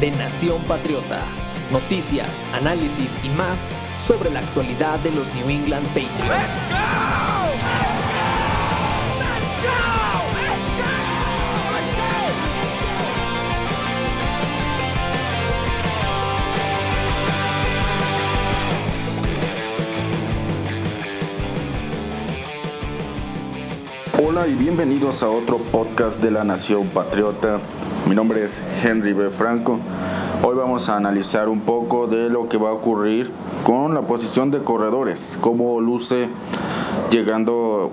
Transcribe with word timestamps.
de 0.00 0.10
Nación 0.12 0.62
Patriota. 0.62 1.20
Noticias, 1.70 2.42
análisis 2.54 3.18
y 3.22 3.28
más 3.30 3.66
sobre 4.00 4.30
la 4.30 4.40
actualidad 4.40 4.98
de 5.00 5.10
los 5.10 5.32
New 5.34 5.48
England 5.50 5.86
Patriots. 5.88 6.80
Hola 24.22 24.46
y 24.46 24.54
bienvenidos 24.54 25.22
a 25.22 25.28
otro 25.28 25.58
podcast 25.58 26.22
de 26.22 26.30
la 26.30 26.44
Nación 26.44 26.88
Patriota. 26.88 27.60
Mi 28.06 28.14
nombre 28.14 28.42
es 28.42 28.62
Henry 28.82 29.12
B. 29.12 29.30
Franco. 29.30 29.78
Hoy 30.42 30.56
vamos 30.56 30.88
a 30.88 30.96
analizar 30.96 31.48
un 31.48 31.60
poco 31.60 32.06
de 32.06 32.28
lo 32.28 32.48
que 32.48 32.56
va 32.56 32.70
a 32.70 32.72
ocurrir 32.72 33.30
con 33.62 33.94
la 33.94 34.02
posición 34.02 34.50
de 34.50 34.64
corredores, 34.64 35.38
cómo 35.40 35.80
luce 35.80 36.28
llegando 37.10 37.92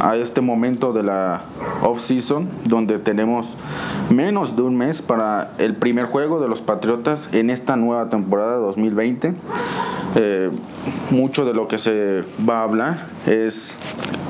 a 0.00 0.16
este 0.16 0.40
momento 0.40 0.92
de 0.92 1.02
la 1.02 1.42
off-season, 1.82 2.48
donde 2.64 2.98
tenemos 2.98 3.56
menos 4.10 4.56
de 4.56 4.62
un 4.62 4.76
mes 4.76 5.02
para 5.02 5.52
el 5.58 5.74
primer 5.74 6.06
juego 6.06 6.40
de 6.40 6.48
los 6.48 6.62
Patriotas 6.62 7.28
en 7.32 7.50
esta 7.50 7.76
nueva 7.76 8.08
temporada 8.08 8.56
2020. 8.56 9.34
Eh, 10.14 10.50
mucho 11.10 11.44
de 11.46 11.54
lo 11.54 11.68
que 11.68 11.78
se 11.78 12.22
va 12.48 12.60
a 12.60 12.62
hablar 12.64 13.06
es 13.26 13.76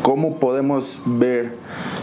cómo 0.02 0.38
podemos 0.38 1.00
ver 1.04 1.56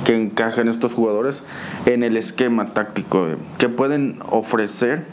que 0.03 0.15
encajan 0.15 0.67
estos 0.67 0.93
jugadores 0.93 1.43
en 1.85 2.03
el 2.03 2.17
esquema 2.17 2.73
táctico 2.73 3.27
que 3.57 3.69
pueden 3.69 4.19
ofrecer 4.29 5.05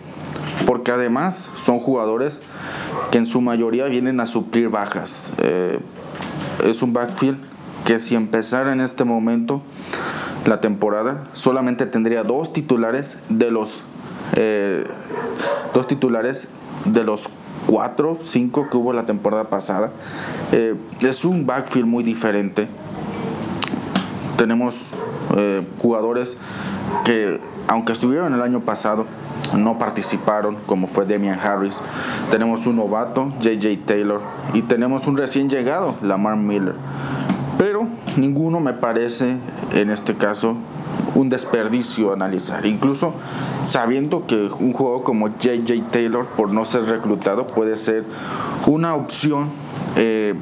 porque 0.67 0.91
además 0.91 1.50
son 1.55 1.78
jugadores 1.78 2.42
que 3.11 3.19
en 3.19 3.27
su 3.27 3.41
mayoría 3.41 3.87
vienen 3.87 4.19
a 4.20 4.27
suplir 4.27 4.69
bajas. 4.69 5.33
Eh, 5.39 5.78
es 6.64 6.83
un 6.83 6.92
backfield 6.92 7.39
que 7.84 7.98
si 7.98 8.17
empezara 8.17 8.72
en 8.72 8.81
este 8.81 9.05
momento 9.05 9.62
la 10.44 10.61
temporada 10.61 11.25
solamente 11.34 11.87
tendría 11.87 12.25
dos 12.25 12.53
titulares 12.53 13.19
de 13.28 13.50
los 13.50 13.83
eh, 14.34 14.84
dos 15.72 15.87
titulares 15.87 16.48
de 16.84 17.05
los 17.05 17.28
4, 17.67 18.19
5 18.22 18.69
que 18.70 18.77
hubo 18.77 18.92
la 18.92 19.05
temporada 19.05 19.50
pasada. 19.50 19.92
Eh, 20.53 20.75
es 21.00 21.25
un 21.25 21.47
backfield 21.47 21.86
muy 21.86 22.05
diferente. 22.05 22.69
Tenemos 24.36 24.91
eh, 25.36 25.67
jugadores 25.81 26.37
que, 27.05 27.41
aunque 27.69 27.92
estuvieron 27.92 28.34
el 28.34 28.42
año 28.42 28.61
pasado, 28.61 29.06
no 29.56 29.78
participaron, 29.78 30.56
como 30.67 30.89
fue 30.89 31.06
Demian 31.06 31.41
Harris. 31.41 31.81
Tenemos 32.31 32.67
un 32.67 32.77
novato, 32.77 33.33
JJ 33.41 33.87
Taylor, 33.87 34.21
y 34.53 34.62
tenemos 34.62 35.06
un 35.06 35.16
recién 35.16 35.49
llegado, 35.49 35.97
Lamar 36.03 36.37
Miller. 36.37 36.75
Pero 37.59 37.87
ninguno 38.16 38.60
me 38.60 38.75
parece, 38.75 39.38
en 39.72 39.91
este 39.91 40.15
caso, 40.15 40.59
un 41.16 41.31
desperdicio 41.31 42.12
analizar. 42.12 42.66
Incluso 42.66 43.15
sabiendo 43.62 44.27
que 44.27 44.50
un 44.60 44.72
juego 44.72 45.03
como 45.03 45.28
JJ 45.28 45.91
Taylor, 45.91 46.27
por 46.27 46.50
no 46.50 46.65
ser 46.65 46.84
reclutado, 46.84 47.47
puede 47.47 47.77
ser 47.77 48.04
una 48.66 48.94
opción 48.94 49.49
eh, 49.97 50.34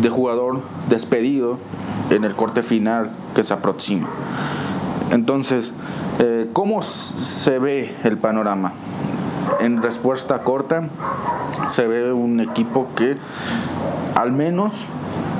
de 0.00 0.08
jugador 0.08 0.62
despedido 0.88 1.58
en 2.10 2.24
el 2.24 2.34
corte 2.34 2.62
final 2.62 3.12
que 3.34 3.44
se 3.44 3.52
aproxima. 3.52 4.08
Entonces, 5.10 5.72
eh, 6.18 6.48
¿cómo 6.52 6.82
se 6.82 7.58
ve 7.58 7.94
el 8.04 8.16
panorama? 8.16 8.72
En 9.60 9.82
respuesta 9.82 10.42
corta, 10.42 10.88
se 11.66 11.86
ve 11.86 12.12
un 12.12 12.40
equipo 12.40 12.88
que 12.96 13.16
al 14.14 14.32
menos 14.32 14.86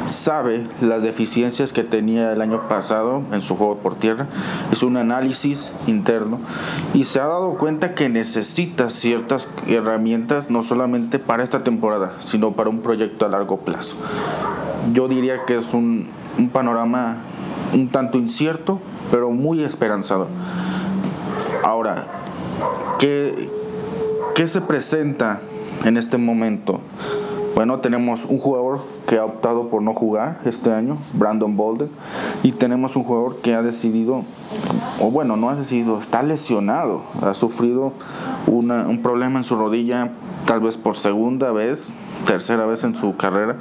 sabe 0.06 0.66
las 0.80 1.02
deficiencias 1.02 1.72
que 1.72 1.82
tenía 1.82 2.32
el 2.32 2.42
año 2.42 2.68
pasado 2.68 3.22
en 3.32 3.42
su 3.42 3.56
juego 3.56 3.78
por 3.78 3.96
tierra, 3.96 4.26
es 4.70 4.82
un 4.82 4.96
análisis 4.96 5.72
interno 5.86 6.40
y 6.94 7.04
se 7.04 7.20
ha 7.20 7.26
dado 7.26 7.56
cuenta 7.56 7.94
que 7.94 8.08
necesita 8.08 8.90
ciertas 8.90 9.48
herramientas 9.66 10.50
no 10.50 10.62
solamente 10.62 11.18
para 11.18 11.42
esta 11.42 11.64
temporada, 11.64 12.14
sino 12.20 12.52
para 12.52 12.70
un 12.70 12.80
proyecto 12.80 13.26
a 13.26 13.28
largo 13.28 13.58
plazo. 13.60 13.96
Yo 14.92 15.08
diría 15.08 15.44
que 15.44 15.56
es 15.56 15.74
un, 15.74 16.08
un 16.38 16.48
panorama 16.50 17.18
un 17.72 17.88
tanto 17.88 18.18
incierto, 18.18 18.80
pero 19.10 19.30
muy 19.30 19.62
esperanzador. 19.62 20.28
Ahora, 21.64 22.06
¿qué, 22.98 23.48
qué 24.34 24.48
se 24.48 24.60
presenta 24.60 25.40
en 25.84 25.96
este 25.96 26.18
momento? 26.18 26.80
Bueno, 27.54 27.80
tenemos 27.80 28.24
un 28.24 28.38
jugador 28.38 28.80
que 29.06 29.18
ha 29.18 29.24
optado 29.24 29.68
por 29.68 29.82
no 29.82 29.92
jugar 29.92 30.40
este 30.44 30.72
año, 30.72 30.96
Brandon 31.12 31.54
Bolden, 31.54 31.90
y 32.42 32.52
tenemos 32.52 32.96
un 32.96 33.04
jugador 33.04 33.40
que 33.42 33.54
ha 33.54 33.62
decidido, 33.62 34.22
o 35.00 35.10
bueno, 35.10 35.36
no 35.36 35.50
ha 35.50 35.54
decidido, 35.54 35.98
está 35.98 36.22
lesionado, 36.22 37.02
ha 37.20 37.34
sufrido 37.34 37.92
un 38.46 39.00
problema 39.02 39.38
en 39.38 39.44
su 39.44 39.56
rodilla, 39.56 40.12
tal 40.46 40.60
vez 40.60 40.78
por 40.78 40.96
segunda 40.96 41.52
vez, 41.52 41.92
tercera 42.26 42.64
vez 42.64 42.84
en 42.84 42.94
su 42.94 43.16
carrera 43.16 43.56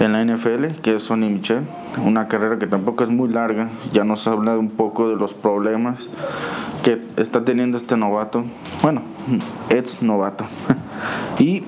en 0.00 0.12
la 0.12 0.24
NFL, 0.24 0.80
que 0.80 0.94
es 0.94 1.02
Sonny 1.02 1.28
Michel, 1.28 1.66
una 2.04 2.28
carrera 2.28 2.58
que 2.58 2.66
tampoco 2.66 3.04
es 3.04 3.10
muy 3.10 3.28
larga, 3.28 3.68
ya 3.92 4.04
nos 4.04 4.26
habla 4.26 4.56
un 4.56 4.70
poco 4.70 5.08
de 5.08 5.16
los 5.16 5.34
problemas 5.34 6.08
que 6.82 7.02
está 7.16 7.44
teniendo 7.44 7.76
este 7.76 7.96
novato, 7.96 8.44
bueno, 8.82 9.02
ex 9.68 10.02
novato, 10.02 10.44
y 11.38 11.64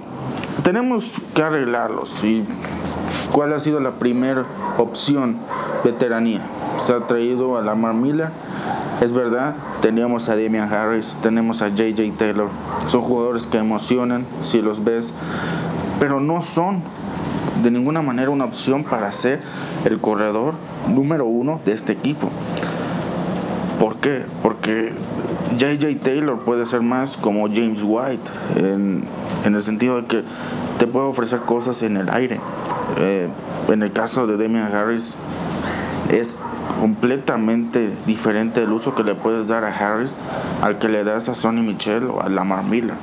tenemos 0.63 1.13
que 1.35 1.43
arreglarlos. 1.43 2.23
¿Y 2.25 2.45
cuál 3.33 3.53
ha 3.53 3.61
sido 3.61 3.81
la 3.81 3.93
primera 3.93 4.45
opción? 4.79 5.39
Veteranía. 5.85 6.41
Se 6.79 6.93
ha 6.93 7.07
traído 7.07 7.57
a 7.57 7.63
Lamar 7.63 7.95
Miller. 7.95 8.31
Es 9.01 9.13
verdad, 9.13 9.55
teníamos 9.81 10.29
a 10.29 10.37
Damian 10.37 10.73
Harris, 10.73 11.17
tenemos 11.23 11.63
a 11.63 11.69
JJ 11.69 12.13
Taylor. 12.19 12.49
Son 12.87 13.01
jugadores 13.01 13.47
que 13.47 13.59
emocionan 13.59 14.27
si 14.43 14.61
los 14.61 14.85
ves, 14.85 15.15
pero 15.99 16.21
no 16.21 16.43
son 16.43 16.83
de 17.63 17.71
ninguna 17.71 18.03
manera 18.03 18.31
una 18.31 18.45
opción 18.45 18.85
para 18.85 19.11
ser 19.13 19.41
el 19.85 20.01
corredor 20.01 20.55
número 20.89 21.25
uno 21.25 21.61
de 21.65 21.73
este 21.73 21.93
equipo. 21.93 22.31
¿Por 23.81 23.97
qué? 23.97 24.27
Porque 24.43 24.93
JJ 25.57 26.03
Taylor 26.03 26.39
puede 26.41 26.67
ser 26.67 26.83
más 26.83 27.17
como 27.17 27.47
James 27.47 27.81
White, 27.83 28.31
en, 28.57 29.07
el 29.43 29.63
sentido 29.63 30.03
de 30.03 30.07
que 30.07 30.23
te 30.79 30.87
puede 30.87 31.07
ofrecer 31.07 31.41
cosas 31.41 31.81
en 31.81 31.97
el 31.97 32.11
aire. 32.11 32.39
Eh, 32.99 33.31
en 33.69 33.83
el 33.83 33.91
caso 33.91 34.27
de 34.27 34.37
Damian 34.37 34.71
Harris, 34.71 35.17
es 36.11 36.39
completamente 36.79 37.97
diferente 38.07 38.63
el 38.63 38.71
uso 38.71 38.95
que 38.95 39.03
le 39.03 39.15
puedes 39.15 39.47
dar 39.47 39.65
a 39.65 39.69
Harris 39.69 40.19
al 40.61 40.79
que 40.79 40.91
le 40.91 41.03
das 41.03 41.31
a 41.31 41.35
Sonny 41.35 41.63
Michel 41.63 42.05
o 42.11 42.21
a 42.21 42.29
Lamar 42.29 42.65
Miller. 42.65 42.97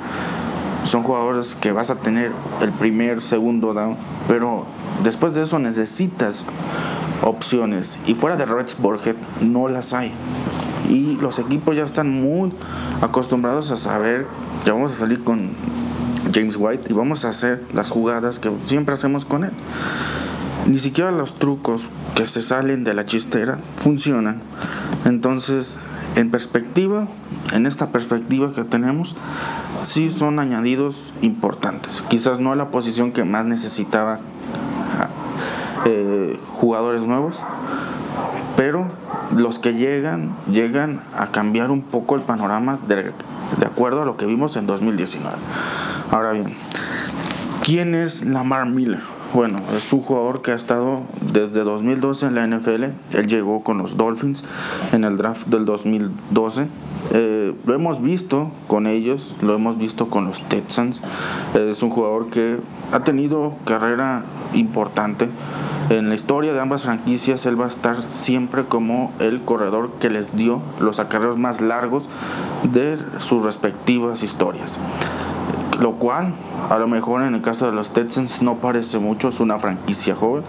Son 0.84 1.01
jugadores 1.01 1.56
que 1.56 1.72
vas 1.72 1.90
a 1.90 1.96
tener 1.96 2.31
el 2.62 2.72
primer, 2.74 3.24
segundo 3.24 3.74
down, 3.74 3.98
pero 4.28 4.68
después 5.04 5.34
de 5.34 5.42
eso 5.42 5.57
necesitas 5.57 6.46
opciones 7.24 7.98
y 8.06 8.13
fuera 8.13 8.36
de 8.36 8.46
Rex 8.46 8.80
Burkhead 8.80 9.16
no 9.42 9.68
las 9.68 9.94
hay 9.94 10.13
y 10.88 11.18
los 11.18 11.39
equipos 11.39 11.75
ya 11.75 11.84
están 11.84 12.10
muy 12.10 12.54
acostumbrados 13.01 13.72
a 13.72 13.78
saber 13.78 14.28
que 14.63 14.72
vamos 14.72 14.94
a 14.94 14.95
salir 14.95 15.24
con 15.24 15.51
James 16.34 16.57
White 16.57 16.89
y 16.89 16.94
vamos 16.94 17.25
a 17.25 17.30
hacer 17.30 17.63
las 17.74 17.92
jugadas 17.92 18.39
que 18.39 18.51
siempre 18.66 18.94
hacemos 18.94 19.25
con 19.25 19.44
él. 19.44 19.51
Ni 20.68 20.80
siquiera 20.80 21.12
los 21.12 21.39
trucos 21.39 21.89
que 22.16 22.28
se 22.28 22.42
salen 22.42 22.84
de 22.84 22.94
la 22.94 23.06
chistera 23.06 23.57
funcionan. 23.78 24.42
Entonces, 25.06 25.78
en 26.16 26.30
perspectiva, 26.30 27.07
en 27.54 27.66
esta 27.66 27.92
perspectiva 27.92 28.54
que 28.54 28.63
tenemos, 28.63 29.16
sí 29.81 30.10
son 30.12 30.39
añadidos 30.39 31.13
importantes. 31.22 32.04
Quizás 32.10 32.39
no 32.39 32.51
a 32.51 32.56
la 32.56 32.69
posición 32.69 33.13
que 33.13 33.24
más 33.24 33.45
necesitaba 33.45 34.19
eh, 35.86 36.38
jugadores 36.48 37.04
nuevos, 37.04 37.39
pero 38.57 38.88
los 39.35 39.59
que 39.59 39.74
llegan, 39.74 40.31
llegan 40.51 41.01
a 41.15 41.27
cambiar 41.27 41.71
un 41.71 41.81
poco 41.81 42.15
el 42.15 42.21
panorama 42.21 42.79
de, 42.88 43.13
acuerdo 43.65 44.01
a 44.01 44.06
lo 44.06 44.18
que 44.18 44.25
vimos 44.25 44.56
en 44.56 44.68
2019. 44.68 45.35
Ahora 46.12 46.31
bien, 46.31 46.53
¿quién 47.63 47.95
es 47.95 48.24
Lamar 48.25 48.65
Miller? 48.68 49.17
Bueno, 49.33 49.57
es 49.75 49.91
un 49.91 50.01
jugador 50.01 50.41
que 50.41 50.51
ha 50.51 50.56
estado 50.56 51.01
desde 51.33 51.63
2012 51.63 52.27
en 52.27 52.35
la 52.35 52.47
NFL. 52.47 52.83
Él 53.13 53.27
llegó 53.27 53.63
con 53.63 53.77
los 53.77 53.97
Dolphins 53.97 54.44
en 54.94 55.03
el 55.03 55.18
draft 55.18 55.47
del 55.47 55.65
2012. 55.65 56.68
Eh, 57.12 57.53
lo 57.65 57.74
hemos 57.74 58.01
visto 58.01 58.51
con 58.68 58.88
ellos, 58.88 59.35
lo 59.41 59.53
hemos 59.53 59.77
visto 59.77 60.09
con 60.09 60.25
los 60.25 60.41
Texans. 60.47 61.03
Es 61.56 61.83
un 61.83 61.89
jugador 61.89 62.29
que 62.29 62.59
ha 62.91 63.03
tenido 63.03 63.56
carrera 63.65 64.24
importante. 64.53 65.29
En 65.89 66.09
la 66.09 66.15
historia 66.15 66.53
de 66.53 66.59
ambas 66.59 66.83
franquicias, 66.83 67.45
él 67.45 67.59
va 67.59 67.65
a 67.65 67.69
estar 67.69 68.01
siempre 68.09 68.65
como 68.65 69.13
el 69.19 69.41
corredor 69.41 69.91
que 70.00 70.09
les 70.09 70.35
dio 70.35 70.62
los 70.79 71.00
acarreos 71.00 71.38
más 71.38 71.62
largos 71.62 72.09
de 72.74 72.97
sus 73.19 73.44
respectivas 73.44 74.24
historias 74.24 74.79
lo 75.79 75.94
cual 75.94 76.33
a 76.69 76.77
lo 76.77 76.88
mejor 76.88 77.21
en 77.21 77.35
el 77.35 77.41
caso 77.41 77.68
de 77.68 77.71
los 77.71 77.91
Texans 77.91 78.41
no 78.41 78.56
parece 78.56 79.00
mucho, 79.00 79.29
es 79.29 79.39
una 79.39 79.57
franquicia 79.57 80.15
joven, 80.15 80.44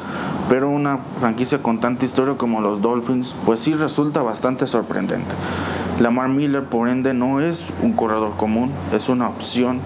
pero 0.48 0.70
una 0.70 0.98
franquicia 1.20 1.62
con 1.62 1.80
tanta 1.80 2.04
historia 2.04 2.36
como 2.36 2.60
los 2.60 2.80
Dolphins, 2.80 3.36
pues 3.44 3.60
sí 3.60 3.74
resulta 3.74 4.22
bastante 4.22 4.66
sorprendente. 4.66 5.34
Lamar 6.00 6.28
Miller, 6.28 6.64
por 6.64 6.88
ende, 6.88 7.12
no 7.12 7.40
es 7.40 7.74
un 7.82 7.92
corredor 7.92 8.36
común, 8.36 8.72
es 8.92 9.08
una 9.08 9.28
opción 9.28 9.80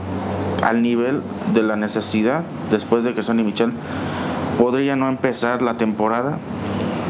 al 0.62 0.82
nivel 0.82 1.22
de 1.54 1.62
la 1.62 1.76
necesidad 1.76 2.44
después 2.70 3.02
de 3.04 3.14
que 3.14 3.22
Sonny 3.22 3.42
Michel 3.42 3.72
podría 4.58 4.94
no 4.94 5.08
empezar 5.08 5.60
la 5.60 5.76
temporada, 5.76 6.38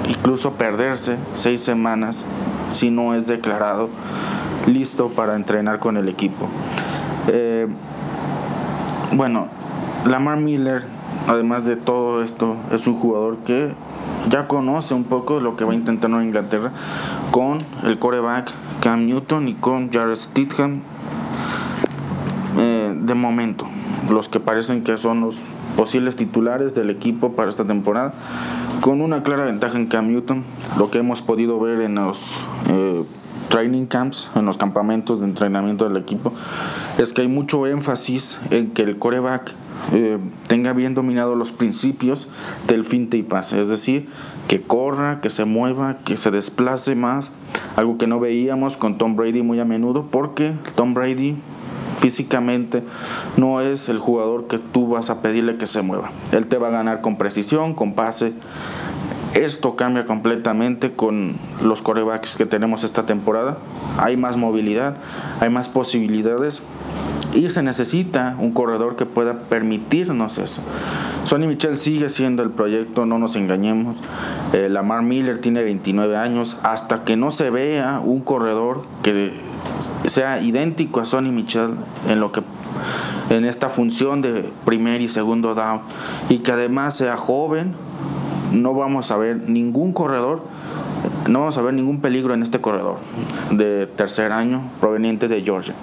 incluso 0.08 0.54
perderse 0.54 1.18
seis 1.34 1.60
semanas 1.60 2.24
si 2.70 2.90
no 2.90 3.14
es 3.14 3.26
declarado 3.26 3.90
listo 4.66 5.10
para 5.10 5.34
entrenar 5.34 5.80
con 5.80 5.96
el 5.96 6.08
equipo. 6.08 6.48
Eh, 7.28 7.68
bueno, 9.14 9.48
Lamar 10.06 10.38
Miller, 10.38 10.82
además 11.28 11.64
de 11.64 11.76
todo 11.76 12.22
esto, 12.22 12.56
es 12.72 12.86
un 12.86 12.94
jugador 12.94 13.38
que 13.38 13.74
ya 14.30 14.46
conoce 14.48 14.94
un 14.94 15.04
poco 15.04 15.40
lo 15.40 15.56
que 15.56 15.64
va 15.64 15.72
a 15.72 15.74
intentar 15.74 16.10
en 16.10 16.22
Inglaterra 16.22 16.72
con 17.30 17.58
el 17.84 17.98
coreback 17.98 18.52
Cam 18.80 19.06
Newton 19.06 19.48
y 19.48 19.54
con 19.54 19.92
Jared 19.92 20.16
Stidham. 20.16 20.80
Eh, 22.58 22.94
de 23.00 23.14
momento 23.14 23.66
los 24.10 24.28
que 24.28 24.38
parecen 24.38 24.84
que 24.84 24.98
son 24.98 25.20
los 25.22 25.36
posibles 25.76 26.16
titulares 26.16 26.74
del 26.74 26.90
equipo 26.90 27.32
para 27.32 27.48
esta 27.48 27.64
temporada 27.64 28.12
con 28.82 29.00
una 29.00 29.22
clara 29.22 29.46
ventaja 29.46 29.78
en 29.78 29.86
Cam 29.86 30.08
Newton 30.08 30.44
lo 30.76 30.90
que 30.90 30.98
hemos 30.98 31.22
podido 31.22 31.58
ver 31.58 31.80
en 31.80 31.94
los 31.94 32.36
eh, 32.68 33.04
training 33.52 33.84
camps, 33.84 34.30
en 34.34 34.46
los 34.46 34.56
campamentos 34.56 35.20
de 35.20 35.26
entrenamiento 35.26 35.86
del 35.86 35.98
equipo, 35.98 36.32
es 36.98 37.12
que 37.12 37.22
hay 37.22 37.28
mucho 37.28 37.66
énfasis 37.66 38.38
en 38.50 38.70
que 38.70 38.82
el 38.82 38.98
coreback 38.98 39.54
eh, 39.92 40.18
tenga 40.46 40.72
bien 40.72 40.94
dominado 40.94 41.34
los 41.34 41.52
principios 41.52 42.28
del 42.66 42.84
finte 42.84 43.16
y 43.16 43.22
pase, 43.22 43.60
es 43.60 43.68
decir, 43.68 44.08
que 44.48 44.60
corra, 44.60 45.20
que 45.20 45.30
se 45.30 45.44
mueva, 45.44 45.98
que 46.04 46.16
se 46.16 46.30
desplace 46.30 46.94
más, 46.94 47.32
algo 47.76 47.98
que 47.98 48.06
no 48.06 48.20
veíamos 48.20 48.76
con 48.76 48.98
Tom 48.98 49.16
Brady 49.16 49.42
muy 49.42 49.60
a 49.60 49.64
menudo, 49.64 50.08
porque 50.10 50.54
Tom 50.74 50.94
Brady 50.94 51.36
físicamente 51.96 52.82
no 53.36 53.60
es 53.60 53.88
el 53.88 53.98
jugador 53.98 54.46
que 54.46 54.58
tú 54.58 54.88
vas 54.88 55.10
a 55.10 55.22
pedirle 55.22 55.56
que 55.56 55.66
se 55.66 55.82
mueva. 55.82 56.10
Él 56.32 56.46
te 56.46 56.58
va 56.58 56.68
a 56.68 56.70
ganar 56.70 57.00
con 57.00 57.18
precisión, 57.18 57.74
con 57.74 57.94
pase, 57.94 58.32
esto 59.34 59.76
cambia 59.76 60.04
completamente 60.04 60.92
con 60.92 61.36
los 61.62 61.82
corebacks 61.82 62.36
que 62.36 62.46
tenemos 62.46 62.84
esta 62.84 63.06
temporada. 63.06 63.58
Hay 63.98 64.16
más 64.16 64.36
movilidad, 64.36 64.96
hay 65.40 65.48
más 65.50 65.68
posibilidades 65.68 66.62
y 67.34 67.48
se 67.48 67.62
necesita 67.62 68.36
un 68.38 68.52
corredor 68.52 68.96
que 68.96 69.06
pueda 69.06 69.44
permitirnos 69.44 70.38
eso. 70.38 70.62
Sonny 71.24 71.46
Michel 71.46 71.76
sigue 71.76 72.08
siendo 72.08 72.42
el 72.42 72.50
proyecto, 72.50 73.06
no 73.06 73.18
nos 73.18 73.36
engañemos. 73.36 73.96
Eh, 74.52 74.68
Lamar 74.68 75.02
Miller 75.02 75.40
tiene 75.40 75.62
29 75.62 76.16
años. 76.16 76.58
Hasta 76.62 77.04
que 77.04 77.16
no 77.16 77.30
se 77.30 77.50
vea 77.50 78.00
un 78.04 78.20
corredor 78.20 78.84
que 79.02 79.40
sea 80.06 80.42
idéntico 80.42 81.00
a 81.00 81.06
Sonny 81.06 81.32
Michel 81.32 81.76
en 82.08 82.20
lo 82.20 82.32
que 82.32 82.42
en 83.30 83.44
esta 83.44 83.70
función 83.70 84.20
de 84.20 84.52
primer 84.64 85.00
y 85.00 85.08
segundo 85.08 85.54
down 85.54 85.80
y 86.28 86.38
que 86.38 86.52
además 86.52 86.96
sea 86.96 87.16
joven 87.16 87.74
no 88.52 88.74
vamos 88.74 89.10
a 89.10 89.16
ver 89.16 89.48
ningún 89.48 89.92
corredor, 89.92 90.42
no 91.28 91.40
vamos 91.40 91.58
a 91.58 91.62
ver 91.62 91.74
ningún 91.74 92.00
peligro 92.00 92.34
en 92.34 92.42
este 92.42 92.60
corredor 92.60 92.98
de 93.50 93.86
tercer 93.86 94.32
año 94.32 94.62
proveniente 94.80 95.28
de 95.28 95.42
Georgia. 95.42 95.74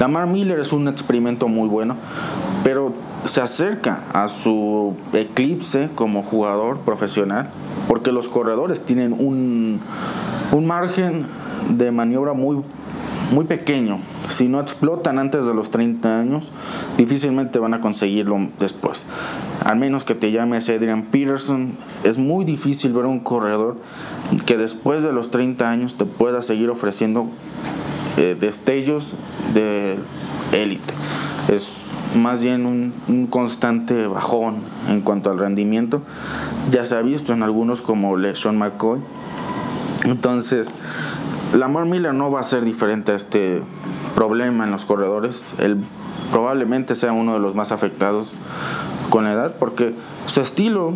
Lamar 0.00 0.26
Miller 0.26 0.58
es 0.58 0.72
un 0.72 0.88
experimento 0.88 1.48
muy 1.48 1.68
bueno, 1.68 1.96
pero 2.64 2.92
se 3.24 3.40
acerca 3.40 4.00
a 4.12 4.28
su 4.28 4.96
eclipse 5.12 5.90
como 5.94 6.22
jugador 6.22 6.80
profesional 6.80 7.48
porque 7.88 8.12
los 8.12 8.28
corredores 8.28 8.82
tienen 8.84 9.12
un, 9.12 9.80
un 10.52 10.66
margen 10.66 11.26
de 11.70 11.90
maniobra 11.90 12.32
muy 12.32 12.62
muy 13.34 13.44
pequeño. 13.44 13.98
Si 14.28 14.48
no 14.48 14.60
explotan 14.60 15.18
antes 15.18 15.44
de 15.46 15.54
los 15.54 15.70
30 15.70 16.20
años, 16.20 16.52
difícilmente 16.96 17.58
van 17.58 17.74
a 17.74 17.80
conseguirlo 17.80 18.48
después. 18.60 19.06
Al 19.64 19.76
menos 19.76 20.04
que 20.04 20.14
te 20.14 20.30
llames 20.32 20.68
Adrian 20.68 21.02
Peterson, 21.02 21.72
es 22.04 22.18
muy 22.18 22.44
difícil 22.44 22.92
ver 22.92 23.06
un 23.06 23.20
corredor 23.20 23.76
que 24.46 24.56
después 24.56 25.02
de 25.02 25.12
los 25.12 25.30
30 25.30 25.70
años 25.70 25.96
te 25.96 26.06
pueda 26.06 26.40
seguir 26.42 26.70
ofreciendo 26.70 27.28
eh, 28.16 28.36
destellos 28.38 29.16
de 29.52 29.98
élite. 30.52 30.94
Es 31.48 31.84
más 32.16 32.40
bien 32.40 32.64
un, 32.66 33.26
constante 33.26 34.06
bajón 34.06 34.56
en 34.88 35.00
cuanto 35.00 35.30
al 35.30 35.38
rendimiento. 35.38 36.02
Ya 36.70 36.84
se 36.84 36.96
ha 36.96 37.02
visto 37.02 37.32
en 37.32 37.42
algunos 37.42 37.82
como 37.82 38.16
LeSean 38.16 38.56
McCoy. 38.56 39.00
Entonces, 40.04 40.72
Lamar 41.54 41.86
Miller 41.86 42.12
no 42.12 42.30
va 42.30 42.40
a 42.40 42.42
ser 42.42 42.64
diferente 42.64 43.12
a 43.12 43.14
este 43.14 43.62
problema 44.14 44.64
en 44.64 44.72
los 44.72 44.84
corredores. 44.84 45.54
Él 45.58 45.84
probablemente 46.32 46.94
sea 46.96 47.12
uno 47.12 47.34
de 47.34 47.38
los 47.38 47.54
más 47.54 47.70
afectados 47.70 48.32
con 49.08 49.24
la 49.24 49.32
edad 49.32 49.54
porque 49.58 49.94
su 50.26 50.40
estilo 50.40 50.94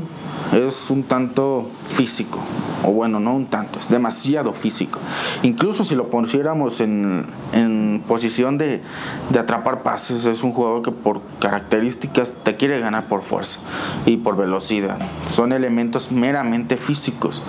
es 0.53 0.91
un 0.91 1.05
tanto 1.05 1.71
físico, 1.83 2.41
o 2.83 2.91
bueno, 2.91 3.21
no 3.21 3.35
un 3.35 3.47
tanto, 3.47 3.79
es 3.79 3.91
demasiado 3.91 4.53
físico. 4.53 4.99
Incluso 5.43 5.85
si 5.85 5.95
lo 5.95 6.11
pusiéramos 6.11 6.81
en, 6.81 7.27
en 7.53 8.03
posición 8.09 8.59
de, 8.59 8.83
de, 9.31 9.39
atrapar 9.39 9.83
pases, 9.83 10.25
es 10.25 10.43
un 10.43 10.53
jugador 10.53 10.83
que 10.83 10.91
por 10.91 11.21
características 11.39 12.33
te 12.43 12.57
quiere 12.57 12.81
ganar 12.81 13.07
por 13.07 13.23
fuerza 13.23 13.61
y 14.07 14.17
por 14.17 14.37
velocidad. 14.37 14.99
Son 15.31 15.53
elementos 15.53 16.11
meramente 16.11 16.77
físicos. 16.77 17.43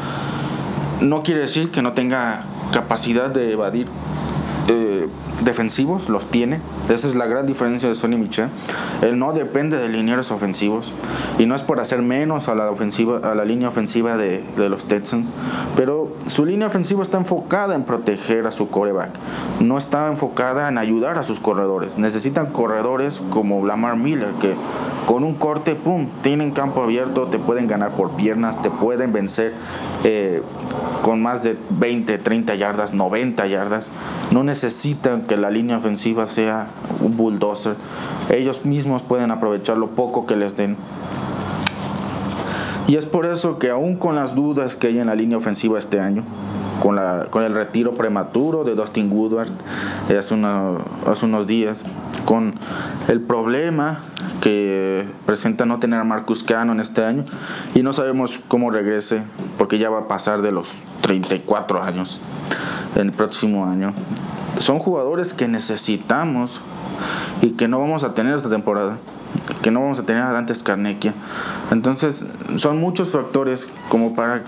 No 1.01 1.23
quiere 1.23 1.41
decir 1.41 1.71
que 1.71 1.81
no 1.81 1.93
tenga 1.93 2.43
capacidad 2.73 3.29
de 3.29 3.53
evadir 3.53 3.87
eh, 4.67 4.98
defensivos, 5.43 6.09
los 6.09 6.27
tiene. 6.27 6.61
Esa 6.89 7.07
es 7.07 7.15
la 7.15 7.25
gran 7.25 7.45
diferencia 7.45 7.89
de 7.89 7.95
Sonny 7.95 8.17
Michel. 8.17 8.49
Él 9.01 9.17
no 9.17 9.33
depende 9.33 9.77
de 9.77 9.89
linieros 9.89 10.31
ofensivos 10.31 10.93
y 11.37 11.45
no 11.45 11.55
es 11.55 11.63
por 11.63 11.79
hacer 11.79 12.01
menos 12.01 12.49
a 12.49 12.55
la 12.55 12.69
ofensiva, 12.69 13.17
a 13.17 13.35
la 13.35 13.45
línea 13.45 13.69
ofensiva 13.69 14.17
de, 14.17 14.43
de 14.57 14.69
los 14.69 14.85
Texans, 14.85 15.31
pero 15.75 16.15
su 16.27 16.45
línea 16.45 16.67
ofensiva 16.67 17.01
está 17.01 17.17
enfocada 17.17 17.75
en 17.75 17.83
proteger 17.83 18.47
a 18.47 18.51
su 18.51 18.69
coreback, 18.69 19.11
no 19.59 19.77
está 19.77 20.07
enfocada 20.07 20.67
en 20.67 20.77
ayudar 20.77 21.17
a 21.17 21.23
sus 21.23 21.39
corredores. 21.39 21.97
Necesitan 21.97 22.51
corredores 22.51 23.21
como 23.29 23.65
Lamar 23.65 23.97
Miller 23.97 24.29
que 24.41 24.55
con 25.05 25.23
un 25.23 25.33
corte, 25.35 25.75
pum, 25.75 26.07
tienen 26.21 26.51
campo 26.51 26.83
abierto, 26.83 27.25
te 27.27 27.39
pueden 27.39 27.67
ganar 27.67 27.91
por 27.91 28.11
piernas, 28.11 28.61
te 28.61 28.69
pueden 28.69 29.11
vencer 29.11 29.53
eh, 30.03 30.43
con 31.01 31.21
más 31.21 31.41
de 31.41 31.57
20, 31.71 32.19
30 32.19 32.55
yardas, 32.55 32.93
90 32.93 33.47
yardas. 33.47 33.91
No 34.31 34.43
necesitan 34.43 34.98
que 35.01 35.37
la 35.37 35.49
línea 35.49 35.77
ofensiva 35.77 36.27
sea 36.27 36.67
un 37.01 37.15
bulldozer. 37.15 37.75
Ellos 38.29 38.65
mismos 38.65 39.03
pueden 39.03 39.31
aprovechar 39.31 39.77
lo 39.77 39.91
poco 39.91 40.25
que 40.25 40.35
les 40.35 40.57
den. 40.57 40.75
Y 42.87 42.95
es 42.95 43.05
por 43.05 43.25
eso 43.25 43.59
que 43.59 43.69
aún 43.69 43.95
con 43.95 44.15
las 44.15 44.35
dudas 44.35 44.75
que 44.75 44.87
hay 44.87 44.99
en 44.99 45.07
la 45.07 45.15
línea 45.15 45.37
ofensiva 45.37 45.79
este 45.79 45.99
año, 45.99 46.23
con, 46.79 46.95
la, 46.95 47.27
con 47.29 47.43
el 47.43 47.53
retiro 47.53 47.95
prematuro 47.95 48.63
de 48.63 48.75
Dustin 48.75 49.11
Woodward 49.11 49.51
hace, 50.05 50.35
hace 51.05 51.25
unos 51.25 51.47
días, 51.47 51.83
con 52.25 52.55
el 53.07 53.21
problema 53.21 53.99
que 54.41 55.07
presenta 55.25 55.65
no 55.65 55.79
tener 55.79 55.99
a 55.99 56.03
Marcus 56.03 56.43
Cannon 56.43 56.79
este 56.79 57.03
año 57.03 57.25
y 57.75 57.83
no 57.83 57.93
sabemos 57.93 58.39
cómo 58.47 58.71
regrese 58.71 59.23
porque 59.57 59.79
ya 59.79 59.89
va 59.89 59.99
a 59.99 60.07
pasar 60.07 60.41
de 60.41 60.51
los 60.51 60.69
34 61.01 61.83
años 61.83 62.19
el 62.95 63.11
próximo 63.11 63.65
año. 63.65 63.93
Son 64.57 64.79
jugadores 64.79 65.33
que 65.33 65.47
necesitamos 65.47 66.61
y 67.41 67.51
que 67.51 67.67
no 67.67 67.79
vamos 67.79 68.03
a 68.03 68.13
tener 68.13 68.35
esta 68.35 68.49
temporada, 68.49 68.97
que 69.61 69.71
no 69.71 69.81
vamos 69.81 69.99
a 69.99 70.03
tener 70.03 70.23
a 70.23 70.31
Dante 70.31 70.53
Scarnecchia. 70.55 71.13
Entonces, 71.71 72.25
son 72.55 72.79
muchos 72.79 73.11
factores 73.11 73.67
como 73.89 74.15
para 74.15 74.43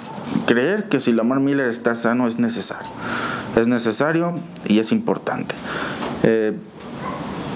creer 0.46 0.90
que 0.90 1.00
si 1.00 1.12
Lamar 1.12 1.40
Miller 1.40 1.68
está 1.68 1.96
sano 1.96 2.28
es 2.28 2.40
necesario. 2.40 2.90
Es 3.56 3.68
necesario 3.68 4.36
y 4.66 4.80
es 4.80 4.92
importante. 4.92 5.56
Eh, 6.24 6.58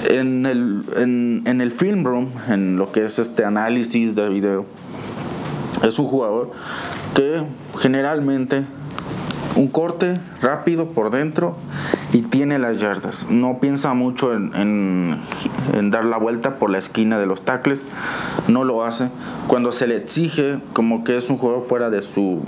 En 0.08 0.46
el, 0.46 0.86
en, 0.98 1.42
en 1.48 1.62
el 1.62 1.72
film 1.72 2.04
room, 2.06 2.30
en 2.48 2.78
lo 2.78 2.92
que 2.92 3.06
es 3.06 3.18
este 3.18 3.44
análisis 3.44 4.14
de 4.14 4.30
video, 4.30 4.66
es 5.82 5.98
un 5.98 6.06
jugador 6.06 6.52
que 7.16 7.44
generalmente 7.80 8.66
un 9.56 9.68
corte 9.68 10.16
rápido 10.42 10.90
por 10.90 11.12
dentro 11.12 11.56
y 12.14 12.22
tiene 12.22 12.60
las 12.60 12.78
yardas. 12.78 13.28
No 13.30 13.60
piensa 13.60 13.94
mucho 13.94 14.34
en, 14.34 15.20
dar 15.92 16.06
la 16.06 16.18
vuelta 16.18 16.60
por 16.60 16.70
la 16.70 16.78
esquina 16.78 17.18
de 17.18 17.26
los 17.26 17.44
tackles, 17.44 17.86
no 18.48 18.64
lo 18.64 18.84
hace. 18.84 19.10
Cuando 19.48 19.72
se 19.72 19.88
le 19.88 19.98
exige, 19.98 20.60
como 20.74 21.04
que 21.04 21.18
es 21.18 21.30
un 21.30 21.38
jugador 21.38 21.62
fuera 21.62 21.90
de 21.90 22.02
su 22.02 22.42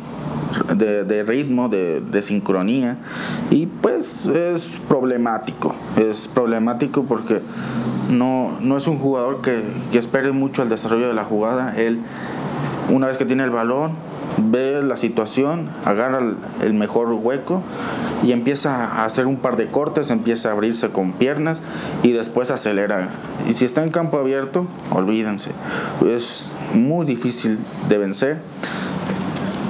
de, 0.75 1.23
ritmo, 1.23 1.69
de, 1.69 2.21
sincronía, 2.21 2.97
y 3.51 3.67
pues 3.67 4.25
es 4.25 4.81
problemático. 4.87 5.75
Es 5.97 6.27
problemático 6.27 7.05
porque 7.05 7.41
no, 8.09 8.57
no 8.61 8.77
es 8.77 8.87
un 8.87 8.97
jugador 8.99 9.41
que, 9.41 9.63
que 9.91 9.97
espere 9.97 10.31
mucho 10.31 10.63
el 10.63 10.69
desarrollo 10.69 11.07
de 11.07 11.13
la 11.13 11.23
jugada. 11.23 11.73
Él, 11.77 11.99
una 12.89 13.07
vez 13.07 13.17
que 13.17 13.25
tiene 13.25 13.43
el 13.43 13.51
balón, 13.51 13.91
ve 14.37 14.81
la 14.83 14.97
situación, 14.97 15.69
agarra 15.85 16.19
el 16.61 16.73
mejor 16.73 17.11
hueco 17.11 17.63
y 18.23 18.31
empieza 18.31 18.85
a 18.85 19.05
hacer 19.05 19.27
un 19.27 19.37
par 19.37 19.57
de 19.57 19.67
cortes, 19.67 20.11
empieza 20.11 20.49
a 20.49 20.51
abrirse 20.53 20.89
con 20.89 21.13
piernas 21.13 21.61
y 22.03 22.11
después 22.11 22.51
acelera. 22.51 23.09
Y 23.47 23.53
si 23.53 23.65
está 23.65 23.83
en 23.83 23.89
campo 23.89 24.17
abierto, 24.17 24.67
olvídense, 24.91 25.51
es 26.05 26.51
muy 26.73 27.05
difícil 27.05 27.59
de 27.89 27.97
vencer. 27.97 28.41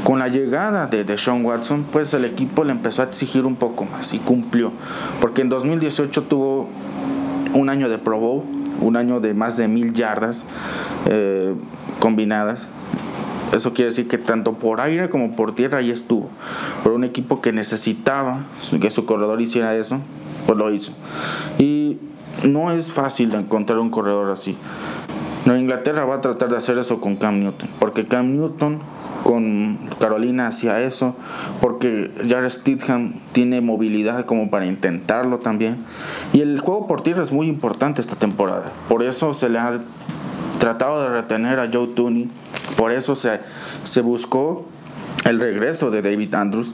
Con 0.04 0.20
la 0.20 0.30
llegada 0.30 0.88
de, 0.88 1.04
de 1.04 1.18
Sean 1.18 1.44
Watson, 1.44 1.86
pues 1.92 2.14
el 2.14 2.24
equipo 2.24 2.64
le 2.64 2.72
empezó 2.72 3.02
a 3.02 3.06
exigir 3.06 3.46
un 3.46 3.58
poco 3.58 3.86
más 3.86 4.14
y 4.14 4.20
cumplió, 4.20 4.72
porque 5.20 5.42
en 5.42 5.50
2018 5.50 6.24
tuvo 6.24 6.70
un 7.54 7.70
año 7.70 7.90
de 7.90 7.98
Pro 7.98 8.20
Bowl, 8.20 8.44
un 8.80 8.96
año 8.96 9.20
de 9.20 9.34
más 9.34 9.58
de 9.58 9.68
mil 9.68 9.94
yardas 9.94 10.46
eh, 11.08 11.56
combinadas 12.00 12.70
eso 13.54 13.74
quiere 13.74 13.90
decir 13.90 14.08
que 14.08 14.18
tanto 14.18 14.54
por 14.54 14.82
aire 14.82 15.10
como 15.10 15.36
por 15.36 15.56
tierra 15.56 15.80
ahí 15.80 15.92
estuvo. 15.92 16.30
Por 16.84 16.94
un 16.94 17.04
equipo 17.04 17.42
que 17.42 17.52
necesitaba 17.52 18.46
que 18.80 18.90
su 18.90 19.06
corredor 19.06 19.42
hiciera 19.42 19.76
eso, 19.76 20.00
pues 20.46 20.58
lo 20.58 20.72
hizo. 20.72 20.94
Y 21.58 21.98
no 22.46 22.72
es 22.72 22.92
fácil 22.92 23.34
encontrar 23.36 23.80
un 23.80 23.90
corredor 23.90 24.32
así. 24.32 24.58
Nueva 25.46 25.62
Inglaterra 25.62 26.04
va 26.04 26.16
a 26.16 26.22
tratar 26.22 26.50
de 26.50 26.58
hacer 26.58 26.78
eso 26.78 27.00
con 27.00 27.16
Cam 27.16 27.40
Newton, 27.40 27.70
porque 27.80 28.06
Cam 28.06 28.36
Newton 28.36 28.80
con 29.24 29.78
Carolina 29.98 30.48
hacía 30.48 30.82
eso, 30.82 31.16
porque 31.62 32.12
Jared 32.28 32.50
Stidham 32.50 33.14
tiene 33.32 33.62
movilidad 33.62 34.26
como 34.26 34.50
para 34.50 34.66
intentarlo 34.66 35.38
también. 35.38 35.86
Y 36.34 36.42
el 36.42 36.60
juego 36.60 36.88
por 36.88 37.02
tierra 37.02 37.24
es 37.24 37.32
muy 37.32 37.48
importante 37.48 38.02
esta 38.02 38.18
temporada, 38.18 38.66
por 38.90 39.04
eso 39.04 39.34
se 39.34 39.48
le 39.48 39.60
ha 39.60 39.80
tratado 40.60 41.04
de 41.04 41.10
retener 41.10 41.60
a 41.60 41.70
Joe 41.72 41.88
Tooney, 41.88 42.30
por 42.78 42.92
eso 42.92 43.16
se, 43.16 43.40
se 43.84 44.02
buscó 44.02 44.66
el 45.26 45.40
regreso 45.40 45.92
de 45.92 46.02
David 46.02 46.34
Andrews 46.36 46.74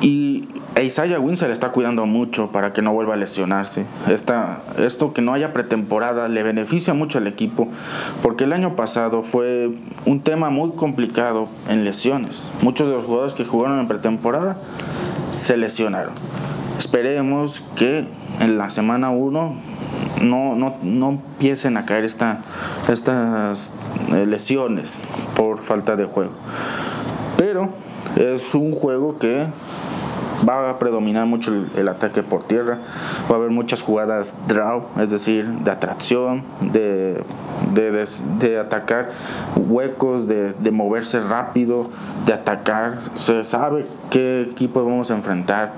y 0.00 0.48
Isaiah 0.80 1.18
Wynn 1.20 1.36
se 1.36 1.46
le 1.46 1.52
está 1.52 1.72
cuidando 1.72 2.06
mucho 2.06 2.52
para 2.52 2.72
que 2.72 2.80
no 2.80 2.92
vuelva 2.92 3.14
a 3.14 3.16
lesionarse. 3.16 3.84
Esta, 4.08 4.62
esto 4.78 5.12
que 5.12 5.20
no 5.20 5.34
haya 5.34 5.52
pretemporada 5.52 6.28
le 6.28 6.42
beneficia 6.42 6.94
mucho 6.94 7.18
al 7.18 7.26
equipo 7.26 7.68
porque 8.22 8.44
el 8.44 8.52
año 8.52 8.76
pasado 8.76 9.22
fue 9.22 9.74
un 10.06 10.22
tema 10.22 10.50
muy 10.50 10.70
complicado 10.72 11.48
en 11.68 11.84
lesiones. 11.84 12.42
Muchos 12.62 12.88
de 12.88 12.94
los 12.94 13.04
jugadores 13.04 13.34
que 13.34 13.44
jugaron 13.44 13.78
en 13.78 13.88
pretemporada 13.88 14.58
se 15.32 15.56
lesionaron. 15.56 16.14
Esperemos 16.80 17.62
que 17.76 18.06
en 18.40 18.56
la 18.56 18.70
semana 18.70 19.10
1 19.10 19.54
no, 20.22 20.56
no, 20.56 20.76
no 20.82 21.08
empiecen 21.10 21.76
a 21.76 21.84
caer 21.84 22.04
esta, 22.04 22.40
estas 22.88 23.74
eh, 24.14 24.24
lesiones 24.24 24.98
por 25.36 25.62
falta 25.62 25.96
de 25.96 26.06
juego. 26.06 26.32
Pero 27.36 27.68
es 28.16 28.54
un 28.54 28.72
juego 28.74 29.18
que 29.18 29.44
va 30.48 30.70
a 30.70 30.78
predominar 30.78 31.26
mucho 31.26 31.52
el, 31.74 31.88
ataque 31.88 32.22
por 32.22 32.44
tierra, 32.44 32.78
va 33.30 33.34
a 33.34 33.38
haber 33.38 33.50
muchas 33.50 33.82
jugadas 33.82 34.36
draw, 34.48 34.86
es 34.98 35.10
decir, 35.10 35.46
de 35.46 35.70
atracción, 35.70 36.44
de, 36.72 37.22
de, 37.72 38.58
atacar 38.58 39.10
huecos, 39.56 40.26
de, 40.26 40.52
de, 40.52 40.70
moverse 40.70 41.20
rápido, 41.20 41.90
de 42.26 42.32
atacar, 42.32 42.98
se 43.14 43.44
sabe 43.44 43.86
qué 44.10 44.42
equipo 44.42 44.84
vamos 44.84 45.10
a 45.10 45.14
enfrentar, 45.14 45.74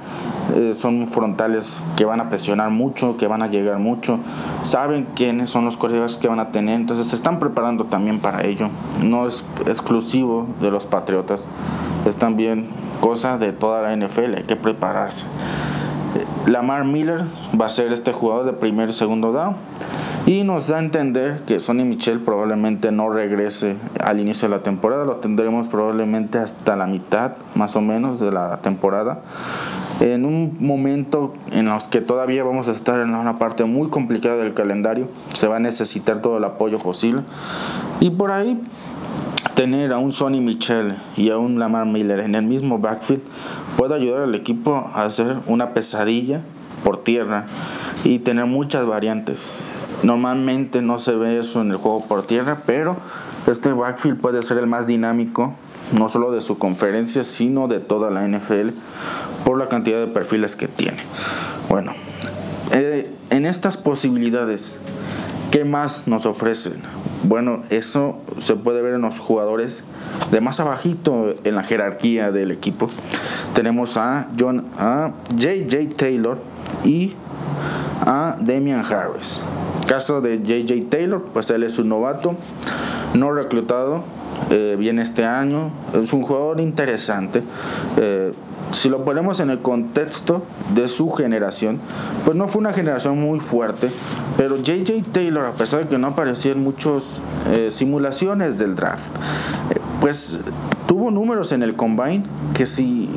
eh, 0.54 0.74
son 0.74 1.06
frontales 1.08 1.80
que 1.96 2.04
van 2.04 2.20
a 2.20 2.28
presionar 2.28 2.70
mucho, 2.70 3.16
que 3.16 3.26
van 3.26 3.42
a 3.42 3.46
llegar 3.46 3.78
mucho, 3.78 4.18
saben 4.62 5.06
quiénes 5.14 5.50
son 5.50 5.64
los 5.64 5.76
corredores 5.76 6.16
que 6.16 6.28
van 6.28 6.40
a 6.40 6.50
tener, 6.50 6.80
entonces 6.80 7.08
se 7.08 7.16
están 7.16 7.38
preparando 7.38 7.84
también 7.84 8.20
para 8.20 8.44
ello, 8.44 8.68
no 9.02 9.26
es 9.26 9.44
exclusivo 9.66 10.46
de 10.60 10.70
los 10.70 10.86
Patriotas, 10.86 11.44
también 12.22 12.66
cosa 13.00 13.36
de 13.36 13.52
toda 13.52 13.82
la 13.82 13.96
NFL, 13.96 14.36
hay 14.36 14.44
que 14.44 14.54
prepararse. 14.54 15.26
Lamar 16.46 16.84
Miller 16.84 17.24
va 17.60 17.66
a 17.66 17.68
ser 17.68 17.92
este 17.92 18.12
jugador 18.12 18.44
de 18.44 18.52
primer 18.52 18.90
y 18.90 18.92
segundo 18.92 19.32
down 19.32 19.56
y 20.24 20.44
nos 20.44 20.68
da 20.68 20.76
a 20.76 20.78
entender 20.78 21.40
que 21.48 21.58
Sonny 21.58 21.82
Michel 21.82 22.20
probablemente 22.20 22.92
no 22.92 23.10
regrese 23.10 23.76
al 24.00 24.20
inicio 24.20 24.48
de 24.48 24.56
la 24.56 24.62
temporada, 24.62 25.04
lo 25.04 25.16
tendremos 25.16 25.66
probablemente 25.66 26.38
hasta 26.38 26.76
la 26.76 26.86
mitad 26.86 27.32
más 27.56 27.74
o 27.74 27.80
menos 27.80 28.20
de 28.20 28.30
la 28.30 28.58
temporada. 28.58 29.22
En 29.98 30.24
un 30.24 30.56
momento 30.60 31.34
en 31.50 31.66
los 31.66 31.88
que 31.88 32.00
todavía 32.00 32.44
vamos 32.44 32.68
a 32.68 32.70
estar 32.70 33.00
en 33.00 33.16
una 33.16 33.40
parte 33.40 33.64
muy 33.64 33.88
complicada 33.88 34.36
del 34.36 34.54
calendario, 34.54 35.08
se 35.34 35.48
va 35.48 35.56
a 35.56 35.60
necesitar 35.60 36.22
todo 36.22 36.38
el 36.38 36.44
apoyo 36.44 36.78
posible. 36.78 37.22
Y 37.98 38.10
por 38.10 38.30
ahí 38.30 38.60
tener 39.54 39.92
a 39.92 39.98
un 39.98 40.12
Sonny 40.12 40.40
Michel 40.40 40.96
y 41.16 41.30
a 41.30 41.38
un 41.38 41.58
Lamar 41.58 41.86
Miller 41.86 42.20
en 42.20 42.34
el 42.34 42.44
mismo 42.44 42.78
backfield 42.78 43.22
puede 43.76 43.94
ayudar 43.94 44.22
al 44.22 44.34
equipo 44.34 44.90
a 44.94 45.04
hacer 45.04 45.38
una 45.46 45.74
pesadilla 45.74 46.42
por 46.84 47.02
tierra 47.02 47.46
y 48.04 48.18
tener 48.20 48.46
muchas 48.46 48.86
variantes. 48.86 49.64
Normalmente 50.02 50.82
no 50.82 50.98
se 50.98 51.14
ve 51.14 51.38
eso 51.38 51.60
en 51.60 51.70
el 51.70 51.76
juego 51.76 52.04
por 52.06 52.26
tierra, 52.26 52.62
pero 52.66 52.96
este 53.46 53.72
backfield 53.72 54.20
puede 54.20 54.42
ser 54.42 54.58
el 54.58 54.66
más 54.66 54.86
dinámico, 54.86 55.54
no 55.92 56.08
solo 56.08 56.30
de 56.30 56.40
su 56.40 56.58
conferencia, 56.58 57.24
sino 57.24 57.68
de 57.68 57.80
toda 57.80 58.10
la 58.10 58.26
NFL, 58.26 58.70
por 59.44 59.58
la 59.58 59.68
cantidad 59.68 60.00
de 60.00 60.06
perfiles 60.06 60.56
que 60.56 60.68
tiene. 60.68 60.98
Bueno, 61.68 61.92
eh, 62.72 63.12
en 63.30 63.46
estas 63.46 63.76
posibilidades, 63.76 64.76
¿qué 65.52 65.64
más 65.66 66.08
nos 66.08 66.24
ofrecen? 66.24 66.82
Bueno, 67.24 67.62
eso 67.68 68.16
se 68.38 68.56
puede 68.56 68.82
ver 68.82 68.94
en 68.94 69.02
los 69.02 69.20
jugadores 69.20 69.84
de 70.32 70.40
más 70.40 70.58
abajito 70.58 71.34
en 71.44 71.54
la 71.54 71.62
jerarquía 71.62 72.32
del 72.32 72.50
equipo. 72.50 72.90
Tenemos 73.54 73.98
a 73.98 74.28
John, 74.36 74.66
a 74.78 75.12
JJ 75.36 75.94
Taylor 75.94 76.38
y 76.84 77.14
a 78.00 78.38
Damian 78.40 78.84
Harris. 78.84 79.40
Caso 79.86 80.22
de 80.22 80.42
JJ 80.42 80.88
Taylor, 80.88 81.22
pues 81.34 81.50
él 81.50 81.64
es 81.64 81.78
un 81.78 81.90
novato, 81.90 82.34
no 83.12 83.30
reclutado, 83.30 84.02
eh, 84.50 84.76
viene 84.78 85.02
este 85.02 85.26
año, 85.26 85.70
es 85.92 86.14
un 86.14 86.22
jugador 86.22 86.60
interesante. 86.60 87.42
Eh, 87.98 88.32
si 88.72 88.88
lo 88.88 89.04
ponemos 89.04 89.40
en 89.40 89.50
el 89.50 89.60
contexto 89.60 90.42
de 90.74 90.88
su 90.88 91.10
generación, 91.10 91.78
pues 92.24 92.36
no 92.36 92.48
fue 92.48 92.60
una 92.60 92.72
generación 92.72 93.20
muy 93.20 93.40
fuerte, 93.40 93.90
pero 94.36 94.56
JJ 94.56 95.02
Taylor, 95.12 95.46
a 95.46 95.52
pesar 95.52 95.84
de 95.84 95.88
que 95.88 95.98
no 95.98 96.08
aparecía 96.08 96.52
en 96.52 96.62
muchas 96.62 97.20
eh, 97.48 97.70
simulaciones 97.70 98.58
del 98.58 98.74
draft, 98.74 99.08
eh, 99.70 99.80
pues 100.00 100.40
tuvo 100.86 101.10
números 101.10 101.52
en 101.52 101.62
el 101.62 101.76
combine 101.76 102.24
que 102.54 102.66
si 102.66 103.08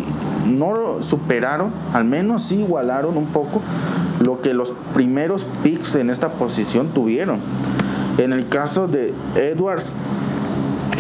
no 0.45 1.01
superaron, 1.01 1.71
al 1.93 2.05
menos 2.05 2.43
sí 2.43 2.59
igualaron 2.59 3.17
un 3.17 3.27
poco 3.27 3.61
lo 4.19 4.41
que 4.41 4.53
los 4.53 4.73
primeros 4.93 5.45
picks 5.63 5.95
en 5.95 6.09
esta 6.09 6.33
posición 6.33 6.89
tuvieron. 6.89 7.39
En 8.17 8.31
el 8.31 8.47
caso 8.47 8.87
de 8.87 9.13
Edwards 9.35 9.93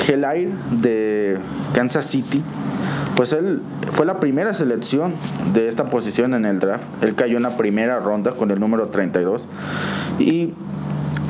Helair 0.07 0.53
de 0.71 1.39
Kansas 1.73 2.05
City, 2.05 2.43
pues 3.15 3.33
él 3.33 3.61
fue 3.91 4.05
la 4.05 4.19
primera 4.19 4.53
selección 4.53 5.13
de 5.53 5.67
esta 5.67 5.89
posición 5.89 6.33
en 6.33 6.45
el 6.45 6.59
draft. 6.59 6.83
Él 7.01 7.15
cayó 7.15 7.37
en 7.37 7.43
la 7.43 7.57
primera 7.57 7.99
ronda 7.99 8.31
con 8.31 8.51
el 8.51 8.59
número 8.59 8.89
32 8.89 9.47
y 10.19 10.53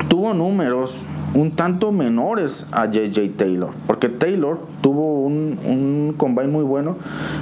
tuvo 0.08 0.34
números 0.34 1.06
un 1.36 1.54
tanto 1.54 1.92
menores 1.92 2.66
a 2.72 2.86
JJ 2.86 3.36
Taylor, 3.36 3.70
porque 3.86 4.08
Taylor 4.08 4.58
tuvo 4.80 5.20
un, 5.20 5.58
un, 5.64 6.14
combine 6.16 6.48
muy 6.48 6.64
bueno 6.64 6.96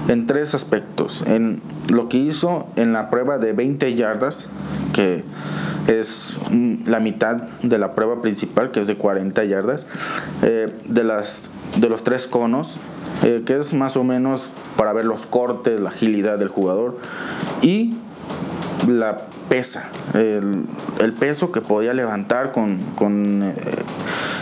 en 0.09 0.27
tres 0.27 0.55
aspectos. 0.55 1.23
En 1.27 1.63
lo 1.89 2.09
que 2.09 2.19
hizo 2.19 2.67
en 2.77 2.93
la 2.93 3.09
prueba 3.09 3.39
de 3.39 3.53
20 3.53 3.95
yardas, 3.95 4.49
que 4.93 5.23
es 5.87 6.37
la 6.87 7.01
mitad 7.01 7.37
de 7.63 7.79
la 7.79 7.95
prueba 7.95 8.21
principal, 8.23 8.71
que 8.71 8.81
es 8.81 8.87
de 8.87 8.97
40 8.97 9.45
yardas, 9.45 9.87
eh, 10.43 10.67
de, 10.87 11.05
las, 11.05 11.51
de 11.77 11.89
los 11.89 12.05
tres 12.05 12.27
conos, 12.27 12.79
eh, 13.23 13.43
que 13.47 13.57
es 13.57 13.75
más 13.75 13.97
o 13.97 14.05
menos 14.05 14.43
para 14.77 14.93
ver 14.93 15.05
los 15.05 15.27
cortes, 15.27 15.79
la 15.79 15.91
agilidad 15.91 16.39
del 16.39 16.49
jugador, 16.49 16.99
y 17.63 17.95
la 18.89 19.19
pesa, 19.49 19.89
el, 20.15 20.67
peso 21.19 21.53
que 21.53 21.61
podía 21.61 21.95
levantar 21.95 22.53
con, 22.53 23.43
eh, 23.43 23.55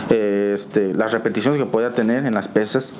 eh, 0.09 0.51
este, 0.53 0.93
las 0.93 1.11
repeticiones 1.11 1.59
que 1.59 1.65
podía 1.65 1.93
tener 1.93 2.25
en 2.25 2.33
las 2.33 2.47
pesas. 2.47 2.93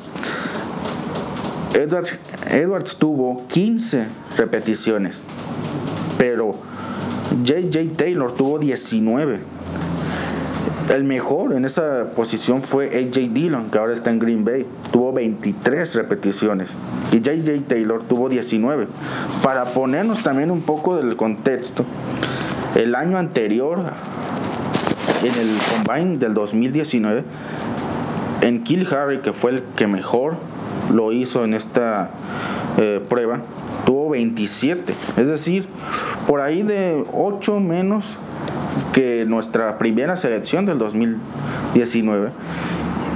Edwards, 1.74 2.18
Edwards 2.50 2.98
tuvo 2.98 3.48
15 3.48 4.08
repeticiones, 4.38 5.24
pero 6.18 6.56
JJ 7.44 7.98
Taylor 7.98 8.34
tuvo 8.36 8.60
19. 8.60 9.40
El 10.90 11.06
mejor 11.06 11.54
en 11.54 11.64
esa 11.64 12.08
posición 12.14 12.62
fue 12.62 12.88
AJ 12.88 13.34
Dillon, 13.34 13.70
que 13.72 13.78
ahora 13.78 13.94
está 13.94 14.12
en 14.12 14.20
Green 14.20 14.44
Bay. 14.44 14.66
Tuvo 14.92 15.14
23 15.14 15.96
repeticiones. 15.96 16.76
Y 17.12 17.22
JJ 17.22 17.68
Taylor 17.68 18.04
tuvo 18.04 18.28
19. 18.28 18.88
Para 19.42 19.64
ponernos 19.64 20.24
también 20.24 20.52
un 20.52 20.62
poco 20.62 20.98
del 20.98 21.16
contexto, 21.16 21.86
el 22.76 22.96
año 22.96 23.18
anterior, 23.18 23.80
en 25.24 25.34
el 25.40 25.58
Combine 25.86 26.18
del 26.18 26.34
2019, 26.34 27.24
en 28.42 28.64
Kill 28.64 28.86
Harry, 28.94 29.22
que 29.22 29.32
fue 29.32 29.52
el 29.52 29.64
que 29.78 29.88
mejor 29.88 30.36
lo 30.92 31.14
hizo 31.14 31.46
en 31.46 31.54
esta 31.54 32.12
eh, 32.78 33.02
prueba, 33.08 33.42
tuvo 33.86 34.10
27. 34.10 34.94
Es 35.16 35.30
decir, 35.30 35.66
por 36.28 36.42
ahí 36.42 36.62
de 36.62 37.06
8 37.14 37.62
menos 37.62 38.18
que 38.94 39.26
nuestra 39.26 39.78
primera 39.78 40.16
selección 40.16 40.66
del 40.66 40.78
2019. 40.78 42.32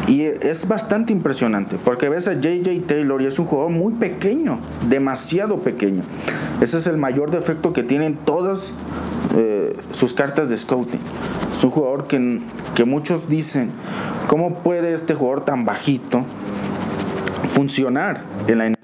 Y 0.08 0.22
es 0.22 0.68
bastante 0.70 1.12
impresionante 1.12 1.78
porque 1.84 2.08
ves 2.08 2.30
a 2.30 2.34
JJ 2.34 2.88
Taylor 2.88 3.22
y 3.22 3.26
es 3.26 3.40
un 3.40 3.46
jugador 3.46 3.72
muy 3.72 3.94
pequeño, 3.94 4.60
demasiado 4.90 5.60
pequeño. 5.60 6.02
Ese 6.62 6.78
es 6.78 6.88
el 6.88 6.98
mayor 6.98 7.30
defecto 7.30 7.74
que 7.74 7.84
tienen 7.84 8.16
todas 8.16 8.72
eh, 9.36 9.76
sus 9.92 10.14
cartas 10.14 10.50
de 10.50 10.58
scouting. 10.58 11.02
Es 11.56 11.64
un 11.64 11.72
jugador 11.72 12.08
que, 12.08 12.40
que 12.74 12.86
muchos 12.86 13.28
dicen, 13.28 13.70
¿cómo 14.28 14.64
puede 14.64 14.94
este 14.94 15.14
jugador 15.14 15.44
tan 15.44 15.66
bajito 15.66 16.26
funcionar 17.48 18.22
en 18.48 18.58
la 18.60 18.77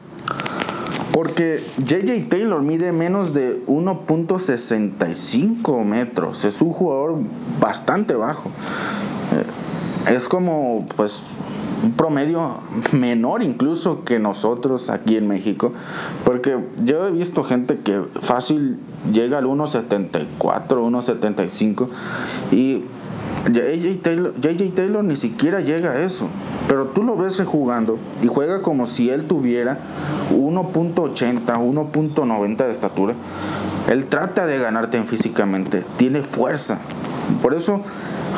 porque 1.13 1.63
JJ 1.77 2.27
Taylor 2.27 2.61
mide 2.63 2.91
menos 2.91 3.33
de 3.35 3.63
1.65 3.67 5.85
metros. 5.85 6.43
Es 6.43 6.59
un 6.61 6.73
jugador 6.73 7.19
bastante 7.61 8.15
bajo. 8.15 8.49
Eh, 9.31 9.45
es 10.15 10.27
como, 10.27 10.87
pues, 10.97 11.21
un 11.83 11.91
promedio 11.91 12.61
menor 12.91 13.43
incluso 13.43 14.03
que 14.03 14.17
nosotros 14.17 14.89
aquí 14.89 15.15
en 15.15 15.27
México. 15.27 15.71
Porque 16.25 16.57
yo 16.83 17.07
he 17.07 17.11
visto 17.11 17.43
gente 17.43 17.77
que 17.77 18.01
fácil 18.21 18.79
llega 19.11 19.37
al 19.37 19.45
1.74, 19.45 20.25
1.75 20.39 21.89
y 22.51 22.85
JJ 23.51 24.01
Taylor, 24.01 24.33
Taylor 24.73 25.03
ni 25.03 25.15
siquiera 25.15 25.59
llega 25.59 25.91
a 25.91 26.03
eso. 26.03 26.27
Pero 26.67 26.87
tú 26.87 27.03
lo 27.03 27.17
ves 27.17 27.41
jugando 27.45 27.99
y 28.21 28.27
juega 28.27 28.61
como 28.61 28.87
si 28.87 29.09
él 29.09 29.25
tuviera 29.25 29.79
1.80, 30.33 31.45
1.90 31.45 32.57
de 32.57 32.71
estatura. 32.71 33.15
Él 33.89 34.05
trata 34.05 34.45
de 34.45 34.59
ganarte 34.59 34.97
en 34.97 35.07
físicamente, 35.07 35.83
tiene 35.97 36.21
fuerza. 36.23 36.79
Por 37.41 37.53
eso, 37.53 37.81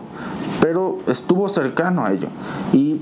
pero 0.63 0.99
estuvo 1.09 1.49
cercano 1.49 2.05
a 2.05 2.13
ello. 2.13 2.29
Y 2.73 3.01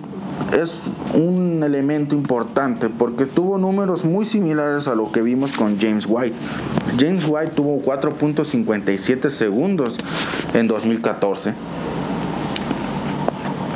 es 0.59 0.91
un 1.15 1.63
elemento 1.63 2.15
importante 2.15 2.89
porque 2.89 3.27
tuvo 3.27 3.59
números 3.59 4.07
muy 4.07 4.25
similares 4.25 4.89
a 4.89 4.95
lo 4.95 5.13
que 5.13 5.21
vimos 5.21 5.53
con 5.53 5.79
James 5.79 6.07
White. 6.09 6.35
James 6.99 7.27
White 7.29 7.53
tuvo 7.55 7.83
4.57 7.83 9.29
segundos 9.29 9.99
en 10.55 10.69
2014. 10.69 11.53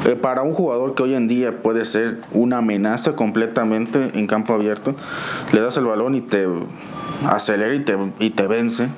Eh, 0.07 0.16
para 0.16 0.42
un 0.42 0.55
jugador 0.55 0.94
que 0.94 1.03
hoy 1.03 1.14
en 1.14 1.29
día 1.29 1.61
puede 1.61 1.85
ser 1.85 2.23
una 2.33 2.59
amenaza 2.59 3.14
completamente 3.14 4.12
en 4.14 4.27
campo 4.27 4.55
abierto, 4.55 4.94
le 5.53 5.61
das 5.61 5.77
el 5.77 5.85
balón 5.85 6.14
y 6.14 6.23
te 6.23 6.47
acelera 7.29 7.75
y 7.75 7.81
te, 7.81 7.99
y 8.18 8.31
te 8.31 8.47
vence, 8.47 8.88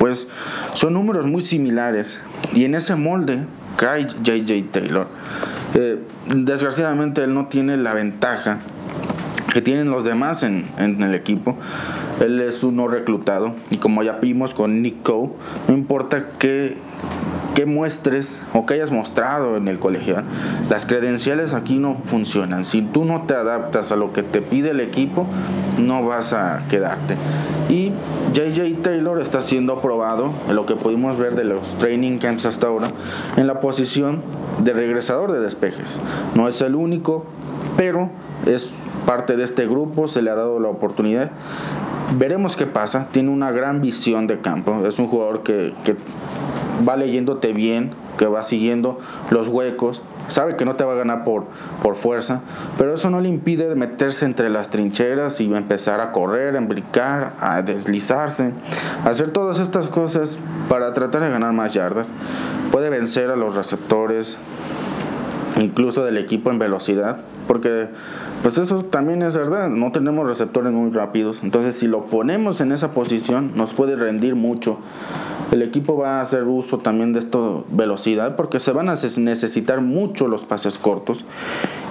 pues 0.00 0.28
son 0.72 0.94
números 0.94 1.26
muy 1.26 1.42
similares. 1.42 2.18
Y 2.54 2.64
en 2.64 2.74
ese 2.74 2.96
molde 2.96 3.44
cae 3.76 4.06
JJ 4.22 4.70
Taylor. 4.72 5.06
Eh, 5.74 5.98
desgraciadamente 6.34 7.22
él 7.22 7.34
no 7.34 7.48
tiene 7.48 7.76
la 7.76 7.92
ventaja 7.92 8.60
que 9.52 9.60
tienen 9.60 9.90
los 9.90 10.04
demás 10.04 10.42
en, 10.42 10.64
el 10.78 11.14
equipo. 11.14 11.58
Él 12.18 12.40
es 12.40 12.62
uno 12.62 12.88
reclutado 12.88 13.54
y 13.70 13.76
como 13.76 14.02
ya 14.02 14.14
vimos 14.14 14.54
con 14.54 14.80
Nick 14.80 15.02
Coe, 15.02 15.32
no 15.68 15.74
importa 15.74 16.28
qué, 16.38 16.78
muestres 17.66 18.36
o 18.54 18.66
que 18.66 18.74
hayas 18.74 18.90
mostrado 18.90 19.56
en 19.56 19.68
el 19.68 19.78
colegial, 19.78 20.24
las 20.68 20.86
credenciales 20.86 21.54
aquí 21.54 21.78
no 21.78 21.94
funcionan. 21.94 22.64
Si 22.64 22.82
tú 22.82 23.04
no 23.04 23.22
te 23.22 23.34
adaptas 23.34 23.92
a 23.92 23.96
lo 23.96 24.12
que 24.12 24.22
te 24.22 24.42
pide 24.42 24.70
el 24.70 24.80
equipo, 24.80 25.26
no 25.78 26.04
vas 26.04 26.32
a 26.32 26.62
quedarte. 26.68 27.16
Y 27.68 27.92
JJ 28.32 28.82
Taylor 28.82 29.20
está 29.20 29.40
siendo 29.40 29.80
probado 29.80 30.32
en 30.48 30.56
lo 30.56 30.66
que 30.66 30.76
pudimos 30.76 31.18
ver 31.18 31.34
de 31.34 31.44
los 31.44 31.78
training 31.78 32.18
camps 32.18 32.46
hasta 32.46 32.66
ahora 32.66 32.88
en 33.36 33.46
la 33.46 33.60
posición 33.60 34.22
de 34.62 34.72
regresador 34.72 35.32
de 35.32 35.40
despejes. 35.40 36.00
No 36.34 36.48
es 36.48 36.60
el 36.62 36.74
único, 36.74 37.26
pero 37.76 38.10
es 38.46 38.70
parte 39.06 39.36
de 39.36 39.44
este 39.44 39.66
grupo, 39.66 40.08
se 40.08 40.22
le 40.22 40.30
ha 40.30 40.34
dado 40.34 40.60
la 40.60 40.68
oportunidad. 40.68 41.30
Veremos 42.16 42.56
qué 42.56 42.66
pasa, 42.66 43.06
tiene 43.12 43.30
una 43.30 43.52
gran 43.52 43.80
visión 43.80 44.26
de 44.26 44.40
campo, 44.40 44.84
es 44.86 44.98
un 44.98 45.06
jugador 45.06 45.42
que, 45.42 45.74
que 45.84 45.94
va 46.86 46.96
leyéndote 46.96 47.52
bien, 47.52 47.92
que 48.18 48.26
va 48.26 48.42
siguiendo 48.42 48.98
los 49.30 49.48
huecos, 49.48 50.02
sabe 50.26 50.56
que 50.56 50.64
no 50.64 50.76
te 50.76 50.84
va 50.84 50.92
a 50.92 50.96
ganar 50.96 51.24
por, 51.24 51.46
por 51.82 51.96
fuerza, 51.96 52.40
pero 52.78 52.94
eso 52.94 53.10
no 53.10 53.20
le 53.20 53.28
impide 53.28 53.74
meterse 53.74 54.24
entre 54.24 54.50
las 54.50 54.70
trincheras 54.70 55.40
y 55.40 55.54
empezar 55.54 56.00
a 56.00 56.12
correr, 56.12 56.56
a 56.56 56.58
embricar, 56.58 57.34
a 57.40 57.62
deslizarse, 57.62 58.52
hacer 59.04 59.30
todas 59.30 59.60
estas 59.60 59.88
cosas 59.88 60.38
para 60.68 60.92
tratar 60.94 61.22
de 61.22 61.30
ganar 61.30 61.52
más 61.52 61.72
yardas. 61.74 62.08
Puede 62.72 62.90
vencer 62.90 63.30
a 63.30 63.36
los 63.36 63.54
receptores, 63.54 64.38
incluso 65.62 66.04
del 66.04 66.16
equipo 66.16 66.50
en 66.50 66.58
velocidad, 66.58 67.18
porque 67.46 67.88
pues 68.42 68.58
eso 68.58 68.84
también 68.84 69.22
es 69.22 69.36
verdad, 69.36 69.68
no 69.68 69.92
tenemos 69.92 70.26
receptores 70.26 70.72
muy 70.72 70.90
rápidos, 70.90 71.42
entonces 71.42 71.74
si 71.74 71.86
lo 71.86 72.06
ponemos 72.06 72.60
en 72.60 72.72
esa 72.72 72.92
posición 72.92 73.52
nos 73.54 73.74
puede 73.74 73.96
rendir 73.96 74.34
mucho. 74.34 74.78
El 75.52 75.62
equipo 75.62 75.96
va 75.96 76.18
a 76.18 76.20
hacer 76.20 76.44
uso 76.44 76.78
también 76.78 77.12
de 77.12 77.18
esta 77.18 77.38
velocidad 77.72 78.36
porque 78.36 78.60
se 78.60 78.70
van 78.70 78.88
a 78.88 78.94
necesitar 78.94 79.80
mucho 79.80 80.28
los 80.28 80.44
pases 80.44 80.78
cortos. 80.78 81.24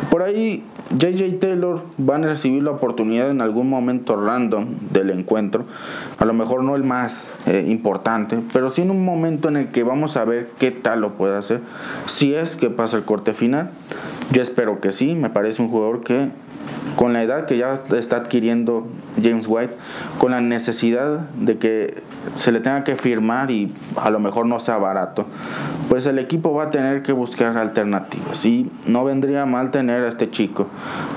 Por 0.09 0.23
ahí 0.23 0.63
JJ 0.97 1.39
Taylor 1.39 1.81
van 1.97 2.23
a 2.23 2.27
recibir 2.27 2.63
la 2.63 2.71
oportunidad 2.71 3.29
en 3.29 3.41
algún 3.41 3.69
momento 3.69 4.15
random 4.15 4.65
del 4.91 5.09
encuentro, 5.09 5.65
a 6.17 6.25
lo 6.25 6.33
mejor 6.33 6.63
no 6.63 6.75
el 6.75 6.83
más 6.83 7.27
eh, 7.45 7.65
importante, 7.67 8.39
pero 8.53 8.69
sí 8.69 8.81
en 8.81 8.91
un 8.91 9.03
momento 9.03 9.49
en 9.49 9.57
el 9.57 9.67
que 9.67 9.83
vamos 9.83 10.15
a 10.15 10.25
ver 10.25 10.49
qué 10.57 10.71
tal 10.71 11.01
lo 11.01 11.13
puede 11.13 11.37
hacer, 11.37 11.59
si 12.05 12.33
es 12.33 12.55
que 12.55 12.69
pasa 12.69 12.97
el 12.97 13.03
corte 13.03 13.33
final. 13.33 13.58
Yo 14.31 14.41
espero 14.41 14.79
que 14.79 14.91
sí, 14.91 15.15
me 15.15 15.29
parece 15.29 15.61
un 15.61 15.69
jugador 15.69 16.03
que 16.03 16.29
con 16.95 17.13
la 17.13 17.23
edad 17.23 17.45
que 17.45 17.57
ya 17.57 17.81
está 17.95 18.17
adquiriendo 18.17 18.87
James 19.21 19.45
White, 19.47 19.73
con 20.17 20.31
la 20.31 20.41
necesidad 20.41 21.19
de 21.35 21.57
que 21.57 22.03
se 22.35 22.51
le 22.51 22.59
tenga 22.59 22.83
que 22.83 22.95
firmar 22.95 23.51
y 23.51 23.73
a 23.95 24.09
lo 24.09 24.19
mejor 24.19 24.45
no 24.45 24.59
sea 24.59 24.77
barato, 24.77 25.25
pues 25.87 26.05
el 26.05 26.19
equipo 26.19 26.53
va 26.53 26.65
a 26.65 26.71
tener 26.71 27.01
que 27.01 27.13
buscar 27.13 27.57
alternativas 27.57 28.45
y 28.45 28.69
no 28.85 29.05
vendría 29.05 29.45
mal 29.45 29.71
tener 29.71 30.03
a 30.03 30.09
este 30.09 30.29
chico. 30.29 30.67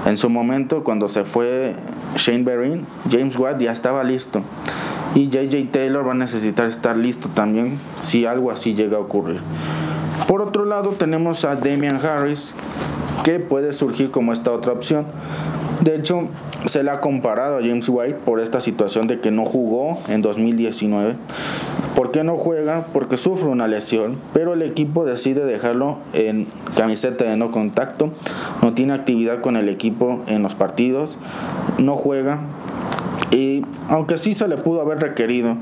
En 0.07 0.16
su 0.16 0.31
momento, 0.31 0.85
cuando 0.85 1.09
se 1.09 1.24
fue 1.24 1.74
Shane 2.16 2.44
Berrin, 2.44 2.87
James 3.11 3.37
White 3.37 3.64
ya 3.64 3.72
estaba 3.72 4.05
listo 4.05 4.42
y 5.14 5.28
JJ 5.28 5.70
Taylor 5.72 6.07
va 6.07 6.12
a 6.12 6.14
necesitar 6.14 6.66
estar 6.66 6.96
listo 6.96 7.28
también 7.28 7.78
si 7.98 8.24
algo 8.24 8.50
así 8.50 8.74
llega 8.74 8.96
a 8.96 9.00
ocurrir. 9.00 9.40
Por 10.27 10.43
otro 10.43 10.65
lado 10.65 10.91
tenemos 10.91 11.45
a 11.45 11.57
Damian 11.57 12.05
Harris 12.05 12.55
que 13.25 13.39
puede 13.39 13.73
surgir 13.73 14.11
como 14.11 14.33
esta 14.33 14.51
otra 14.51 14.73
opción. 14.73 15.07
De 15.83 15.97
hecho, 15.97 16.29
se 16.67 16.83
le 16.83 16.91
ha 16.91 17.01
comparado 17.01 17.59
a 17.59 17.61
James 17.61 17.89
White 17.89 18.19
por 18.25 18.41
esta 18.41 18.61
situación 18.61 19.09
de 19.09 19.21
que 19.21 19.31
no 19.31 19.45
jugó 19.45 19.99
en 20.09 20.23
2019. 20.23 21.17
¿Por 21.97 22.11
qué 22.13 22.25
no 22.25 22.37
juega? 22.37 22.87
Porque 22.93 23.17
sufre 23.17 23.49
una 23.49 23.69
lesión, 23.69 24.19
pero 24.33 24.55
el 24.55 24.63
equipo 24.63 25.05
decide 25.05 25.45
dejarlo 25.45 25.99
en 26.13 26.47
camiseta 26.77 27.25
de 27.25 27.37
no 27.37 27.51
contacto, 27.51 28.11
no 28.63 28.75
tiene 28.75 28.95
actividad 28.95 29.41
con 29.41 29.57
el 29.57 29.69
equipo 29.69 30.23
en 30.29 30.43
los 30.43 30.55
partidos, 30.55 31.19
no 31.79 31.97
juega 31.97 32.41
y 33.31 33.65
aunque 33.89 34.19
sí 34.19 34.35
se 34.35 34.47
le 34.47 34.57
pudo 34.57 34.83
haber 34.83 35.01
requerido, 35.01 35.57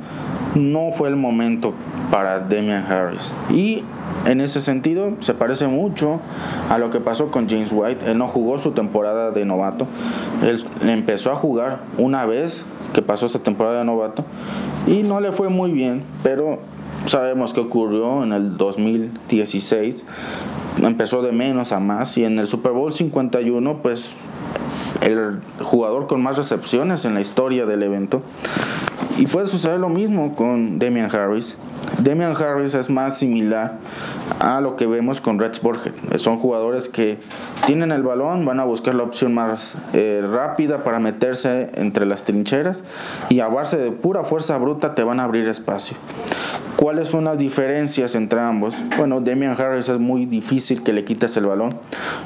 no 0.55 0.92
fue 0.92 1.09
el 1.09 1.16
momento 1.16 1.73
para 2.11 2.40
Damian 2.40 2.85
Harris. 2.90 3.33
Y 3.51 3.85
en 4.27 4.40
ese 4.40 4.61
sentido 4.61 5.14
se 5.20 5.35
parece 5.35 5.66
mucho 5.68 6.20
a 6.68 6.79
lo 6.79 6.90
que 6.90 7.01
pasó 7.01 7.31
con 7.31 7.49
James 7.49 7.70
White. 7.73 8.11
Él 8.11 8.18
no 8.18 8.29
jugó 8.29 8.59
su 8.59 8.73
temporada 8.73 9.31
de 9.31 9.44
novato. 9.44 9.87
Él 10.42 10.64
empezó 10.83 11.33
a 11.33 11.37
jugar 11.37 11.81
una 11.99 12.27
vez 12.27 12.64
que 12.92 13.03
pasó 13.03 13.27
esa 13.27 13.38
temporada 13.38 13.79
de 13.79 13.85
novato 13.85 14.25
y 14.87 15.03
no 15.03 15.20
le 15.20 15.33
fue 15.33 15.49
muy 15.49 15.70
bien, 15.70 16.03
pero 16.23 16.59
sabemos 17.07 17.53
que 17.53 17.61
ocurrió 17.61 18.23
en 18.25 18.33
el 18.33 18.57
2016. 18.57 20.05
Empezó 20.83 21.23
de 21.23 21.33
menos 21.33 21.73
a 21.73 21.81
más 21.81 22.16
y 22.16 22.25
en 22.25 22.38
el 22.38 22.46
Super 22.46 22.73
Bowl 22.73 22.92
51 22.92 23.83
pues 23.83 24.14
el 25.00 25.40
jugador 25.62 26.06
con 26.06 26.22
más 26.22 26.36
recepciones 26.36 27.04
en 27.04 27.14
la 27.14 27.20
historia 27.20 27.66
del 27.66 27.82
evento. 27.82 28.22
Y 29.18 29.26
puede 29.26 29.46
suceder 29.46 29.80
lo 29.80 29.88
mismo 29.88 30.34
con 30.34 30.78
Damian 30.78 31.14
Harris. 31.14 31.56
Damian 31.98 32.34
Harris 32.34 32.74
es 32.74 32.88
más 32.88 33.18
similar 33.18 33.78
a 34.38 34.60
lo 34.60 34.76
que 34.76 34.86
vemos 34.86 35.20
con 35.20 35.38
Red 35.38 35.52
Borget. 35.62 35.94
Son 36.18 36.38
jugadores 36.38 36.88
que 36.88 37.18
tienen 37.66 37.92
el 37.92 38.02
balón, 38.02 38.46
van 38.46 38.60
a 38.60 38.64
buscar 38.64 38.94
la 38.94 39.02
opción 39.02 39.34
más 39.34 39.76
eh, 39.92 40.24
rápida 40.26 40.82
para 40.82 40.98
meterse 40.98 41.70
entre 41.74 42.06
las 42.06 42.24
trincheras 42.24 42.84
y 43.28 43.40
a 43.40 43.48
base 43.48 43.76
de 43.76 43.92
pura 43.92 44.24
fuerza 44.24 44.56
bruta 44.56 44.94
te 44.94 45.02
van 45.02 45.20
a 45.20 45.24
abrir 45.24 45.48
espacio. 45.48 45.96
¿Cuáles 46.76 47.08
son 47.08 47.24
las 47.24 47.36
diferencias 47.36 48.14
entre 48.14 48.40
ambos? 48.40 48.74
Bueno, 48.96 49.20
Damian 49.20 49.60
Harris 49.60 49.90
es 49.90 49.98
muy 49.98 50.24
difícil 50.24 50.82
que 50.82 50.94
le 50.94 51.04
quites 51.04 51.36
el 51.36 51.44
balón. 51.44 51.76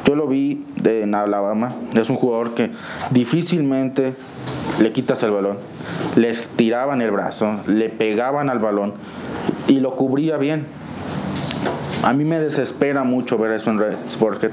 Yo 0.04 0.14
lo 0.14 0.28
vi 0.28 0.64
en 0.84 1.14
Alabama. 1.16 1.72
Es 1.94 2.08
un 2.08 2.13
jugador 2.16 2.54
que 2.54 2.70
difícilmente 3.10 4.14
le 4.80 4.92
quitas 4.92 5.22
el 5.22 5.30
balón. 5.30 5.58
Les 6.16 6.48
tiraban 6.48 7.02
el 7.02 7.10
brazo, 7.10 7.60
le 7.66 7.88
pegaban 7.88 8.50
al 8.50 8.58
balón 8.58 8.94
y 9.68 9.80
lo 9.80 9.96
cubría 9.96 10.36
bien. 10.36 10.66
A 12.04 12.12
mí 12.12 12.24
me 12.24 12.38
desespera 12.38 13.02
mucho 13.02 13.38
ver 13.38 13.52
eso 13.52 13.70
en 13.70 13.78
Red 13.78 13.94
Sporthead, 14.06 14.50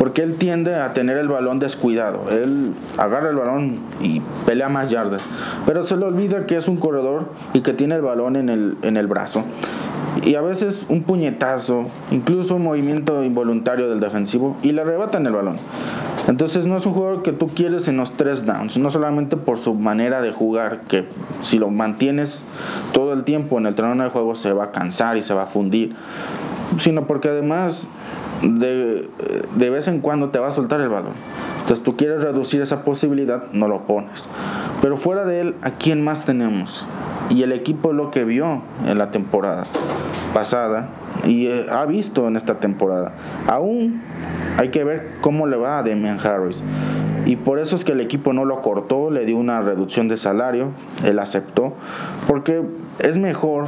porque 0.00 0.22
él 0.22 0.34
tiende 0.34 0.74
a 0.74 0.92
tener 0.94 1.16
el 1.16 1.28
balón 1.28 1.60
descuidado. 1.60 2.28
Él 2.30 2.72
agarra 2.96 3.30
el 3.30 3.36
balón 3.36 3.78
y 4.00 4.20
pelea 4.46 4.68
más 4.68 4.90
yardas, 4.90 5.24
pero 5.64 5.84
se 5.84 5.96
le 5.96 6.06
olvida 6.06 6.44
que 6.46 6.56
es 6.56 6.66
un 6.66 6.76
corredor 6.76 7.30
y 7.52 7.60
que 7.60 7.72
tiene 7.72 7.94
el 7.94 8.02
balón 8.02 8.34
en 8.34 8.48
el, 8.48 8.76
en 8.82 8.96
el 8.96 9.06
brazo. 9.06 9.44
Y 10.24 10.34
a 10.34 10.40
veces 10.40 10.86
un 10.88 11.04
puñetazo, 11.04 11.86
incluso 12.10 12.56
un 12.56 12.64
movimiento 12.64 13.22
involuntario 13.22 13.88
del 13.88 14.00
defensivo, 14.00 14.56
y 14.62 14.72
le 14.72 14.80
arrebatan 14.80 15.24
el 15.26 15.34
balón. 15.34 15.56
Entonces 16.26 16.66
no 16.66 16.76
es 16.76 16.84
un 16.84 16.94
jugador 16.94 17.22
que 17.22 17.32
tú 17.32 17.46
quieres 17.46 17.86
en 17.86 17.96
los 17.96 18.16
tres 18.16 18.44
downs, 18.44 18.76
no 18.76 18.90
solamente 18.90 19.36
por 19.36 19.56
su 19.56 19.74
manera 19.74 20.20
de 20.20 20.32
jugar, 20.32 20.80
que 20.80 21.06
si 21.42 21.58
lo 21.58 21.70
mantienes 21.70 22.44
todo 22.92 23.12
el 23.12 23.22
tiempo 23.22 23.58
en 23.58 23.66
el 23.66 23.76
terreno 23.76 24.02
de 24.02 24.10
juego 24.10 24.34
se 24.34 24.52
va 24.52 24.64
a 24.64 24.72
cansar 24.72 25.16
y 25.16 25.22
se 25.22 25.32
va 25.32 25.44
a 25.44 25.46
fundir, 25.46 25.94
sino 26.78 27.06
porque 27.06 27.28
además 27.28 27.86
de, 28.42 29.08
de 29.56 29.70
vez 29.70 29.88
en 29.88 30.00
cuando 30.00 30.30
te 30.30 30.38
va 30.38 30.48
a 30.48 30.50
soltar 30.50 30.80
el 30.80 30.88
balón. 30.88 31.14
Entonces 31.60 31.84
tú 31.84 31.96
quieres 31.96 32.22
reducir 32.22 32.62
esa 32.62 32.82
posibilidad, 32.82 33.50
no 33.52 33.68
lo 33.68 33.86
pones. 33.86 34.28
Pero 34.80 34.96
fuera 34.96 35.24
de 35.24 35.40
él, 35.40 35.54
¿a 35.62 35.72
quién 35.72 36.02
más 36.02 36.24
tenemos? 36.24 36.86
Y 37.30 37.42
el 37.42 37.52
equipo 37.52 37.92
lo 37.92 38.10
que 38.10 38.24
vio 38.24 38.62
en 38.86 38.96
la 38.96 39.10
temporada 39.10 39.66
pasada 40.32 40.88
y 41.24 41.46
eh, 41.46 41.66
ha 41.70 41.84
visto 41.84 42.26
en 42.26 42.36
esta 42.36 42.58
temporada. 42.60 43.12
Aún 43.46 44.00
hay 44.56 44.68
que 44.68 44.84
ver 44.84 45.10
cómo 45.20 45.46
le 45.46 45.56
va 45.56 45.78
a 45.78 45.82
Damian 45.82 46.18
Harris. 46.18 46.62
Y 47.26 47.36
por 47.36 47.58
eso 47.58 47.76
es 47.76 47.84
que 47.84 47.92
el 47.92 48.00
equipo 48.00 48.32
no 48.32 48.46
lo 48.46 48.62
cortó, 48.62 49.10
le 49.10 49.26
dio 49.26 49.36
una 49.36 49.60
reducción 49.60 50.08
de 50.08 50.16
salario, 50.16 50.70
él 51.04 51.18
aceptó, 51.18 51.74
porque 52.26 52.62
es 52.98 53.16
mejor 53.16 53.66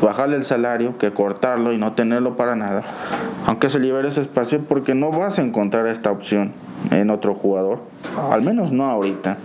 bajarle 0.00 0.36
el 0.36 0.44
salario 0.44 0.98
que 0.98 1.12
cortarlo 1.12 1.72
y 1.72 1.78
no 1.78 1.92
tenerlo 1.92 2.36
para 2.36 2.56
nada, 2.56 2.82
aunque 3.46 3.70
se 3.70 3.78
libere 3.78 4.08
ese 4.08 4.20
espacio 4.20 4.60
porque 4.60 4.94
no 4.94 5.10
vas 5.10 5.38
a 5.38 5.42
encontrar 5.42 5.86
esta 5.86 6.10
opción 6.10 6.52
en 6.90 7.10
otro 7.10 7.34
jugador, 7.34 7.80
al 8.30 8.42
menos 8.42 8.72
no 8.72 8.84
ahorita. 8.84 9.36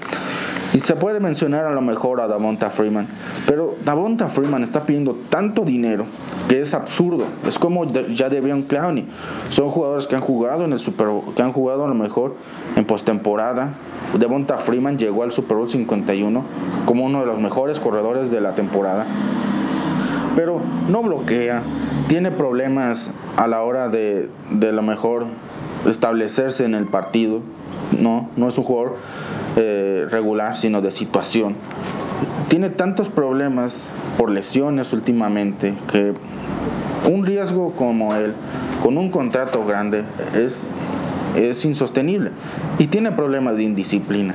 Y 0.73 0.79
se 0.79 0.95
puede 0.95 1.19
mencionar 1.19 1.65
a 1.65 1.71
lo 1.71 1.81
mejor 1.81 2.21
a 2.21 2.27
Davonta 2.27 2.69
Freeman, 2.69 3.07
pero 3.45 3.75
Davonta 3.85 4.27
Freeman 4.27 4.63
está 4.63 4.83
pidiendo 4.83 5.17
tanto 5.29 5.63
dinero 5.63 6.05
que 6.49 6.61
es 6.61 6.73
absurdo. 6.73 7.25
Es 7.47 7.57
como 7.57 7.85
ya 7.85 8.29
Devion 8.29 8.63
Clowney. 8.63 9.07
Son 9.49 9.69
jugadores 9.69 10.07
que 10.07 10.15
han 10.15 10.21
jugado 10.21 10.65
en 10.65 10.73
el 10.73 10.79
Super 10.79 11.07
que 11.35 11.41
han 11.41 11.53
jugado 11.53 11.85
a 11.85 11.87
lo 11.87 11.95
mejor 11.95 12.35
en 12.75 12.85
postemporada. 12.85 13.73
Devonta 14.17 14.57
Freeman 14.57 14.97
llegó 14.97 15.23
al 15.23 15.31
Super 15.31 15.57
Bowl 15.57 15.69
51 15.69 16.43
como 16.85 17.05
uno 17.05 17.21
de 17.21 17.25
los 17.25 17.39
mejores 17.39 17.79
corredores 17.79 18.31
de 18.31 18.41
la 18.41 18.55
temporada 18.55 19.05
pero 20.37 20.61
no 20.87 21.01
bloquea, 21.01 21.63
tiene 22.09 22.29
problemas 22.29 23.09
a 23.37 23.47
la 23.47 23.63
hora 23.63 23.89
de, 23.89 24.29
de 24.51 24.71
lo 24.71 24.83
mejor 24.83 25.25
establecerse 25.87 26.63
en 26.63 26.75
el 26.75 26.85
partido, 26.85 27.41
no, 27.99 28.29
no 28.35 28.47
es 28.47 28.57
un 28.57 28.63
jugador 28.63 28.97
eh, 29.55 30.05
regular, 30.09 30.55
sino 30.57 30.81
de 30.81 30.91
situación. 30.91 31.55
Tiene 32.49 32.69
tantos 32.69 33.09
problemas 33.09 33.81
por 34.17 34.31
lesiones 34.31 34.93
últimamente 34.93 35.73
que 35.91 36.13
un 37.09 37.25
riesgo 37.25 37.73
como 37.73 38.15
él, 38.15 38.33
con 38.83 38.97
un 38.97 39.09
contrato 39.09 39.65
grande, 39.65 40.03
es, 40.35 40.67
es 41.35 41.63
insostenible 41.65 42.31
y 42.79 42.87
tiene 42.87 43.11
problemas 43.11 43.57
de 43.57 43.63
indisciplina. 43.63 44.33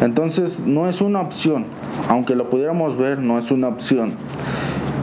Entonces 0.00 0.58
no 0.60 0.88
es 0.88 1.00
una 1.00 1.20
opción, 1.20 1.64
aunque 2.08 2.34
lo 2.34 2.50
pudiéramos 2.50 2.96
ver, 2.96 3.18
no 3.18 3.38
es 3.38 3.50
una 3.50 3.68
opción. 3.68 4.12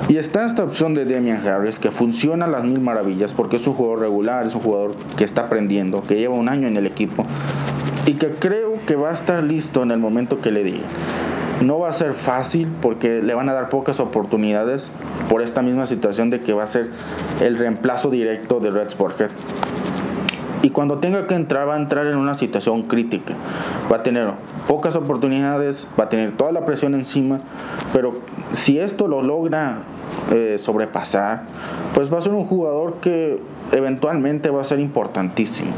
Y 0.10 0.18
está 0.18 0.44
esta 0.44 0.64
opción 0.64 0.96
de 0.96 1.06
Damian 1.06 1.46
Harris 1.46 1.78
que 1.78 1.92
funciona 1.92 2.46
a 2.46 2.48
las 2.48 2.64
mil 2.64 2.80
maravillas 2.80 3.32
porque 3.32 3.58
es 3.58 3.68
un 3.68 3.76
jugador 3.76 4.00
regular, 4.00 4.48
es 4.48 4.56
un 4.56 4.62
jugador 4.62 4.96
que 5.16 5.24
está 5.24 5.42
aprendiendo, 5.42 6.02
que 6.02 6.16
lleva 6.16 6.34
un 6.34 6.50
año 6.50 6.68
en 6.68 6.78
el 6.78 6.88
equipo 6.88 7.28
y 8.08 8.16
que 8.16 8.32
creo 8.32 8.74
que 8.88 8.96
va 8.96 9.12
a 9.12 9.14
estar 9.14 9.44
listo 9.44 9.84
en 9.84 9.92
el 9.92 10.00
momento 10.00 10.40
que 10.40 10.50
le 10.50 10.64
diga. 10.64 10.88
No 11.64 11.78
va 11.78 11.90
a 11.90 11.94
ser 11.94 12.14
fácil 12.14 12.68
porque 12.82 13.22
le 13.22 13.36
van 13.36 13.50
a 13.50 13.54
dar 13.54 13.70
pocas 13.70 14.00
oportunidades 14.00 14.92
por 15.30 15.44
esta 15.44 15.62
misma 15.62 15.86
situación 15.86 16.32
de 16.32 16.40
que 16.40 16.54
va 16.54 16.64
a 16.64 16.66
ser 16.66 16.90
el 17.40 17.60
reemplazo 17.60 18.10
directo 18.10 18.60
de 18.60 18.72
Red 18.72 18.90
Sporthead. 18.90 19.30
Y 20.64 20.72
cuando 20.72 20.98
tenga 20.98 21.28
que 21.28 21.36
entrar, 21.36 21.70
va 21.70 21.76
a 21.76 21.78
entrar 21.78 22.08
en 22.08 22.18
una 22.18 22.34
situación 22.34 22.82
crítica. 22.84 23.36
Va 23.92 23.98
a 23.98 24.04
tener 24.04 24.32
pocas 24.68 24.96
oportunidades, 24.96 25.88
va 26.00 26.06
a 26.06 26.10
tener 26.10 26.36
toda 26.36 26.52
la 26.52 26.66
presión 26.66 26.96
encima, 26.96 27.40
pero 27.94 28.20
si 28.52 28.80
esto 28.80 29.08
lo 29.08 29.22
logra 29.22 29.84
eh, 30.32 30.58
sobrepasar, 30.58 31.44
pues 31.94 32.12
va 32.14 32.18
a 32.18 32.22
ser 32.22 32.34
un 32.34 32.46
jugador 32.46 32.96
que 33.02 33.40
eventualmente 33.72 34.50
va 34.50 34.62
a 34.62 34.66
ser 34.66 34.80
importantísimo. 34.80 35.72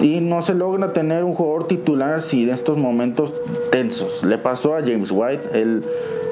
Y 0.00 0.20
no 0.20 0.42
se 0.42 0.54
logra 0.54 0.92
tener 0.92 1.22
un 1.24 1.34
jugador 1.34 1.68
titular 1.68 2.22
si 2.22 2.44
en 2.44 2.50
estos 2.50 2.76
momentos 2.76 3.32
tensos. 3.70 4.24
Le 4.24 4.38
pasó 4.38 4.74
a 4.74 4.80
James 4.80 5.10
White, 5.12 5.50
él 5.54 5.84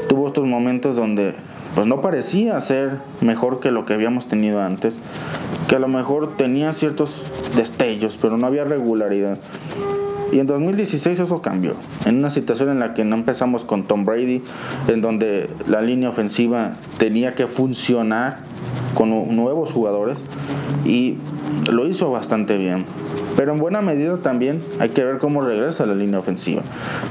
tuvo 0.09 0.29
estos 0.29 0.45
momentos 0.45 0.97
donde 0.97 1.35
pues 1.75 1.87
no 1.87 2.03
parecía 2.03 2.59
ser 2.59 2.99
mejor 3.21 3.61
que 3.61 3.71
lo 3.71 3.85
que 3.85 3.95
habíamos 3.95 4.27
tenido 4.27 4.61
antes, 4.61 4.99
que 5.69 5.77
a 5.77 5.79
lo 5.79 5.89
mejor 5.89 6.37
tenía 6.37 6.73
ciertos 6.73 7.27
destellos, 7.57 8.19
pero 8.21 8.37
no 8.37 8.47
había 8.47 8.65
regularidad. 8.65 9.39
Y 10.33 10.39
en 10.39 10.47
2016 10.47 11.19
eso 11.21 11.43
cambió. 11.43 11.75
En 12.05 12.19
una 12.19 12.31
situación 12.31 12.71
en 12.71 12.79
la 12.79 12.95
que 12.95 13.05
no 13.05 13.17
empezamos 13.17 13.65
con 13.65 13.83
Tom 13.85 14.05
Brady, 14.05 14.43
en 14.89 15.01
donde 15.01 15.49
la 15.67 15.83
línea 15.83 16.09
ofensiva 16.09 16.73
tenía 16.99 17.35
que 17.35 17.47
funcionar 17.47 18.39
con 18.95 19.11
nuevos 19.35 19.73
jugadores 19.73 20.23
y 20.85 21.17
lo 21.71 21.87
hizo 21.87 22.11
bastante 22.11 22.59
bien. 22.59 22.85
Pero 23.37 23.53
en 23.53 23.59
buena 23.59 23.81
medida 23.83 24.19
también 24.19 24.61
hay 24.79 24.91
que 24.91 25.05
ver 25.05 25.19
cómo 25.19 25.41
regresa 25.41 25.87
la 25.87 25.95
línea 25.95 26.21
ofensiva. 26.21 26.63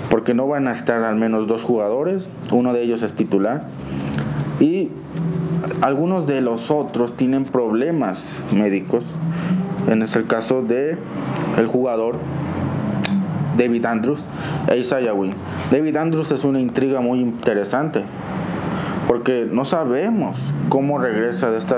Porque 0.09 0.33
no 0.33 0.47
van 0.47 0.67
a 0.67 0.71
estar 0.71 1.03
al 1.03 1.15
menos 1.15 1.47
dos 1.47 1.63
jugadores, 1.63 2.29
uno 2.51 2.73
de 2.73 2.83
ellos 2.83 3.01
es 3.01 3.15
titular. 3.15 3.67
Y 4.59 4.89
algunos 5.81 6.27
de 6.27 6.41
los 6.41 6.71
otros 6.71 7.15
tienen 7.15 7.45
problemas 7.45 8.35
médicos. 8.53 9.05
En 9.87 10.01
el 10.01 10.27
caso 10.27 10.61
de 10.61 10.97
el 11.57 11.67
jugador 11.67 12.17
David 13.59 13.85
Andrews 13.85 14.19
e 14.71 14.77
Isaiah 14.77 15.13
Wynn. 15.13 15.35
David 15.69 15.97
Andrews 15.97 16.31
es 16.31 16.45
una 16.45 16.61
intriga 16.61 17.01
muy 17.01 17.19
interesante 17.19 18.05
porque 19.09 19.49
no 19.51 19.65
sabemos 19.65 20.37
cómo 20.69 20.99
regresa 20.99 21.49
de 21.49 21.57
este 21.57 21.73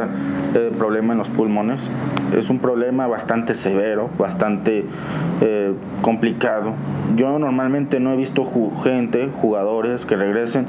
eh, 0.53 0.69
problema 0.77 1.13
en 1.13 1.19
los 1.19 1.29
pulmones. 1.29 1.89
Es 2.35 2.49
un 2.49 2.59
problema 2.59 3.07
bastante 3.07 3.55
severo, 3.55 4.09
bastante 4.19 4.85
eh, 5.39 5.73
complicado. 6.01 6.73
Yo 7.15 7.39
normalmente 7.39 8.01
no 8.01 8.11
he 8.11 8.17
visto 8.17 8.45
gente, 8.83 9.29
jugadores 9.41 10.05
que 10.05 10.17
regresen 10.17 10.67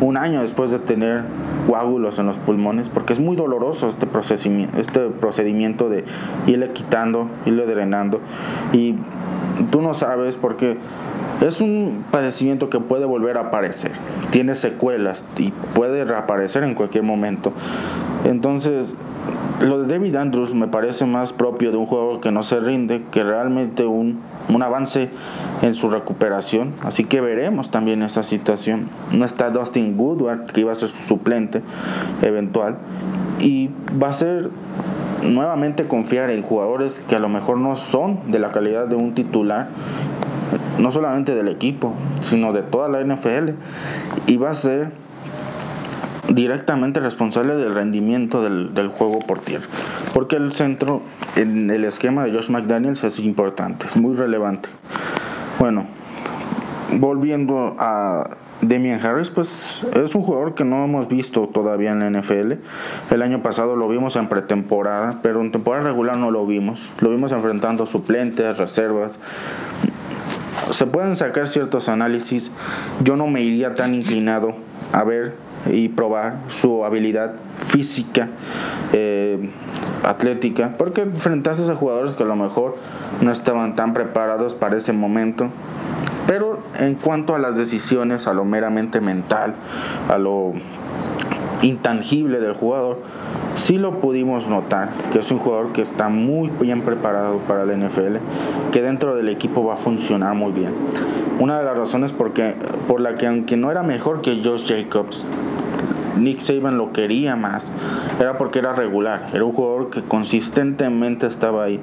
un 0.00 0.16
año 0.16 0.40
después 0.40 0.70
de 0.70 0.78
tener 0.78 1.24
coágulos 1.66 2.18
en 2.18 2.24
los 2.24 2.38
pulmones, 2.38 2.88
porque 2.88 3.12
es 3.12 3.20
muy 3.20 3.36
doloroso 3.36 3.90
este 3.90 4.06
procedimiento, 4.06 4.80
este 4.80 5.00
procedimiento 5.10 5.90
de 5.90 6.06
irle 6.46 6.70
quitando, 6.70 7.28
irle 7.44 7.66
drenando. 7.66 8.22
Y 8.72 8.94
tú 9.70 9.82
no 9.82 9.92
sabes 9.92 10.36
porque 10.36 10.78
es 11.40 11.60
un 11.60 12.04
padecimiento 12.10 12.70
que 12.70 12.80
puede 12.80 13.04
volver 13.04 13.38
a 13.38 13.42
aparecer, 13.42 13.92
tiene 14.30 14.54
secuelas 14.54 15.24
y 15.36 15.50
puede 15.74 16.04
reaparecer 16.04 16.64
en 16.64 16.74
cualquier 16.74 17.04
momento. 17.04 17.52
Entonces, 18.24 18.94
lo 19.60 19.82
de 19.82 19.92
David 19.92 20.16
Andrews 20.16 20.54
me 20.54 20.68
parece 20.68 21.04
más 21.04 21.32
propio 21.32 21.70
de 21.70 21.76
un 21.76 21.86
jugador 21.86 22.20
que 22.20 22.32
no 22.32 22.42
se 22.42 22.60
rinde 22.60 23.02
que 23.10 23.24
realmente 23.24 23.84
un, 23.84 24.20
un 24.48 24.62
avance 24.62 25.10
en 25.62 25.74
su 25.74 25.90
recuperación. 25.90 26.72
Así 26.82 27.04
que 27.04 27.20
veremos 27.20 27.70
también 27.70 28.02
esa 28.02 28.22
situación. 28.22 28.88
No 29.12 29.24
está 29.24 29.50
Dustin 29.50 29.98
Woodward, 29.98 30.46
que 30.46 30.60
iba 30.60 30.72
a 30.72 30.74
ser 30.74 30.88
su 30.88 31.02
suplente 31.02 31.62
eventual. 32.22 32.76
Y 33.38 33.70
va 34.02 34.08
a 34.08 34.12
ser 34.12 34.50
nuevamente 35.22 35.84
confiar 35.84 36.30
en 36.30 36.42
jugadores 36.42 37.00
que 37.00 37.16
a 37.16 37.18
lo 37.18 37.28
mejor 37.28 37.58
no 37.58 37.76
son 37.76 38.30
de 38.30 38.38
la 38.38 38.50
calidad 38.50 38.86
de 38.86 38.96
un 38.96 39.14
titular 39.14 39.68
no 40.80 40.90
solamente 40.92 41.34
del 41.34 41.48
equipo, 41.48 41.94
sino 42.20 42.52
de 42.52 42.62
toda 42.62 42.88
la 42.88 43.00
NFL, 43.02 43.50
y 44.26 44.36
va 44.36 44.50
a 44.50 44.54
ser 44.54 44.90
directamente 46.28 47.00
responsable 47.00 47.56
del 47.56 47.74
rendimiento 47.74 48.42
del, 48.42 48.88
juego 48.88 49.18
por 49.20 49.40
tierra. 49.40 49.66
Porque 50.14 50.36
el 50.36 50.52
centro 50.52 51.02
en 51.36 51.70
el 51.70 51.84
esquema 51.84 52.24
de 52.24 52.32
Josh 52.32 52.50
McDaniels 52.50 53.04
es 53.04 53.18
importante, 53.18 53.86
es 53.86 53.96
muy 53.96 54.16
relevante. 54.16 54.68
Bueno, 55.58 55.84
volviendo 56.98 57.76
a 57.78 58.36
Demian 58.62 59.04
Harris, 59.04 59.30
pues 59.30 59.80
es 59.94 60.14
un 60.14 60.22
jugador 60.22 60.54
que 60.54 60.64
no 60.64 60.84
hemos 60.84 61.08
visto 61.08 61.48
todavía 61.48 61.92
en 61.92 62.00
la 62.00 62.20
NFL. 62.20 62.52
El 63.10 63.22
año 63.22 63.42
pasado 63.42 63.74
lo 63.74 63.88
vimos 63.88 64.16
en 64.16 64.28
pretemporada, 64.28 65.20
pero 65.22 65.40
en 65.40 65.50
temporada 65.50 65.84
regular 65.84 66.16
no 66.16 66.30
lo 66.30 66.46
vimos. 66.46 66.88
Lo 67.00 67.10
vimos 67.10 67.32
enfrentando 67.32 67.86
suplentes, 67.86 68.56
reservas 68.58 69.18
se 70.72 70.86
pueden 70.86 71.16
sacar 71.16 71.48
ciertos 71.48 71.88
análisis. 71.88 72.50
Yo 73.02 73.16
no 73.16 73.26
me 73.26 73.42
iría 73.42 73.74
tan 73.74 73.94
inclinado 73.94 74.54
a 74.92 75.04
ver 75.04 75.34
y 75.70 75.88
probar 75.88 76.38
su 76.48 76.84
habilidad 76.84 77.34
física, 77.68 78.28
eh, 78.92 79.50
atlética, 80.04 80.74
porque 80.78 81.02
enfrentaste 81.02 81.70
a 81.70 81.74
jugadores 81.74 82.14
que 82.14 82.22
a 82.22 82.26
lo 82.26 82.36
mejor 82.36 82.76
no 83.20 83.30
estaban 83.30 83.76
tan 83.76 83.92
preparados 83.92 84.54
para 84.54 84.76
ese 84.76 84.92
momento. 84.92 85.50
Pero 86.26 86.62
en 86.78 86.94
cuanto 86.94 87.34
a 87.34 87.38
las 87.38 87.56
decisiones, 87.56 88.26
a 88.26 88.34
lo 88.34 88.44
meramente 88.44 89.00
mental, 89.00 89.54
a 90.08 90.16
lo 90.18 90.54
intangible 91.62 92.40
del 92.40 92.52
jugador, 92.52 92.98
sí 93.54 93.78
lo 93.78 94.00
pudimos 94.00 94.48
notar, 94.48 94.90
que 95.12 95.18
es 95.18 95.30
un 95.30 95.38
jugador 95.38 95.72
que 95.72 95.82
está 95.82 96.08
muy 96.08 96.50
bien 96.60 96.82
preparado 96.82 97.38
para 97.38 97.64
la 97.64 97.74
NFL, 97.74 98.16
que 98.72 98.82
dentro 98.82 99.16
del 99.16 99.28
equipo 99.28 99.64
va 99.64 99.74
a 99.74 99.76
funcionar 99.76 100.34
muy 100.34 100.52
bien. 100.52 100.72
Una 101.38 101.58
de 101.58 101.64
las 101.64 101.76
razones 101.76 102.12
porque, 102.12 102.54
por 102.86 103.00
la 103.00 103.14
que 103.14 103.26
aunque 103.26 103.56
no 103.56 103.70
era 103.70 103.82
mejor 103.82 104.20
que 104.20 104.40
Josh 104.44 104.66
Jacobs, 104.66 105.24
Nick 106.18 106.40
Saban 106.40 106.78
lo 106.78 106.92
quería 106.92 107.36
más, 107.36 107.66
era 108.18 108.38
porque 108.38 108.58
era 108.58 108.72
regular, 108.74 109.28
era 109.32 109.44
un 109.44 109.52
jugador 109.52 109.90
que 109.90 110.02
consistentemente 110.02 111.26
estaba 111.26 111.64
ahí. 111.64 111.80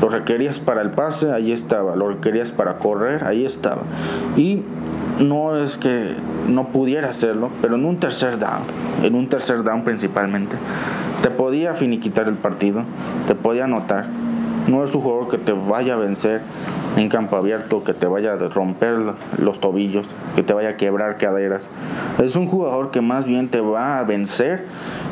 Lo 0.00 0.08
requerías 0.08 0.60
para 0.60 0.82
el 0.82 0.90
pase, 0.90 1.32
ahí 1.32 1.52
estaba, 1.52 1.96
lo 1.96 2.08
requerías 2.08 2.52
para 2.52 2.78
correr, 2.78 3.24
ahí 3.24 3.44
estaba. 3.44 3.82
Y 4.36 4.62
no 5.20 5.56
es 5.56 5.76
que 5.76 6.14
no 6.48 6.68
pudiera 6.68 7.10
hacerlo, 7.10 7.50
pero 7.60 7.76
en 7.76 7.84
un 7.84 7.98
tercer 7.98 8.38
down, 8.38 8.62
en 9.02 9.14
un 9.14 9.28
tercer 9.28 9.62
down 9.62 9.84
principalmente, 9.84 10.56
te 11.22 11.30
podía 11.30 11.74
finiquitar 11.74 12.28
el 12.28 12.36
partido, 12.36 12.82
te 13.26 13.34
podía 13.34 13.64
anotar. 13.64 14.06
No 14.68 14.84
es 14.84 14.94
un 14.94 15.00
jugador 15.00 15.28
que 15.28 15.38
te 15.38 15.52
vaya 15.52 15.94
a 15.94 15.96
vencer 15.96 16.42
en 16.96 17.08
campo 17.08 17.36
abierto, 17.36 17.84
que 17.84 17.94
te 17.94 18.06
vaya 18.06 18.34
a 18.34 18.36
romper 18.36 19.14
los 19.38 19.60
tobillos, 19.60 20.06
que 20.36 20.42
te 20.42 20.52
vaya 20.52 20.70
a 20.70 20.76
quebrar 20.76 21.16
caderas. 21.16 21.70
Es 22.22 22.36
un 22.36 22.46
jugador 22.46 22.90
que 22.90 23.00
más 23.00 23.24
bien 23.24 23.48
te 23.48 23.60
va 23.60 23.98
a 23.98 24.04
vencer 24.04 24.66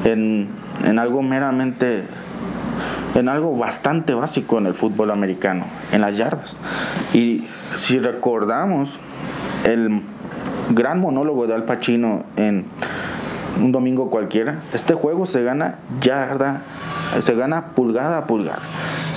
en, 0.04 0.48
en 0.84 0.98
algo 0.98 1.22
meramente 1.22 2.04
en 3.14 3.30
algo 3.30 3.56
bastante 3.56 4.12
básico 4.12 4.58
en 4.58 4.66
el 4.66 4.74
fútbol 4.74 5.10
americano, 5.10 5.64
en 5.92 6.02
las 6.02 6.18
yardas. 6.18 6.58
Y 7.14 7.46
si 7.74 7.98
recordamos 7.98 9.00
el 9.64 10.02
gran 10.70 11.00
monólogo 11.00 11.46
de 11.46 11.54
Al 11.54 11.64
Pacino 11.64 12.24
en 12.36 12.66
un 13.62 13.72
domingo 13.72 14.10
cualquiera, 14.10 14.60
este 14.74 14.94
juego 14.94 15.24
se 15.24 15.42
gana 15.42 15.76
yarda, 16.00 16.62
se 17.20 17.34
gana 17.34 17.68
pulgada 17.68 18.18
a 18.18 18.26
pulgada, 18.26 18.60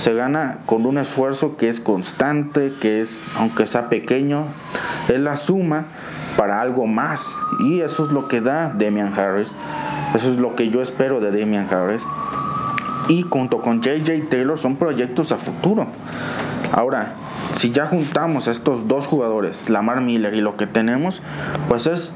se 0.00 0.14
gana 0.14 0.60
con 0.64 0.86
un 0.86 0.96
esfuerzo 0.96 1.58
que 1.58 1.68
es 1.68 1.78
constante, 1.78 2.72
que 2.80 3.02
es, 3.02 3.20
aunque 3.36 3.66
sea 3.66 3.90
pequeño, 3.90 4.46
es 5.10 5.20
la 5.20 5.36
suma 5.36 5.84
para 6.38 6.62
algo 6.62 6.86
más. 6.86 7.36
Y 7.66 7.82
eso 7.82 8.06
es 8.06 8.10
lo 8.10 8.26
que 8.26 8.40
da 8.40 8.72
Damian 8.74 9.12
Harris, 9.12 9.52
eso 10.14 10.30
es 10.30 10.38
lo 10.38 10.56
que 10.56 10.70
yo 10.70 10.80
espero 10.80 11.20
de 11.20 11.38
Damian 11.38 11.68
Harris. 11.70 12.06
Y 13.08 13.26
junto 13.28 13.60
con 13.60 13.82
JJ 13.82 14.30
Taylor 14.30 14.58
son 14.58 14.76
proyectos 14.76 15.32
a 15.32 15.36
futuro. 15.36 15.86
Ahora, 16.72 17.16
si 17.52 17.70
ya 17.70 17.86
juntamos 17.86 18.48
a 18.48 18.52
estos 18.52 18.88
dos 18.88 19.06
jugadores, 19.06 19.68
Lamar 19.68 20.00
Miller 20.00 20.32
y 20.32 20.40
lo 20.40 20.56
que 20.56 20.66
tenemos, 20.66 21.20
pues 21.68 21.86
es 21.86 22.14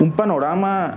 un 0.00 0.12
panorama, 0.12 0.96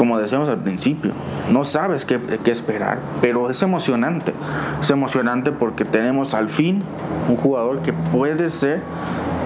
como 0.00 0.18
decíamos 0.18 0.48
al 0.48 0.60
principio, 0.60 1.12
no 1.50 1.62
sabes 1.62 2.06
qué, 2.06 2.18
esperar, 2.46 3.00
pero 3.20 3.50
es 3.50 3.60
emocionante. 3.60 4.32
Es 4.80 4.88
emocionante 4.88 5.52
porque 5.52 5.84
tenemos 5.84 6.32
al 6.32 6.48
fin 6.48 6.82
un 7.28 7.36
jugador 7.36 7.82
que 7.82 7.92
puede 7.92 8.48
ser 8.48 8.80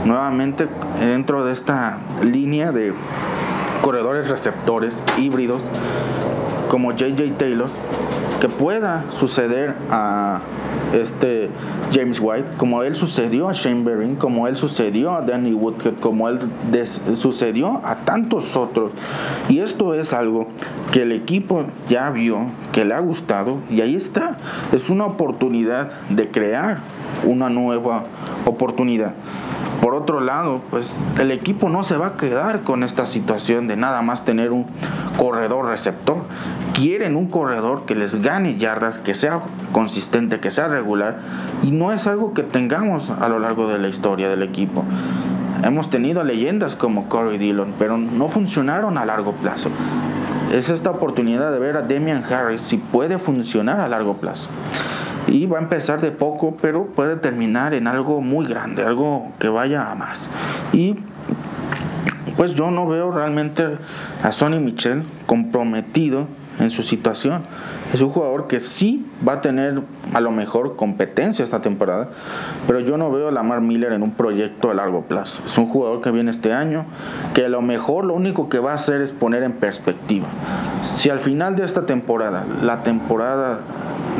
nuevamente 0.04 0.68
dentro 1.00 1.44
de 1.44 1.52
esta 1.52 1.98
línea 2.22 2.70
de 2.70 2.94
corredores 3.82 4.28
receptores 4.28 5.02
híbridos 5.18 5.60
como 6.74 6.90
JJ 6.90 7.38
Taylor, 7.38 7.68
que 8.40 8.48
pueda 8.48 9.04
suceder 9.12 9.76
a 9.92 10.40
este 10.92 11.48
James 11.92 12.18
White, 12.20 12.56
como 12.56 12.82
él 12.82 12.96
sucedió 12.96 13.48
a 13.48 13.52
Shane 13.52 13.84
Berrin, 13.84 14.16
como 14.16 14.48
él 14.48 14.56
sucedió 14.56 15.12
a 15.12 15.20
Danny 15.20 15.52
Woodhead, 15.52 15.94
como 16.00 16.28
él 16.28 16.40
sucedió 17.14 17.80
a 17.84 17.98
tantos 18.04 18.56
otros. 18.56 18.90
Y 19.48 19.60
esto 19.60 19.94
es 19.94 20.12
algo 20.12 20.48
que 20.90 21.02
el 21.02 21.12
equipo 21.12 21.64
ya 21.88 22.10
vio, 22.10 22.46
que 22.72 22.84
le 22.84 22.94
ha 22.94 23.00
gustado, 23.00 23.58
y 23.70 23.80
ahí 23.80 23.94
está. 23.94 24.36
Es 24.72 24.90
una 24.90 25.06
oportunidad 25.06 25.92
de 26.08 26.28
crear 26.28 26.78
una 27.24 27.50
nueva 27.50 28.02
oportunidad. 28.46 29.14
Por 29.84 29.94
otro 29.94 30.20
lado, 30.20 30.62
pues 30.70 30.96
el 31.20 31.30
equipo 31.30 31.68
no 31.68 31.82
se 31.82 31.98
va 31.98 32.06
a 32.06 32.16
quedar 32.16 32.62
con 32.62 32.84
esta 32.84 33.04
situación 33.04 33.68
de 33.68 33.76
nada 33.76 34.00
más 34.00 34.24
tener 34.24 34.50
un 34.50 34.64
corredor 35.18 35.66
receptor. 35.66 36.22
Quieren 36.72 37.16
un 37.16 37.26
corredor 37.28 37.84
que 37.84 37.94
les 37.94 38.22
gane 38.22 38.56
yardas, 38.56 38.98
que 38.98 39.12
sea 39.12 39.40
consistente, 39.72 40.40
que 40.40 40.50
sea 40.50 40.68
regular. 40.68 41.18
Y 41.62 41.70
no 41.70 41.92
es 41.92 42.06
algo 42.06 42.32
que 42.32 42.42
tengamos 42.42 43.10
a 43.10 43.28
lo 43.28 43.38
largo 43.38 43.68
de 43.68 43.78
la 43.78 43.88
historia 43.88 44.30
del 44.30 44.42
equipo. 44.42 44.84
Hemos 45.62 45.90
tenido 45.90 46.24
leyendas 46.24 46.74
como 46.74 47.06
Corey 47.10 47.36
Dillon, 47.36 47.74
pero 47.78 47.98
no 47.98 48.30
funcionaron 48.30 48.96
a 48.96 49.04
largo 49.04 49.32
plazo. 49.32 49.68
Es 50.54 50.70
esta 50.70 50.90
oportunidad 50.90 51.50
de 51.50 51.58
ver 51.58 51.76
a 51.76 51.82
Damian 51.82 52.22
Harris 52.22 52.62
si 52.62 52.76
puede 52.76 53.18
funcionar 53.18 53.80
a 53.80 53.88
largo 53.88 54.18
plazo 54.18 54.48
y 55.26 55.46
va 55.46 55.58
a 55.58 55.62
empezar 55.62 56.00
de 56.00 56.12
poco, 56.12 56.56
pero 56.62 56.86
puede 56.86 57.16
terminar 57.16 57.74
en 57.74 57.88
algo 57.88 58.20
muy 58.20 58.46
grande, 58.46 58.84
algo 58.84 59.32
que 59.40 59.48
vaya 59.48 59.90
a 59.90 59.96
más. 59.96 60.30
Y 60.72 60.94
pues 62.36 62.54
yo 62.54 62.70
no 62.70 62.86
veo 62.86 63.10
realmente 63.10 63.66
a 64.22 64.30
Sonny 64.30 64.60
Michel 64.60 65.02
comprometido 65.26 66.28
en 66.60 66.70
su 66.70 66.82
situación. 66.82 67.42
Es 67.92 68.00
un 68.00 68.10
jugador 68.10 68.46
que 68.46 68.60
sí 68.60 69.06
va 69.26 69.34
a 69.34 69.40
tener 69.40 69.82
a 70.12 70.20
lo 70.20 70.30
mejor 70.30 70.76
competencia 70.76 71.42
esta 71.42 71.60
temporada, 71.60 72.08
pero 72.66 72.80
yo 72.80 72.96
no 72.96 73.10
veo 73.10 73.28
a 73.28 73.30
Lamar 73.30 73.60
Miller 73.60 73.92
en 73.92 74.02
un 74.02 74.12
proyecto 74.12 74.70
a 74.70 74.74
largo 74.74 75.02
plazo. 75.02 75.42
Es 75.46 75.56
un 75.58 75.68
jugador 75.68 76.00
que 76.00 76.10
viene 76.10 76.30
este 76.30 76.52
año, 76.52 76.86
que 77.34 77.44
a 77.44 77.48
lo 77.48 77.62
mejor 77.62 78.04
lo 78.04 78.14
único 78.14 78.48
que 78.48 78.58
va 78.58 78.72
a 78.72 78.74
hacer 78.74 79.00
es 79.00 79.12
poner 79.12 79.42
en 79.42 79.52
perspectiva. 79.52 80.26
Si 80.82 81.10
al 81.10 81.20
final 81.20 81.56
de 81.56 81.64
esta 81.64 81.86
temporada, 81.86 82.44
la 82.62 82.82
temporada 82.82 83.60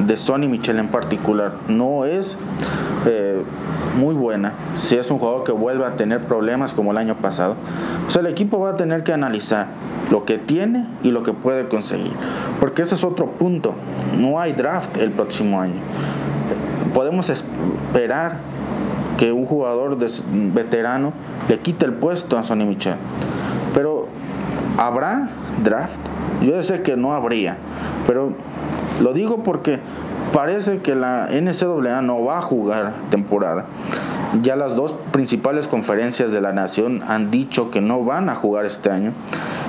de 0.06 0.16
Sonny 0.16 0.48
Michel 0.48 0.78
en 0.78 0.88
particular, 0.88 1.54
no 1.68 2.04
es 2.04 2.36
eh, 3.06 3.42
muy 3.98 4.14
buena, 4.14 4.52
si 4.76 4.96
es 4.96 5.10
un 5.10 5.18
jugador 5.18 5.44
que 5.44 5.52
vuelve 5.52 5.84
a 5.84 5.96
tener 5.96 6.24
problemas 6.24 6.72
como 6.72 6.90
el 6.90 6.98
año 6.98 7.16
pasado, 7.16 7.56
pues 8.04 8.16
el 8.16 8.26
equipo 8.26 8.60
va 8.60 8.70
a 8.70 8.76
tener 8.76 9.04
que 9.04 9.12
analizar 9.12 9.66
lo 10.10 10.24
que 10.24 10.38
tiene 10.38 10.86
y 11.02 11.10
lo 11.10 11.22
que 11.22 11.32
puede 11.32 11.68
conseguir. 11.68 12.12
Porque 12.60 12.82
ese 12.82 12.94
es 12.94 13.04
otro 13.04 13.30
punto. 13.32 13.74
No 14.18 14.40
hay 14.40 14.52
draft 14.52 14.96
el 14.96 15.10
próximo 15.10 15.60
año. 15.60 15.74
Podemos 16.94 17.30
esperar 17.30 18.38
que 19.18 19.32
un 19.32 19.46
jugador 19.46 19.96
veterano 20.54 21.12
le 21.48 21.58
quite 21.60 21.86
el 21.86 21.94
puesto 21.94 22.38
a 22.38 22.44
Sonny 22.44 22.64
Michel. 22.64 22.96
Pero 23.74 24.08
¿habrá 24.78 25.30
draft? 25.62 25.92
Yo 26.42 26.62
sé 26.62 26.82
que 26.82 26.96
no 26.96 27.14
habría. 27.14 27.56
Pero 28.06 28.32
lo 29.02 29.12
digo 29.12 29.42
porque 29.42 29.78
parece 30.32 30.78
que 30.78 30.94
la 30.94 31.28
NCAA 31.30 32.02
no 32.02 32.24
va 32.24 32.38
a 32.38 32.42
jugar 32.42 32.94
temporada. 33.10 33.66
Ya 34.42 34.56
las 34.56 34.74
dos 34.74 34.92
principales 35.12 35.68
conferencias 35.68 36.32
de 36.32 36.40
la 36.40 36.52
nación 36.52 37.02
han 37.06 37.30
dicho 37.30 37.70
que 37.70 37.80
no 37.80 38.04
van 38.04 38.28
a 38.28 38.34
jugar 38.34 38.66
este 38.66 38.90
año. 38.90 39.12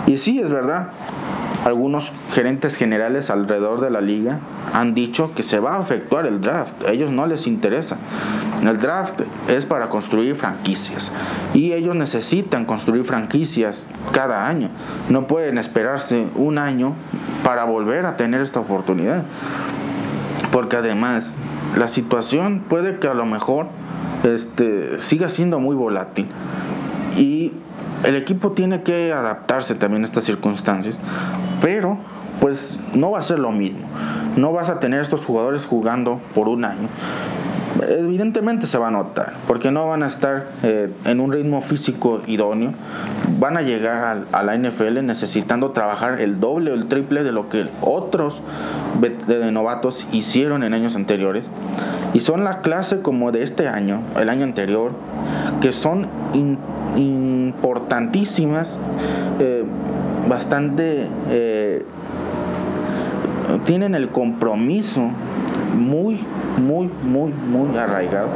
Y 0.07 0.17
sí, 0.17 0.39
es 0.39 0.51
verdad. 0.51 0.89
Algunos 1.65 2.13
gerentes 2.31 2.75
generales 2.75 3.31
alrededor 3.31 3.81
de 3.81 3.89
la 3.89 3.99
liga 3.99 4.37
han 4.71 4.93
dicho 4.93 5.33
que 5.33 5.41
se 5.41 5.59
va 5.59 5.77
a 5.77 5.81
efectuar 5.81 6.27
el 6.27 6.39
draft. 6.39 6.85
A 6.87 6.91
ellos 6.91 7.09
no 7.09 7.25
les 7.25 7.47
interesa. 7.47 7.97
El 8.61 8.77
draft 8.77 9.21
es 9.47 9.65
para 9.65 9.89
construir 9.89 10.35
franquicias 10.35 11.11
y 11.55 11.73
ellos 11.73 11.95
necesitan 11.95 12.65
construir 12.65 13.03
franquicias 13.03 13.87
cada 14.11 14.47
año. 14.47 14.69
No 15.09 15.25
pueden 15.25 15.57
esperarse 15.57 16.27
un 16.35 16.59
año 16.59 16.93
para 17.43 17.63
volver 17.63 18.05
a 18.05 18.15
tener 18.15 18.41
esta 18.41 18.59
oportunidad. 18.59 19.23
Porque 20.51 20.77
además 20.77 21.33
la 21.75 21.87
situación 21.87 22.63
puede 22.69 22.99
que 22.99 23.07
a 23.07 23.15
lo 23.15 23.25
mejor 23.25 23.69
este, 24.23 25.01
siga 25.01 25.29
siendo 25.29 25.59
muy 25.59 25.75
volátil. 25.75 26.27
Y 27.17 27.53
el 28.03 28.15
equipo 28.15 28.51
tiene 28.51 28.83
que 28.83 29.11
adaptarse 29.13 29.73
también 29.73 30.03
a 30.03 30.05
estas 30.05 30.25
circunstancias. 30.25 30.99
Pero 31.65 31.97
pues 32.41 32.79
no 32.93 33.09
va 33.09 33.17
a 33.17 33.21
ser 33.23 33.39
lo 33.39 33.51
mismo. 33.51 33.79
No 34.37 34.51
vas 34.51 34.69
a 34.69 34.79
tener 34.79 35.01
estos 35.01 35.25
jugadores 35.25 35.65
jugando 35.65 36.19
por 36.35 36.47
un 36.47 36.63
año. 36.63 36.89
Evidentemente 37.89 38.67
se 38.67 38.77
va 38.77 38.89
a 38.89 38.91
notar, 38.91 39.33
porque 39.47 39.71
no 39.71 39.87
van 39.87 40.03
a 40.03 40.07
estar 40.07 40.45
eh, 40.61 40.91
en 41.05 41.19
un 41.19 41.31
ritmo 41.33 41.63
físico 41.63 42.21
idóneo, 42.27 42.73
van 43.39 43.57
a 43.57 43.63
llegar 43.63 44.25
a, 44.31 44.43
la 44.43 44.55
NFL 44.55 45.03
necesitando 45.03 45.71
trabajar 45.71 46.21
el 46.21 46.39
doble 46.39 46.71
o 46.71 46.75
el 46.75 46.85
triple 46.85 47.23
de 47.23 47.31
lo 47.31 47.49
que 47.49 47.65
otros 47.81 48.43
de 49.27 49.51
novatos 49.51 50.07
hicieron 50.11 50.63
en 50.63 50.75
años 50.75 50.95
anteriores, 50.95 51.49
y 52.13 52.21
son 52.21 52.45
la 52.45 52.61
clase 52.61 53.01
como 53.01 53.31
de 53.33 53.43
este 53.43 53.67
año, 53.67 54.01
el 54.17 54.29
año 54.29 54.43
anterior, 54.43 54.93
que 55.59 55.73
son 55.73 56.07
importantísimas, 56.95 58.77
eh, 59.39 59.65
bastante... 60.27 61.07
Eh, 61.29 61.85
tienen 63.65 63.95
el 63.95 64.09
compromiso 64.09 65.09
muy, 65.75 66.19
muy, 66.57 66.89
muy, 67.03 67.31
muy 67.33 67.77
arraigado 67.77 68.29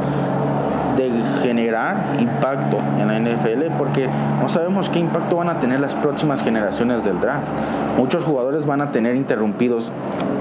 de 0.96 1.10
generar 1.42 1.96
impacto 2.18 2.78
en 2.98 3.08
la 3.08 3.18
NFL 3.18 3.76
porque 3.78 4.08
no 4.40 4.48
sabemos 4.48 4.88
qué 4.90 4.98
impacto 4.98 5.36
van 5.36 5.48
a 5.48 5.60
tener 5.60 5.80
las 5.80 5.94
próximas 5.94 6.42
generaciones 6.42 7.04
del 7.04 7.20
draft. 7.20 7.48
Muchos 7.96 8.24
jugadores 8.24 8.66
van 8.66 8.80
a 8.80 8.92
tener 8.92 9.16
interrumpidos 9.16 9.90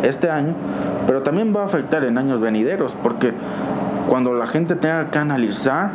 este 0.04 0.30
año, 0.30 0.54
pero 1.08 1.24
también 1.24 1.56
va 1.56 1.62
a 1.62 1.66
afectar 1.66 2.04
en 2.04 2.18
años 2.18 2.40
venideros 2.40 2.96
porque 3.02 3.34
cuando 4.08 4.34
la 4.34 4.48
gente 4.48 4.76
tenga 4.76 5.10
que 5.12 5.20
analizar 5.20 5.92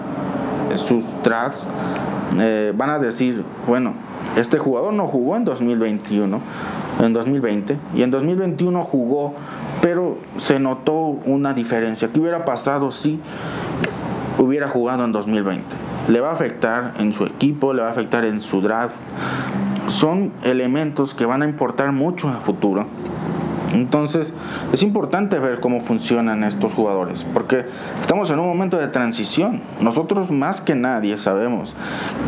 sus 0.76 1.04
drafts, 1.22 1.68
eh, 2.38 2.72
van 2.76 2.90
a 2.90 2.98
decir, 2.98 3.44
bueno, 3.66 3.94
este 4.36 4.58
jugador 4.58 4.92
no 4.94 5.06
jugó 5.06 5.36
en 5.36 5.44
2021, 5.44 6.40
en 7.00 7.12
2020, 7.12 7.76
y 7.94 8.02
en 8.02 8.10
2021 8.10 8.84
jugó 8.84 9.34
pero 9.84 10.16
se 10.38 10.58
notó 10.58 10.94
una 10.94 11.52
diferencia. 11.52 12.08
¿Qué 12.10 12.18
hubiera 12.18 12.46
pasado 12.46 12.90
si 12.90 13.20
hubiera 14.38 14.66
jugado 14.66 15.04
en 15.04 15.12
2020? 15.12 15.62
Le 16.08 16.22
va 16.22 16.30
a 16.30 16.32
afectar 16.32 16.94
en 16.98 17.12
su 17.12 17.24
equipo, 17.24 17.74
le 17.74 17.82
va 17.82 17.88
a 17.88 17.90
afectar 17.90 18.24
en 18.24 18.40
su 18.40 18.62
draft. 18.62 18.96
Son 19.88 20.32
elementos 20.42 21.14
que 21.14 21.26
van 21.26 21.42
a 21.42 21.44
importar 21.44 21.92
mucho 21.92 22.30
en 22.30 22.36
el 22.36 22.40
futuro. 22.40 22.86
Entonces 23.74 24.32
es 24.72 24.82
importante 24.82 25.38
ver 25.38 25.60
cómo 25.60 25.80
funcionan 25.80 26.44
estos 26.44 26.72
jugadores, 26.72 27.24
porque 27.34 27.64
estamos 28.00 28.30
en 28.30 28.38
un 28.38 28.46
momento 28.46 28.78
de 28.78 28.88
transición. 28.88 29.60
Nosotros 29.80 30.30
más 30.30 30.60
que 30.60 30.74
nadie 30.76 31.18
sabemos 31.18 31.74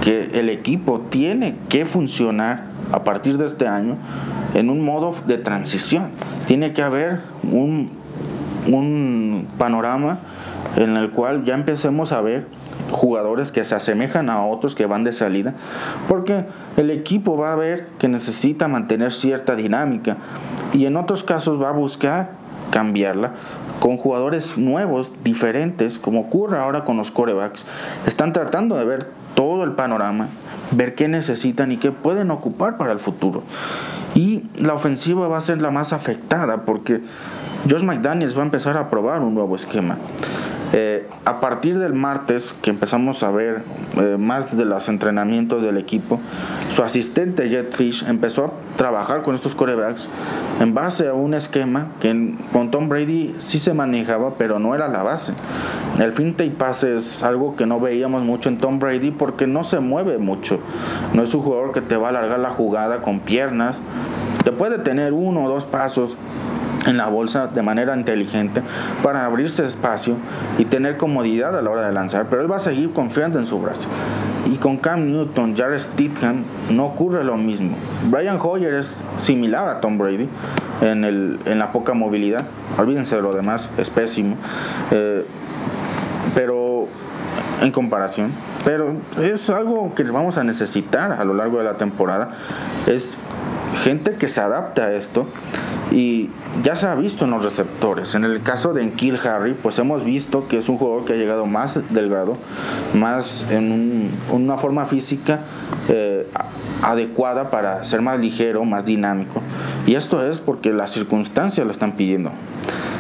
que 0.03 0.31
el 0.35 0.49
equipo 0.49 1.01
tiene 1.09 1.57
que 1.69 1.87
funcionar 1.87 2.65
a 2.93 3.05
partir 3.05 3.39
de 3.39 3.47
este 3.47 3.69
año 3.69 3.97
en 4.55 4.71
un 4.71 4.85
modo 4.85 5.15
de 5.27 5.39
transición. 5.39 6.11
Tiene 6.47 6.73
que 6.73 6.83
haber 6.83 7.21
un, 7.51 7.91
un 8.67 9.47
panorama 9.57 10.19
en 10.77 10.97
el 10.97 11.11
cual 11.11 11.45
ya 11.45 11.55
empecemos 11.55 12.13
a 12.13 12.21
ver 12.21 12.47
jugadores 12.91 13.53
que 13.53 13.65
se 13.65 13.75
asemejan 13.75 14.31
a 14.31 14.45
otros 14.45 14.75
que 14.75 14.87
van 14.87 15.05
de 15.05 15.13
salida, 15.13 15.55
porque 16.09 16.45
el 16.77 16.91
equipo 16.91 17.37
va 17.37 17.53
a 17.53 17.57
ver 17.57 17.89
que 17.99 18.09
necesita 18.09 18.69
mantener 18.69 19.13
cierta 19.13 19.55
dinámica 19.55 20.17
y 20.73 20.87
en 20.87 20.97
otros 20.97 21.23
casos 21.23 21.61
va 21.61 21.71
a 21.71 21.73
buscar 21.73 22.31
cambiarla 22.71 23.33
con 23.81 23.99
jugadores 23.99 24.57
nuevos, 24.57 25.13
diferentes, 25.23 25.99
como 25.99 26.21
ocurre 26.21 26.59
ahora 26.59 26.85
con 26.85 26.97
los 26.97 27.11
corebacks. 27.11 27.67
Están 28.07 28.33
tratando 28.33 28.77
de 28.77 28.85
ver 28.85 29.11
todo 29.35 29.65
el 29.65 29.73
panorama, 29.73 30.29
ver 30.73 30.95
qué 30.95 31.09
necesitan 31.09 31.73
y 31.73 31.77
qué 31.77 31.93
pueden 31.93 32.31
ocupar 32.31 32.77
para 32.77 32.93
el 32.93 32.99
futuro. 32.99 33.43
Y 34.15 34.45
la 34.57 34.75
ofensiva 34.75 35.29
va 35.29 35.39
a 35.39 35.43
ser 35.43 35.61
la 35.61 35.71
más 35.71 35.93
afectada 35.93 36.65
porque 36.65 37.03
Josh 37.69 37.83
McDaniels 37.83 38.37
va 38.37 38.43
a 38.43 38.45
empezar 38.45 38.77
a 38.77 38.89
probar 38.91 39.21
un 39.23 39.35
nuevo 39.35 39.57
esquema. 39.57 39.97
Eh, 40.73 41.09
a 41.25 41.41
partir 41.41 41.79
del 41.79 41.95
martes 41.95 42.55
que 42.63 42.71
empezamos 42.71 43.23
a 43.23 43.31
ver 43.31 43.63
eh, 43.97 44.17
más 44.19 44.57
de 44.57 44.65
los 44.65 44.89
entrenamientos 44.89 45.63
del 45.63 45.77
equipo, 45.79 46.21
su 46.71 46.83
asistente 46.83 47.49
Jet 47.49 47.73
Fish 47.75 48.05
empezó 48.07 48.45
a 48.45 48.51
trabajar 48.77 49.23
con 49.23 49.35
estos 49.35 49.55
corebacks 49.55 50.09
en 50.61 50.75
base 50.75 51.09
a 51.09 51.15
un 51.15 51.35
esquema 51.35 51.89
que 52.01 52.35
con 52.53 52.71
Tom 52.71 52.89
Brady 52.89 53.35
sí 53.39 53.59
se 53.59 53.75
manejaba, 53.75 54.35
pero 54.39 54.59
no 54.59 54.75
era 54.75 54.87
la 54.89 55.03
base. 55.03 55.33
El 55.99 56.13
finte 56.13 56.45
y 56.45 56.51
pase 56.51 56.97
es 56.97 57.23
algo 57.23 57.57
que 57.57 57.67
no 57.67 57.81
veíamos 57.81 58.23
mucho 58.23 58.49
en 58.49 58.59
Tom 58.59 58.79
Brady 58.79 59.11
porque 59.11 59.47
no 59.47 59.65
se 59.65 59.81
mueve 59.81 60.19
mucho. 60.19 60.61
No 61.15 61.23
es 61.23 61.35
un 61.35 61.43
jugador 61.43 61.73
que 61.73 61.81
te 61.81 61.97
va 61.97 62.09
a 62.09 62.11
alargar 62.11 62.39
la 62.39 62.51
jugada 62.51 63.03
con 63.03 63.21
piernas. 63.21 63.81
Te 64.45 64.53
puede 64.53 64.79
tener 64.79 65.13
uno 65.13 65.45
o 65.45 65.49
dos 65.49 65.65
pasos 65.65 66.17
en 66.87 66.97
la 66.97 67.07
bolsa 67.07 67.49
de 67.49 67.63
manera 67.63 67.97
inteligente 67.97 68.63
para 69.03 69.25
abrirse 69.25 69.67
espacio 69.67 70.15
y 70.59 70.65
tener 70.65 70.97
comodidad 70.97 71.57
a 71.57 71.63
la 71.63 71.71
hora 71.71 71.87
de 71.87 71.93
lanzar, 71.93 72.27
pero 72.31 72.43
él 72.43 72.51
va 72.51 72.57
a 72.57 72.61
seguir 72.61 72.93
confiando 72.93 73.39
en 73.39 73.47
su 73.47 73.61
brazo. 73.61 73.89
Y 74.47 74.57
con 74.57 74.77
Cam 74.77 75.11
Newton, 75.11 75.57
Jared 75.57 75.81
Stidham 75.81 76.45
no 76.71 76.87
ocurre 76.87 77.25
lo 77.25 77.37
mismo. 77.37 77.77
Brian 78.11 78.39
Hoyer 78.41 78.75
es 78.75 79.03
similar 79.17 79.69
a 79.69 79.81
Tom 79.81 79.99
Brady 79.99 80.29
en, 80.81 81.05
el, 81.05 81.39
en 81.47 81.59
la 81.59 81.73
poca 81.73 81.95
movilidad, 81.95 82.45
olvídense 82.79 83.17
de 83.17 83.23
lo 83.23 83.33
demás, 83.33 83.69
es 83.79 83.91
pésimo, 83.91 84.37
eh, 84.91 85.27
pero 86.35 86.87
en 87.63 87.73
comparación, 87.73 88.31
pero 88.65 88.95
es 89.21 89.49
algo 89.51 89.95
que 89.95 90.05
vamos 90.05 90.39
a 90.39 90.45
necesitar 90.45 91.13
a 91.13 91.25
lo 91.25 91.35
largo 91.35 91.59
de 91.59 91.65
la 91.65 91.75
temporada, 91.75 92.31
es 92.87 93.17
gente 93.83 94.13
que 94.13 94.29
se 94.29 94.41
adapta 94.41 94.87
a 94.87 94.93
esto 94.93 95.27
y 95.91 96.31
ya 96.63 96.77
se 96.77 96.87
ha 96.87 96.95
visto 96.95 97.25
en 97.25 97.31
los 97.31 97.45
receptores. 97.45 98.15
En 98.15 98.25
el 98.25 98.43
caso 98.43 98.73
de 98.73 98.83
Enkil 98.83 99.19
Harry, 99.27 99.55
pues 99.55 99.79
hemos 99.79 100.05
visto 100.05 100.49
que 100.49 100.59
es 100.59 100.69
un 100.69 100.79
jugador 100.79 101.05
que 101.05 101.13
ha 101.13 101.17
llegado 101.17 101.47
más 101.47 101.79
delgado, 101.91 102.37
más 102.95 103.45
en 103.51 104.11
una 104.31 104.59
forma 104.59 104.87
física 104.87 105.41
eh, 105.89 106.27
adecuada 106.83 107.51
para 107.51 107.85
ser 107.85 108.03
más 108.03 108.19
ligero, 108.19 108.65
más 108.65 108.85
dinámico. 108.85 109.43
Y 109.87 109.95
esto 109.95 110.27
es 110.27 110.39
porque 110.39 110.73
las 110.73 110.93
circunstancias 110.93 111.67
lo 111.67 111.73
están 111.73 111.93
pidiendo. 111.93 112.31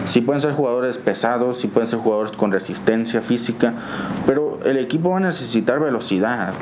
Sí 0.06 0.20
pueden 0.20 0.40
ser 0.40 0.52
jugadores 0.52 0.98
pesados, 0.98 1.58
sí 1.58 1.66
pueden 1.66 1.88
ser 1.88 1.98
jugadores 1.98 2.30
con 2.30 2.52
resistencia 2.52 3.20
física, 3.22 3.74
pero 4.24 4.60
el 4.64 4.78
equipo 4.78 5.10
va 5.10 5.16
a 5.16 5.20
necesitar 5.20 5.80
velocidad, 5.80 6.54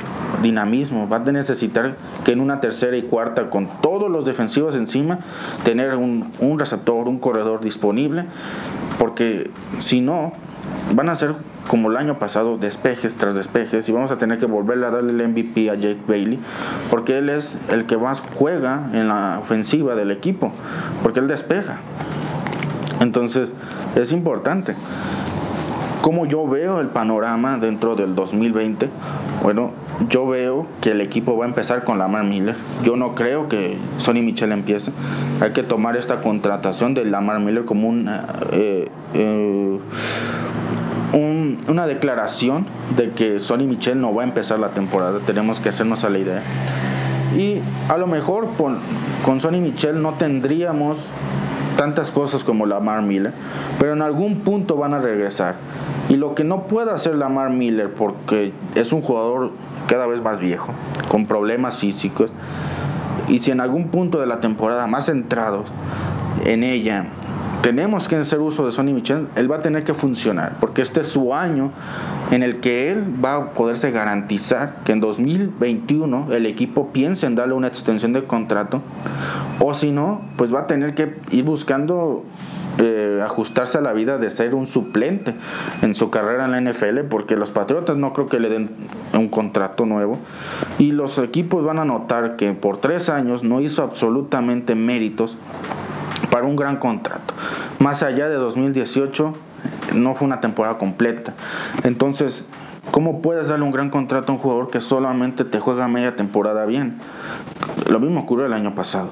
dinamismo, 0.42 1.08
va 1.10 1.18
a 1.18 1.20
necesitar 1.20 1.94
que 2.24 2.32
en 2.32 2.40
una 2.40 2.60
tercera 2.60 2.96
y 2.96 3.02
cuarta 3.02 3.50
con 3.50 3.68
los 4.11 4.24
defensivos 4.24 4.74
encima, 4.76 5.18
tener 5.64 5.94
un, 5.94 6.30
un 6.40 6.59
receptor, 6.59 7.09
un 7.09 7.18
corredor 7.18 7.61
disponible, 7.61 8.24
porque 8.98 9.50
si 9.78 10.00
no, 10.00 10.32
van 10.94 11.09
a 11.09 11.14
ser 11.14 11.34
como 11.68 11.90
el 11.90 11.96
año 11.96 12.18
pasado, 12.18 12.59
despejes 12.59 13.16
tras 13.16 13.34
despejes, 13.34 13.88
y 13.88 13.92
vamos 13.92 14.11
a 14.11 14.16
tener 14.16 14.38
que 14.38 14.46
volverle 14.46 14.86
a 14.86 14.90
darle 14.90 15.12
el 15.12 15.28
MVP 15.28 15.70
a 15.70 15.74
Jake 15.74 16.00
Bailey, 16.07 16.38
porque 16.90 17.18
él 17.18 17.30
es 17.30 17.59
el 17.70 17.86
que 17.86 17.96
más 17.96 18.22
juega 18.34 18.90
en 18.92 19.09
la 19.09 19.38
ofensiva 19.40 19.94
del 19.94 20.11
equipo, 20.11 20.52
porque 21.02 21.20
él 21.20 21.28
despeja. 21.28 21.78
Entonces, 23.00 23.55
es 23.96 24.12
importante. 24.12 24.74
Como 26.05 26.26
yo 26.26 26.46
veo 26.46 26.80
el 26.80 26.88
panorama 26.88 27.57
dentro 27.57 27.94
del 27.94 28.14
2020, 28.14 28.90
bueno, 29.42 29.72
yo 30.11 30.26
veo 30.26 30.66
que 30.82 30.90
el 30.90 31.00
equipo 31.00 31.38
va 31.38 31.46
a 31.46 31.48
empezar 31.48 31.82
con 31.82 31.96
Lamar 31.96 32.24
Miller. 32.24 32.57
Yo 32.82 32.94
no 32.96 33.14
creo 33.14 33.48
que 33.48 33.78
Sonny 33.96 34.20
Michel 34.20 34.52
empiece. 34.52 34.92
Hay 35.40 35.52
que 35.52 35.62
tomar 35.62 35.96
esta 35.96 36.20
contratación 36.20 36.92
de 36.92 37.07
Lamar 37.07 37.40
Miller 37.40 37.64
como 37.64 37.88
un, 37.88 38.11
eh, 38.52 38.90
eh, 39.14 39.78
una 41.68 41.86
declaración 41.86 42.66
de 42.98 43.12
que 43.12 43.40
Sonny 43.40 43.66
Michel 43.66 43.98
no 43.98 44.14
va 44.14 44.24
a 44.24 44.26
empezar 44.26 44.59
la 44.59 44.74
temporada. 44.74 45.20
Tenemos 45.24 45.59
que 45.59 45.70
hacernos 45.70 46.05
a 46.05 46.11
la 46.11 46.18
idea. 46.18 46.42
Y 47.34 47.61
a 47.88 47.96
lo 47.96 48.07
mejor 48.07 48.50
con 48.59 49.40
Sonny 49.40 49.62
Michel 49.62 50.02
no 50.02 50.12
tendríamos 50.12 51.09
tantas 51.76 52.10
cosas 52.10 52.44
como 52.44 52.66
Lamar 52.66 53.02
Miller, 53.02 53.32
pero 53.78 53.92
en 53.92 54.02
algún 54.02 54.40
punto 54.40 54.76
van 54.76 54.94
a 54.94 54.98
regresar. 54.98 55.56
Y 56.08 56.16
lo 56.16 56.34
que 56.34 56.44
no 56.44 56.64
puede 56.64 56.92
hacer 56.92 57.16
Lamar 57.16 57.50
Miller, 57.50 57.92
porque 57.92 58.52
es 58.74 58.92
un 58.92 59.02
jugador 59.02 59.52
cada 59.86 60.06
vez 60.06 60.22
más 60.22 60.40
viejo, 60.40 60.72
con 61.08 61.26
problemas 61.26 61.76
físicos, 61.76 62.32
y 63.28 63.38
si 63.38 63.50
en 63.50 63.60
algún 63.60 63.88
punto 63.88 64.20
de 64.20 64.26
la 64.26 64.40
temporada 64.40 64.86
más 64.86 65.06
centrados 65.06 65.66
en 66.44 66.62
ella 66.62 67.06
tenemos 67.64 68.08
que 68.08 68.16
hacer 68.16 68.40
uso 68.40 68.66
de 68.66 68.72
Sonny 68.72 68.92
Michel, 68.92 69.26
él 69.36 69.50
va 69.50 69.56
a 69.56 69.62
tener 69.62 69.84
que 69.84 69.94
funcionar, 69.94 70.58
porque 70.60 70.82
este 70.82 71.00
es 71.00 71.08
su 71.08 71.32
año 71.32 71.72
en 72.30 72.42
el 72.42 72.60
que 72.60 72.90
él 72.90 73.02
va 73.24 73.36
a 73.36 73.50
poderse 73.52 73.90
garantizar 73.90 74.80
que 74.84 74.92
en 74.92 75.00
2021 75.00 76.28
el 76.32 76.44
equipo 76.44 76.92
piense 76.92 77.24
en 77.24 77.36
darle 77.36 77.54
una 77.54 77.68
extensión 77.68 78.12
de 78.12 78.24
contrato, 78.24 78.82
o 79.60 79.72
si 79.72 79.92
no, 79.92 80.20
pues 80.36 80.54
va 80.54 80.60
a 80.60 80.66
tener 80.66 80.94
que 80.94 81.16
ir 81.30 81.44
buscando 81.44 82.26
eh, 82.80 83.22
ajustarse 83.24 83.78
a 83.78 83.80
la 83.80 83.94
vida 83.94 84.18
de 84.18 84.28
ser 84.28 84.54
un 84.54 84.66
suplente 84.66 85.34
en 85.80 85.94
su 85.94 86.10
carrera 86.10 86.44
en 86.44 86.50
la 86.50 86.70
NFL, 86.70 87.06
porque 87.08 87.34
los 87.34 87.50
Patriotas 87.50 87.96
no 87.96 88.12
creo 88.12 88.26
que 88.26 88.40
le 88.40 88.50
den 88.50 88.68
un 89.14 89.30
contrato 89.30 89.86
nuevo. 89.86 90.18
Y 90.78 90.92
los 90.92 91.16
equipos 91.16 91.64
van 91.64 91.78
a 91.78 91.86
notar 91.86 92.36
que 92.36 92.52
por 92.52 92.76
tres 92.76 93.08
años 93.08 93.42
no 93.42 93.62
hizo 93.62 93.82
absolutamente 93.82 94.74
méritos 94.74 95.38
para 96.30 96.46
un 96.46 96.56
gran 96.56 96.76
contrato. 96.76 97.34
Más 97.78 98.02
allá 98.02 98.28
de 98.28 98.36
2018, 98.36 99.34
no 99.94 100.14
fue 100.14 100.26
una 100.26 100.40
temporada 100.40 100.78
completa. 100.78 101.34
Entonces, 101.82 102.44
¿cómo 102.90 103.22
puedes 103.22 103.48
darle 103.48 103.64
un 103.64 103.70
gran 103.70 103.90
contrato 103.90 104.32
a 104.32 104.34
un 104.34 104.40
jugador 104.40 104.70
que 104.70 104.80
solamente 104.80 105.44
te 105.44 105.60
juega 105.60 105.88
media 105.88 106.14
temporada 106.14 106.66
bien? 106.66 106.98
Lo 107.88 108.00
mismo 108.00 108.20
ocurrió 108.20 108.46
el 108.46 108.52
año 108.52 108.74
pasado. 108.74 109.10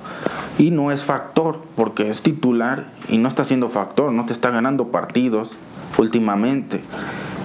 Y 0.59 0.71
no 0.71 0.91
es 0.93 1.03
factor, 1.03 1.61
porque 1.77 2.11
es 2.11 2.23
titular 2.23 2.87
y 3.09 3.19
no 3.19 3.29
está 3.29 3.45
siendo 3.45 3.69
factor, 3.69 4.13
no 4.13 4.27
te 4.27 4.33
está 4.33 4.51
ganando 4.51 4.89
partidos 4.89 5.53
últimamente. 5.99 6.83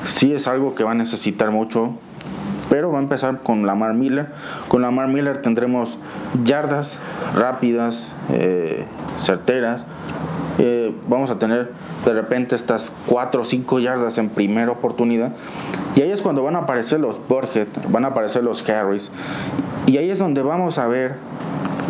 Sí 0.05 0.33
es 0.33 0.47
algo 0.47 0.75
que 0.75 0.83
va 0.83 0.91
a 0.91 0.95
necesitar 0.95 1.51
mucho 1.51 1.97
pero 2.69 2.91
va 2.91 2.99
a 2.99 3.01
empezar 3.01 3.41
con 3.41 3.65
Lamar 3.65 3.93
Miller. 3.93 4.27
Con 4.67 4.81
Lamar 4.81 5.07
Miller 5.07 5.41
tendremos 5.41 5.97
yardas 6.43 6.97
rápidas, 7.35 8.07
eh, 8.31 8.85
certeras. 9.19 9.81
Eh, 10.59 10.95
vamos 11.07 11.29
a 11.29 11.37
tener 11.37 11.71
de 12.05 12.13
repente 12.13 12.55
estas 12.55 12.91
4 13.07 13.41
o 13.41 13.45
5 13.45 13.79
yardas 13.79 14.17
en 14.17 14.29
primera 14.29 14.71
oportunidad. 14.71 15.31
Y 15.95 16.01
ahí 16.01 16.11
es 16.11 16.21
cuando 16.21 16.43
van 16.43 16.55
a 16.55 16.59
aparecer 16.59 16.99
los 16.99 17.17
Burhead, 17.27 17.67
van 17.89 18.05
a 18.05 18.09
aparecer 18.09 18.43
los 18.43 18.67
Harris. 18.67 19.11
Y 19.85 19.97
ahí 19.97 20.09
es 20.09 20.19
donde 20.19 20.41
vamos 20.41 20.77
a 20.77 20.87
ver 20.87 21.15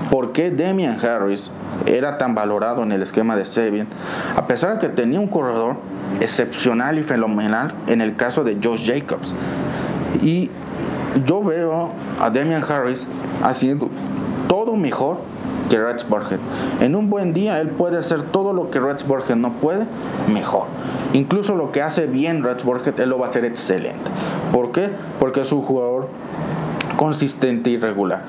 por 0.10 0.32
qué 0.32 0.50
Demian 0.52 0.98
Harris 1.04 1.52
era 1.86 2.18
tan 2.18 2.36
valorado 2.36 2.84
en 2.84 2.92
el 2.92 3.02
esquema 3.04 3.36
de 3.36 3.46
Sebian, 3.46 3.88
a 4.36 4.48
pesar 4.48 4.74
de 4.74 4.88
que 4.88 4.94
tenía 4.94 5.20
un 5.20 5.28
corredor 5.28 5.78
excepcional 6.22 6.98
y 6.98 7.04
fenomenal 7.04 7.74
en 7.88 8.02
el 8.02 8.16
caso 8.16 8.44
de 8.44 8.58
Josh 8.64 8.88
Jacobs. 8.88 9.36
Y 10.22 10.50
yo 11.26 11.44
veo 11.44 11.92
a 12.20 12.30
Damian 12.30 12.64
Harris 12.64 13.06
haciendo 13.44 13.90
todo 14.48 14.76
mejor 14.76 15.18
que 15.70 15.78
Reds 15.78 16.06
En 16.80 16.96
un 16.96 17.10
buen 17.10 17.34
día 17.34 17.60
él 17.60 17.70
puede 17.70 17.98
hacer 17.98 18.22
todo 18.24 18.54
lo 18.54 18.70
que 18.72 18.80
Reds 18.80 19.06
no 19.36 19.54
puede, 19.54 19.86
mejor. 20.32 20.66
Incluso 21.14 21.56
lo 21.56 21.72
que 21.72 21.82
hace 21.82 22.08
bien 22.08 22.44
Reds 22.44 22.64
él 22.98 23.10
lo 23.10 23.20
va 23.20 23.28
a 23.28 23.30
hacer 23.30 23.46
excelente. 23.46 24.10
¿Por 24.54 24.72
qué? 24.72 24.90
Porque 25.20 25.42
es 25.42 25.52
un 25.52 25.62
jugador 25.62 26.08
consistente 26.98 27.70
y 27.70 27.78
regular. 27.78 28.24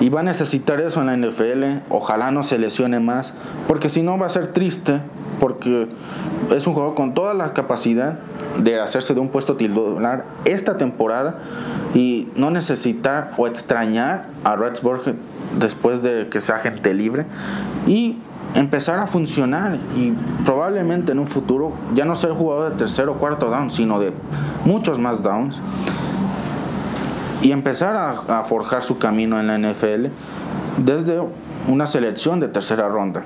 Y 0.00 0.08
va 0.08 0.20
a 0.20 0.22
necesitar 0.24 0.80
eso 0.80 1.00
en 1.00 1.06
la 1.06 1.16
NFL. 1.16 1.84
Ojalá 1.90 2.30
no 2.32 2.42
se 2.42 2.58
lesione 2.58 2.98
más, 2.98 3.34
porque 3.68 3.88
si 3.88 4.02
no 4.02 4.18
va 4.18 4.26
a 4.26 4.30
ser 4.30 4.48
triste, 4.48 5.00
porque 5.38 5.88
es 6.54 6.66
un 6.66 6.74
jugador 6.74 6.94
con 6.94 7.14
toda 7.14 7.34
la 7.34 7.52
capacidad 7.52 8.18
de 8.58 8.80
hacerse 8.80 9.14
de 9.14 9.20
un 9.20 9.28
puesto 9.28 9.56
titular 9.56 10.24
esta 10.44 10.76
temporada 10.76 11.36
y 11.94 12.28
no 12.36 12.50
necesitar 12.50 13.32
o 13.36 13.46
extrañar 13.46 14.26
a 14.44 14.56
Redsburg 14.56 15.14
después 15.58 16.02
de 16.02 16.28
que 16.28 16.40
sea 16.40 16.58
gente 16.58 16.94
libre 16.94 17.26
y 17.86 18.18
empezar 18.54 18.98
a 18.98 19.06
funcionar 19.06 19.76
y 19.96 20.12
probablemente 20.44 21.12
en 21.12 21.18
un 21.18 21.26
futuro 21.26 21.74
ya 21.94 22.04
no 22.04 22.14
ser 22.14 22.32
jugador 22.32 22.72
de 22.72 22.78
tercero 22.78 23.12
o 23.12 23.14
cuarto 23.16 23.50
down, 23.50 23.70
sino 23.70 23.98
de 23.98 24.12
muchos 24.64 24.98
más 24.98 25.22
downs 25.22 25.60
y 27.42 27.52
empezar 27.52 27.96
a, 27.96 28.44
forjar 28.44 28.82
su 28.82 28.98
camino 28.98 29.38
en 29.38 29.46
la 29.46 29.58
NFL 29.58 30.06
desde 30.78 31.20
una 31.68 31.86
selección 31.86 32.40
de 32.40 32.48
tercera 32.48 32.88
ronda. 32.88 33.22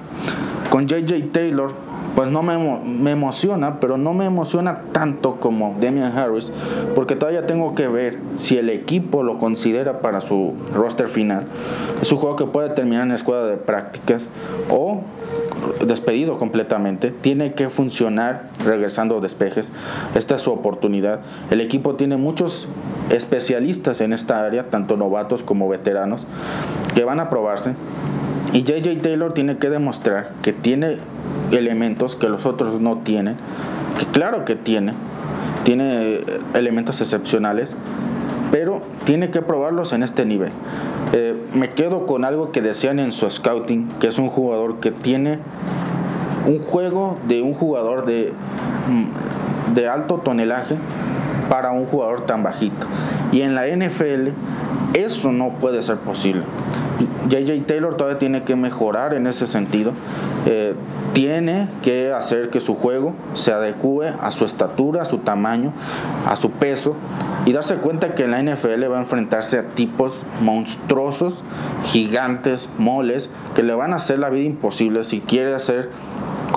Con 0.70 0.86
JJ 0.86 1.32
Taylor 1.32 1.74
pues 2.16 2.30
no 2.30 2.42
me, 2.42 2.58
me, 2.84 3.12
emociona, 3.12 3.80
pero 3.80 3.96
no 3.96 4.14
me 4.14 4.26
emociona 4.26 4.82
tanto 4.92 5.36
como 5.36 5.76
Damian 5.80 6.16
Harris, 6.16 6.52
porque 6.94 7.16
todavía 7.16 7.46
tengo 7.46 7.74
que 7.74 7.88
ver 7.88 8.18
si 8.34 8.58
el 8.58 8.68
equipo 8.68 9.22
lo 9.22 9.38
considera 9.38 10.00
para 10.00 10.20
su 10.20 10.54
roster 10.74 11.08
final. 11.08 11.46
Es 12.02 12.10
un 12.12 12.18
juego 12.18 12.36
que 12.36 12.46
puede 12.46 12.70
terminar 12.70 13.04
en 13.04 13.10
la 13.10 13.14
escuela 13.14 13.44
de 13.44 13.56
prácticas 13.56 14.28
o 14.70 15.02
despedido 15.86 16.38
completamente. 16.38 17.10
Tiene 17.10 17.54
que 17.54 17.68
funcionar 17.70 18.50
regresando 18.64 19.20
despejes. 19.20 19.70
Esta 20.14 20.36
es 20.36 20.42
su 20.42 20.52
oportunidad. 20.52 21.20
El 21.50 21.60
equipo 21.60 21.94
tiene 21.94 22.16
muchos 22.16 22.68
especialistas 23.10 24.00
en 24.00 24.12
esta 24.12 24.44
área, 24.44 24.70
tanto 24.70 24.96
novatos 24.96 25.42
como 25.42 25.68
veteranos, 25.68 26.26
que 26.94 27.04
van 27.04 27.20
a 27.20 27.30
probarse. 27.30 27.74
Y 28.52 28.62
JJ 28.64 29.00
Taylor 29.02 29.32
tiene 29.32 29.58
que 29.58 29.70
demostrar 29.70 30.32
que 30.42 30.52
tiene 30.52 30.96
elementos 31.52 32.16
que 32.16 32.28
los 32.28 32.46
otros 32.46 32.80
no 32.80 32.98
tienen, 32.98 33.36
que 33.98 34.06
claro 34.06 34.44
que 34.44 34.56
tiene, 34.56 34.92
tiene 35.64 36.14
eh, 36.14 36.40
elementos 36.54 37.00
excepcionales, 37.00 37.74
pero 38.50 38.82
tiene 39.04 39.30
que 39.30 39.42
probarlos 39.42 39.92
en 39.92 40.02
este 40.02 40.24
nivel. 40.24 40.50
Eh, 41.12 41.34
me 41.54 41.70
quedo 41.70 42.06
con 42.06 42.24
algo 42.24 42.50
que 42.50 42.60
decían 42.60 42.98
en 42.98 43.12
su 43.12 43.30
scouting, 43.30 43.88
que 44.00 44.08
es 44.08 44.18
un 44.18 44.28
jugador 44.28 44.80
que 44.80 44.90
tiene 44.90 45.38
un 46.46 46.58
juego 46.58 47.18
de 47.28 47.42
un 47.42 47.54
jugador 47.54 48.06
de, 48.06 48.32
mm, 48.88 49.74
de 49.74 49.88
alto 49.88 50.16
tonelaje 50.16 50.76
para 51.48 51.70
un 51.70 51.84
jugador 51.86 52.26
tan 52.26 52.42
bajito. 52.42 52.86
Y 53.32 53.42
en 53.42 53.54
la 53.54 53.66
NFL 53.66 54.30
eso 54.94 55.32
no 55.32 55.50
puede 55.60 55.82
ser 55.82 55.98
posible. 55.98 56.42
JJ 57.28 57.66
Taylor 57.66 57.96
todavía 57.96 58.18
tiene 58.18 58.42
que 58.42 58.56
mejorar 58.56 59.14
en 59.14 59.26
ese 59.26 59.46
sentido. 59.46 59.92
Eh, 60.46 60.74
tiene 61.12 61.68
que 61.82 62.12
hacer 62.12 62.50
que 62.50 62.60
su 62.60 62.74
juego 62.74 63.14
se 63.34 63.52
adecue 63.52 64.12
a 64.20 64.30
su 64.30 64.44
estatura, 64.44 65.02
a 65.02 65.04
su 65.04 65.18
tamaño, 65.18 65.72
a 66.28 66.36
su 66.36 66.50
peso 66.50 66.94
y 67.46 67.52
darse 67.52 67.76
cuenta 67.76 68.14
que 68.14 68.24
en 68.24 68.32
la 68.32 68.42
NFL 68.42 68.90
va 68.90 68.98
a 68.98 69.00
enfrentarse 69.00 69.58
a 69.58 69.68
tipos 69.68 70.22
monstruosos, 70.40 71.42
gigantes, 71.84 72.68
moles, 72.78 73.30
que 73.54 73.62
le 73.62 73.74
van 73.74 73.92
a 73.92 73.96
hacer 73.96 74.18
la 74.18 74.30
vida 74.30 74.44
imposible 74.44 75.04
si 75.04 75.20
quiere 75.20 75.54
hacer 75.54 75.90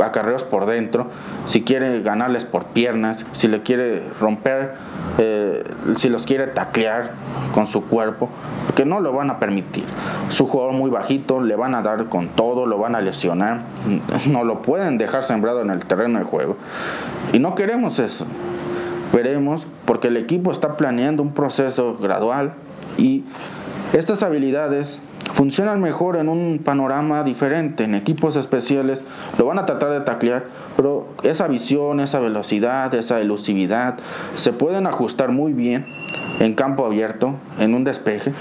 acarreos 0.02 0.44
por 0.44 0.66
dentro, 0.66 1.08
si 1.46 1.64
quiere 1.64 2.02
ganarles 2.02 2.46
por 2.46 2.66
piernas, 2.66 3.26
si 3.34 3.48
le 3.48 3.62
quiere 3.62 4.10
romper, 4.20 4.74
eh, 5.18 5.64
si 5.96 6.10
los 6.10 6.26
quiere 6.26 6.48
taclear 6.48 7.12
con 7.54 7.68
su 7.68 7.86
cuerpo, 7.86 8.23
porque 8.66 8.86
no 8.86 9.00
lo 9.00 9.14
van 9.14 9.30
a 9.30 9.40
permitir. 9.40 9.86
Su 10.30 10.48
jugador 10.48 10.74
muy 10.74 10.90
bajito, 10.90 11.42
le 11.42 11.56
van 11.56 11.76
a 11.76 11.82
dar 11.82 12.06
con 12.10 12.28
todo, 12.30 12.66
lo 12.66 12.78
van 12.78 12.96
a 12.96 13.02
lesionar, 13.02 13.62
no 14.30 14.44
lo 14.44 14.62
pueden 14.62 14.98
dejar 14.98 15.24
sembrado 15.24 15.62
en 15.62 15.70
el 15.70 15.86
terreno 15.86 16.20
de 16.20 16.26
juego. 16.26 16.58
Y 17.32 17.40
no 17.40 17.56
queremos 17.56 18.00
eso. 18.00 18.26
Veremos, 19.14 19.68
porque 19.86 20.08
el 20.08 20.18
equipo 20.18 20.52
está 20.52 20.76
planeando 20.76 21.22
un 21.22 21.34
proceso 21.34 21.98
gradual 21.98 22.54
y 22.98 23.24
estas 23.94 24.24
habilidades 24.24 25.00
funcionan 25.34 25.82
mejor 25.82 26.18
en 26.18 26.30
un 26.30 26.60
panorama 26.64 27.24
diferente, 27.24 27.84
en 27.84 27.96
equipos 27.96 28.36
especiales, 28.36 29.04
lo 29.38 29.46
van 29.46 29.60
a 29.60 29.66
tratar 29.66 29.92
de 29.92 30.02
taclear, 30.02 30.46
pero 30.76 31.08
esa 31.22 31.48
visión, 31.48 32.00
esa 32.00 32.20
velocidad, 32.20 32.94
esa 32.96 33.20
elusividad 33.20 33.98
se 34.36 34.52
pueden 34.52 34.88
ajustar 34.88 35.32
muy 35.32 35.54
bien 35.54 35.86
en 36.40 36.56
campo 36.56 36.86
abierto, 36.86 37.36
en 37.60 37.76
un 37.76 37.84
despeje, 37.84 38.34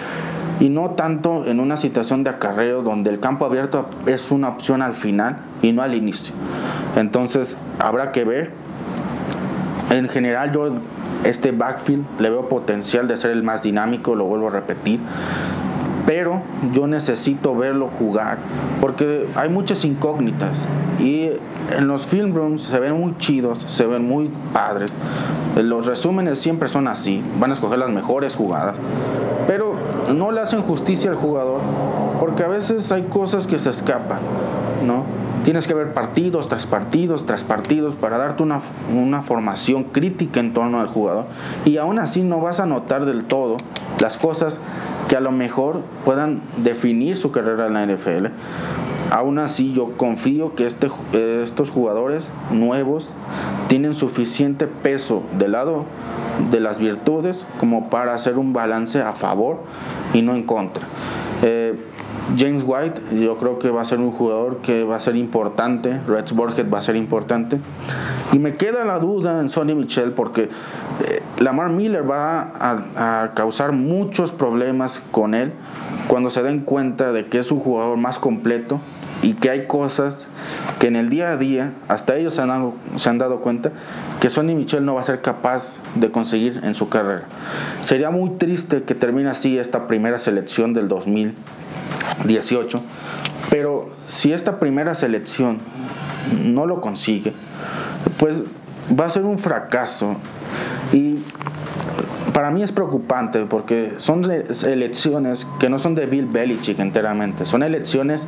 y 0.59 0.69
no 0.69 0.91
tanto 0.91 1.47
en 1.47 1.61
una 1.61 1.77
situación 1.77 2.25
de 2.25 2.31
acarreo 2.31 2.83
donde 2.83 3.11
el 3.11 3.21
campo 3.21 3.45
abierto 3.45 3.91
es 4.07 4.31
una 4.31 4.49
opción 4.49 4.81
al 4.81 4.95
final 4.95 5.39
y 5.61 5.73
no 5.73 5.83
al 5.83 5.95
inicio. 5.95 6.35
Entonces 6.97 7.57
habrá 7.79 8.13
que 8.13 8.25
ver. 8.25 8.51
En 9.91 10.09
general 10.09 10.53
yo 10.53 10.71
este 11.25 11.53
backfield 11.53 12.05
le 12.21 12.31
veo 12.31 12.49
potencial 12.49 13.09
de 13.09 13.17
ser 13.17 13.31
el 13.31 13.43
más 13.43 13.63
dinámico, 13.63 14.15
lo 14.15 14.25
vuelvo 14.25 14.49
a 14.49 14.51
repetir 14.51 15.01
pero 16.07 16.41
yo 16.73 16.87
necesito 16.87 17.55
verlo 17.55 17.89
jugar 17.99 18.39
porque 18.81 19.27
hay 19.37 19.49
muchas 19.49 19.85
incógnitas 19.85 20.67
y 20.99 21.31
en 21.77 21.87
los 21.87 22.07
film 22.07 22.35
rooms 22.35 22.63
se 22.63 22.81
ven 22.81 22.99
muy 22.99 23.17
chidos, 23.19 23.65
se 23.69 23.87
ven 23.87 24.07
muy 24.07 24.31
padres. 24.53 24.93
Los 25.57 25.87
resúmenes 25.87 26.39
siempre 26.39 26.69
son 26.69 26.89
así, 26.89 27.23
van 27.39 27.51
a 27.51 27.53
escoger 27.53 27.79
las 27.79 27.91
mejores 27.91 28.35
jugadas, 28.35 28.77
pero 29.47 29.77
no 30.15 30.33
le 30.33 30.41
hacen 30.41 30.63
justicia 30.63 31.11
al 31.11 31.17
jugador 31.17 31.61
porque 32.21 32.45
a 32.45 32.49
veces 32.49 32.91
hay 32.93 33.03
cosas 33.03 33.47
que 33.47 33.59
se 33.59 33.71
escapan, 33.71 34.19
¿no? 34.87 35.05
Tienes 35.45 35.67
que 35.67 35.75
ver 35.75 35.93
partidos 35.93 36.49
tras 36.49 36.67
partidos 36.67 37.27
tras 37.27 37.43
partidos 37.43 37.95
para 37.95 38.19
darte 38.19 38.43
una, 38.43 38.61
una 38.95 39.23
formación 39.23 39.85
crítica 39.85 40.41
en 40.41 40.53
torno 40.53 40.81
al 40.81 40.87
jugador 40.87 41.27
y 41.65 41.79
aún 41.79 41.99
así 41.99 42.23
no 42.23 42.41
vas 42.41 42.61
a 42.61 42.67
notar 42.67 43.05
del 43.05 43.25
todo 43.25 43.57
las 44.01 44.17
cosas 44.17 44.61
que 45.09 45.17
a 45.17 45.21
lo 45.21 45.33
mejor 45.33 45.81
puedan 46.05 46.41
definir 46.59 47.17
su 47.17 47.33
carrera 47.33 47.67
en 47.67 47.75
la 47.75 47.87
NFL. 47.87 48.27
Aún 49.11 49.39
así 49.39 49.75
yo 49.75 49.93
confío 49.97 50.55
que 50.55 50.67
este, 50.67 50.89
estos 51.43 51.71
jugadores 51.71 52.31
nuevos 52.51 53.11
tienen 53.69 53.95
suficiente 53.95 54.67
peso 54.67 55.23
del 55.39 55.53
lado 55.53 55.85
de 56.51 56.61
las 56.61 56.79
virtudes 56.79 57.45
como 57.61 57.91
para 57.91 58.15
hacer 58.15 58.39
un 58.39 58.53
balance 58.53 59.03
a 59.03 59.13
favor 59.13 59.61
y 60.15 60.23
no 60.23 60.35
en 60.35 60.45
contra. 60.45 60.85
Eh, 61.43 61.79
James 62.39 62.63
White, 62.65 63.01
yo 63.21 63.37
creo 63.37 63.59
que 63.59 63.71
va 63.71 63.83
a 63.83 63.85
ser 63.85 63.99
un 63.99 64.13
jugador 64.13 64.59
que 64.59 64.85
va 64.85 64.97
a 64.97 65.01
ser 65.01 65.17
importante. 65.17 66.01
Reds 66.07 66.33
Borget 66.33 66.73
va 66.73 66.79
a 66.79 66.83
ser 66.83 66.97
importante. 66.97 67.59
Y 68.33 68.39
me 68.39 68.55
queda 68.55 68.85
la 68.85 68.99
duda 68.99 69.41
en 69.41 69.49
Sonny 69.49 69.75
Michel 69.75 70.13
porque 70.13 70.49
eh, 71.05 71.23
Lamar 71.39 71.71
Miller 71.71 72.09
va 72.09 72.41
a, 72.41 73.23
a, 73.23 73.35
causar 73.35 73.73
muchos 73.73 74.33
problemas 74.33 75.03
con 75.11 75.35
él 75.35 75.53
cuando 76.09 76.31
se 76.31 76.43
den 76.43 76.61
cuenta 76.61 77.13
de 77.13 77.27
que 77.27 77.39
es 77.39 77.51
un 77.51 77.61
jugador 77.61 77.99
más 77.99 78.19
completo 78.19 78.81
y 79.23 79.35
que 79.35 79.51
hay 79.51 79.67
cosas 79.67 80.27
que 80.79 80.89
en 80.89 80.97
el 80.97 81.09
día 81.09 81.31
a 81.31 81.37
día, 81.37 81.73
hasta 81.89 82.17
ellos 82.17 82.35
se 82.35 82.43
han, 82.43 83.19
dado, 83.19 83.41
cuenta, 83.41 83.71
que 84.21 84.29
Sonny 84.29 84.55
Michel 84.55 84.85
no 84.85 84.97
va 84.97 85.01
a 85.01 85.05
ser 85.05 85.23
capaz 85.23 85.75
de 85.95 86.11
conseguir 86.11 86.61
en 86.65 86.75
su 86.75 86.89
carrera. 86.89 87.23
Sería 87.81 88.11
muy 88.11 88.31
triste 88.31 88.83
que 88.83 88.95
termine 88.95 89.31
así 89.31 89.59
esta 89.59 89.87
primera 89.87 90.19
selección 90.19 90.75
del 90.75 90.89
2018, 90.89 92.81
pero 93.49 93.91
si 94.09 94.33
esta 94.33 94.59
primera 94.59 94.95
selección 94.97 95.59
no 96.45 96.67
lo 96.67 96.81
consigue, 96.81 97.33
pues 98.19 98.43
va 98.99 99.07
a 99.07 99.11
ser 99.11 99.23
un 99.25 99.39
fracaso. 99.39 100.17
Y 100.93 101.19
para 102.33 102.51
mí 102.51 102.63
es 102.63 102.73
preocupante 102.73 103.45
porque 103.45 103.95
son 103.99 104.25
elecciones 104.25 105.47
que 105.61 105.69
no 105.69 105.79
son 105.79 105.95
de 105.95 106.07
Bill 106.07 106.27
Belichick 106.27 106.79
enteramente, 106.79 107.45
son 107.45 107.63
elecciones 107.63 108.27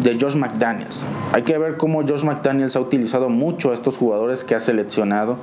de 0.00 0.18
Josh 0.20 0.36
McDaniels. 0.36 1.02
Hay 1.32 1.42
que 1.42 1.58
ver 1.58 1.76
cómo 1.76 2.02
Josh 2.02 2.24
McDaniels 2.24 2.76
ha 2.76 2.80
utilizado 2.80 3.28
mucho 3.28 3.70
a 3.70 3.74
estos 3.74 3.96
jugadores 3.96 4.44
que 4.44 4.54
ha 4.54 4.60
seleccionado 4.60 5.36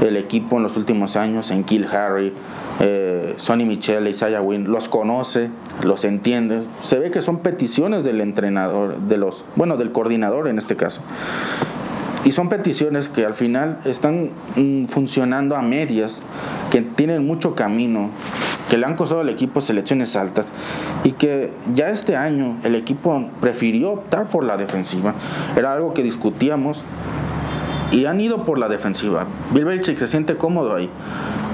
el 0.00 0.16
equipo 0.16 0.56
en 0.56 0.62
los 0.62 0.76
últimos 0.76 1.16
años, 1.16 1.50
en 1.50 1.64
Kill 1.64 1.86
Harry, 1.86 2.32
eh, 2.80 3.34
Sonny 3.38 3.64
Michel, 3.64 4.08
Isaiah 4.08 4.42
Wynn, 4.42 4.70
los 4.70 4.88
conoce, 4.88 5.50
los 5.82 6.04
entiende. 6.04 6.62
Se 6.82 6.98
ve 6.98 7.10
que 7.10 7.22
son 7.22 7.38
peticiones 7.38 8.04
del 8.04 8.20
entrenador, 8.20 8.98
de 9.00 9.16
los, 9.16 9.44
bueno, 9.54 9.76
del 9.76 9.92
coordinador 9.92 10.48
en 10.48 10.58
este 10.58 10.76
caso. 10.76 11.00
Y 12.26 12.32
son 12.32 12.48
peticiones 12.48 13.08
que 13.08 13.24
al 13.24 13.34
final 13.34 13.78
están 13.84 14.30
mm, 14.56 14.86
funcionando 14.86 15.54
a 15.54 15.62
medias, 15.62 16.22
que 16.72 16.82
tienen 16.82 17.24
mucho 17.24 17.54
camino, 17.54 18.10
que 18.68 18.76
le 18.76 18.84
han 18.84 18.96
costado 18.96 19.20
al 19.20 19.28
equipo 19.28 19.60
selecciones 19.60 20.16
altas 20.16 20.46
y 21.04 21.12
que 21.12 21.52
ya 21.72 21.88
este 21.90 22.16
año 22.16 22.56
el 22.64 22.74
equipo 22.74 23.30
prefirió 23.40 23.92
optar 23.92 24.26
por 24.26 24.42
la 24.42 24.56
defensiva. 24.56 25.14
Era 25.56 25.72
algo 25.72 25.94
que 25.94 26.02
discutíamos 26.02 26.82
y 27.92 28.06
han 28.06 28.20
ido 28.20 28.44
por 28.44 28.58
la 28.58 28.68
defensiva. 28.68 29.28
Bill 29.52 29.64
Belichick 29.64 29.96
se 29.96 30.08
siente 30.08 30.36
cómodo 30.36 30.74
ahí. 30.74 30.90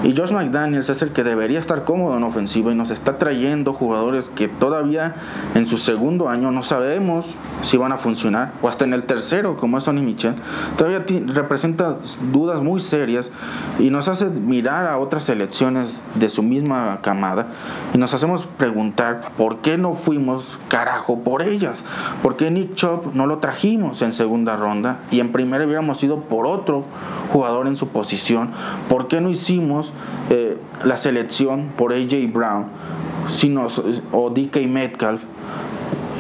Y 0.04 0.16
Josh 0.16 0.32
McDaniels 0.32 0.88
es 0.88 1.00
el 1.02 1.10
que 1.10 1.22
debería 1.22 1.60
estar 1.60 1.84
cómodo 1.84 2.16
en 2.16 2.24
ofensiva 2.24 2.72
y 2.72 2.74
nos 2.74 2.90
está 2.90 3.18
trayendo 3.18 3.72
jugadores 3.72 4.28
que 4.28 4.48
todavía 4.48 5.14
en 5.54 5.68
su 5.68 5.78
segundo 5.78 6.28
año 6.28 6.50
no 6.50 6.64
sabemos 6.64 7.36
si 7.62 7.76
van 7.76 7.92
a 7.92 7.98
funcionar, 7.98 8.52
o 8.62 8.68
hasta 8.68 8.84
en 8.84 8.94
el 8.94 9.04
tercero, 9.04 9.56
como 9.56 9.78
es 9.78 9.84
Tony 9.84 10.02
Michel, 10.02 10.34
todavía 10.76 11.04
representa 11.26 11.98
dudas 12.32 12.62
muy 12.62 12.80
serias 12.80 13.30
y 13.78 13.90
nos 13.90 14.08
hace 14.08 14.26
mirar 14.26 14.86
a 14.86 14.98
otras 14.98 15.22
selecciones 15.22 16.02
de 16.16 16.28
su 16.28 16.42
misma 16.42 16.98
camada 17.02 17.46
y 17.94 17.98
nos 17.98 18.12
hacemos 18.12 18.48
preguntar 18.58 19.30
por 19.36 19.58
qué 19.58 19.78
no 19.78 19.94
fuimos 19.94 20.58
carajo 20.66 21.20
por 21.20 21.42
ellas, 21.42 21.84
por 22.24 22.36
qué 22.36 22.50
Nick 22.50 22.74
Chop 22.74 23.14
no 23.14 23.26
lo 23.26 23.38
trajimos 23.38 24.02
en 24.02 24.12
segunda 24.12 24.56
ronda 24.56 24.98
y 25.12 25.20
en 25.20 25.30
primera 25.30 25.64
hubiéramos 25.64 26.02
ido 26.02 26.22
por 26.22 26.46
otro 26.46 26.84
jugador 27.32 27.68
en 27.68 27.76
su 27.76 27.88
posición, 27.88 28.50
por 28.88 29.06
qué 29.06 29.20
no 29.20 29.30
hicimos 29.30 29.91
eh, 30.30 30.58
la 30.84 30.96
selección 30.96 31.72
por 31.76 31.92
AJ 31.92 32.32
Brown 32.32 32.66
sino, 33.28 33.68
o 34.12 34.30
DK 34.30 34.68
Metcalf 34.68 35.22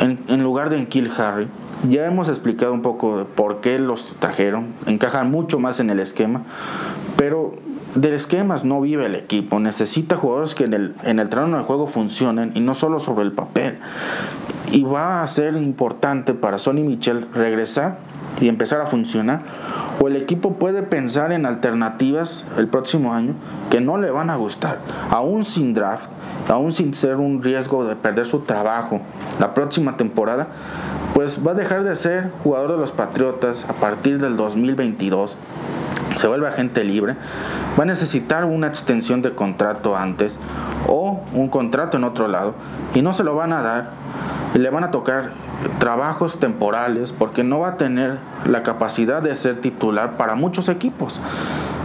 en, 0.00 0.42
lugar 0.42 0.70
de 0.70 0.78
en 0.78 0.86
Kill 0.86 1.10
Harry. 1.16 1.48
Ya 1.88 2.06
hemos 2.06 2.28
explicado 2.28 2.72
un 2.72 2.82
poco 2.82 3.26
por 3.34 3.60
qué 3.60 3.78
los 3.78 4.14
trajeron, 4.18 4.68
encajan 4.86 5.30
mucho 5.30 5.58
más 5.58 5.80
en 5.80 5.90
el 5.90 5.98
esquema, 5.98 6.42
pero 7.16 7.54
del 7.94 8.14
esquemas 8.14 8.64
no 8.64 8.80
vive 8.80 9.06
el 9.06 9.16
equipo, 9.16 9.58
necesita 9.58 10.16
jugadores 10.16 10.54
que 10.54 10.64
en 10.64 10.74
el, 10.74 10.94
en 11.02 11.18
el 11.18 11.28
terreno 11.28 11.58
de 11.58 11.64
juego 11.64 11.88
funcionen 11.88 12.52
y 12.54 12.60
no 12.60 12.74
solo 12.74 13.00
sobre 13.00 13.24
el 13.24 13.32
papel. 13.32 13.78
Y 14.72 14.82
va 14.82 15.22
a 15.22 15.28
ser 15.28 15.54
importante 15.56 16.34
para 16.34 16.58
Sonny 16.58 16.82
Michel 16.82 17.28
regresar 17.32 17.98
y 18.40 18.48
empezar 18.48 18.80
a 18.80 18.86
funcionar 18.86 19.42
o 20.00 20.08
el 20.08 20.16
equipo 20.16 20.54
puede 20.54 20.82
pensar 20.82 21.32
en 21.32 21.46
alternativas 21.46 22.44
el 22.56 22.66
próximo 22.68 23.14
año 23.14 23.34
que 23.70 23.80
no 23.80 23.98
le 23.98 24.10
van 24.10 24.30
a 24.30 24.36
gustar, 24.36 24.78
aún 25.10 25.44
sin 25.44 25.74
draft, 25.74 26.08
aún 26.48 26.72
sin 26.72 26.94
ser 26.94 27.16
un 27.16 27.42
riesgo 27.42 27.84
de 27.84 27.94
perder 27.94 28.26
su 28.26 28.40
trabajo 28.40 29.00
la 29.38 29.54
próxima 29.54 29.96
temporada, 29.96 30.48
pues 31.14 31.46
va 31.46 31.52
a 31.52 31.54
dejar 31.54 31.84
de 31.84 31.94
ser 31.94 32.30
jugador 32.42 32.72
de 32.72 32.78
los 32.78 32.90
Patriotas 32.90 33.64
a 33.68 33.74
partir 33.74 34.18
del 34.18 34.36
2022. 34.36 35.36
Se 36.16 36.26
vuelve 36.28 36.48
agente 36.48 36.84
libre, 36.84 37.16
va 37.78 37.82
a 37.82 37.86
necesitar 37.86 38.44
una 38.44 38.66
extensión 38.66 39.22
de 39.22 39.34
contrato 39.34 39.96
antes 39.96 40.38
o 40.86 41.20
un 41.32 41.48
contrato 41.48 41.96
en 41.96 42.04
otro 42.04 42.28
lado 42.28 42.54
y 42.94 43.02
no 43.02 43.14
se 43.14 43.24
lo 43.24 43.34
van 43.34 43.52
a 43.52 43.62
dar 43.62 43.90
y 44.54 44.58
le 44.58 44.70
van 44.70 44.84
a 44.84 44.90
tocar 44.90 45.32
trabajos 45.78 46.38
temporales 46.38 47.12
porque 47.12 47.44
no 47.44 47.60
va 47.60 47.68
a 47.68 47.76
tener 47.76 48.18
la 48.46 48.62
capacidad 48.62 49.22
de 49.22 49.34
ser 49.34 49.60
titular 49.60 50.16
para 50.16 50.34
muchos 50.34 50.68
equipos. 50.68 51.20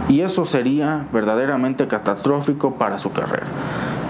Y 0.08 0.22
eso 0.22 0.46
sería 0.46 1.06
verdaderamente 1.12 1.86
catastrófico 1.86 2.74
para 2.74 2.98
su 2.98 3.12
carrera. 3.12 3.46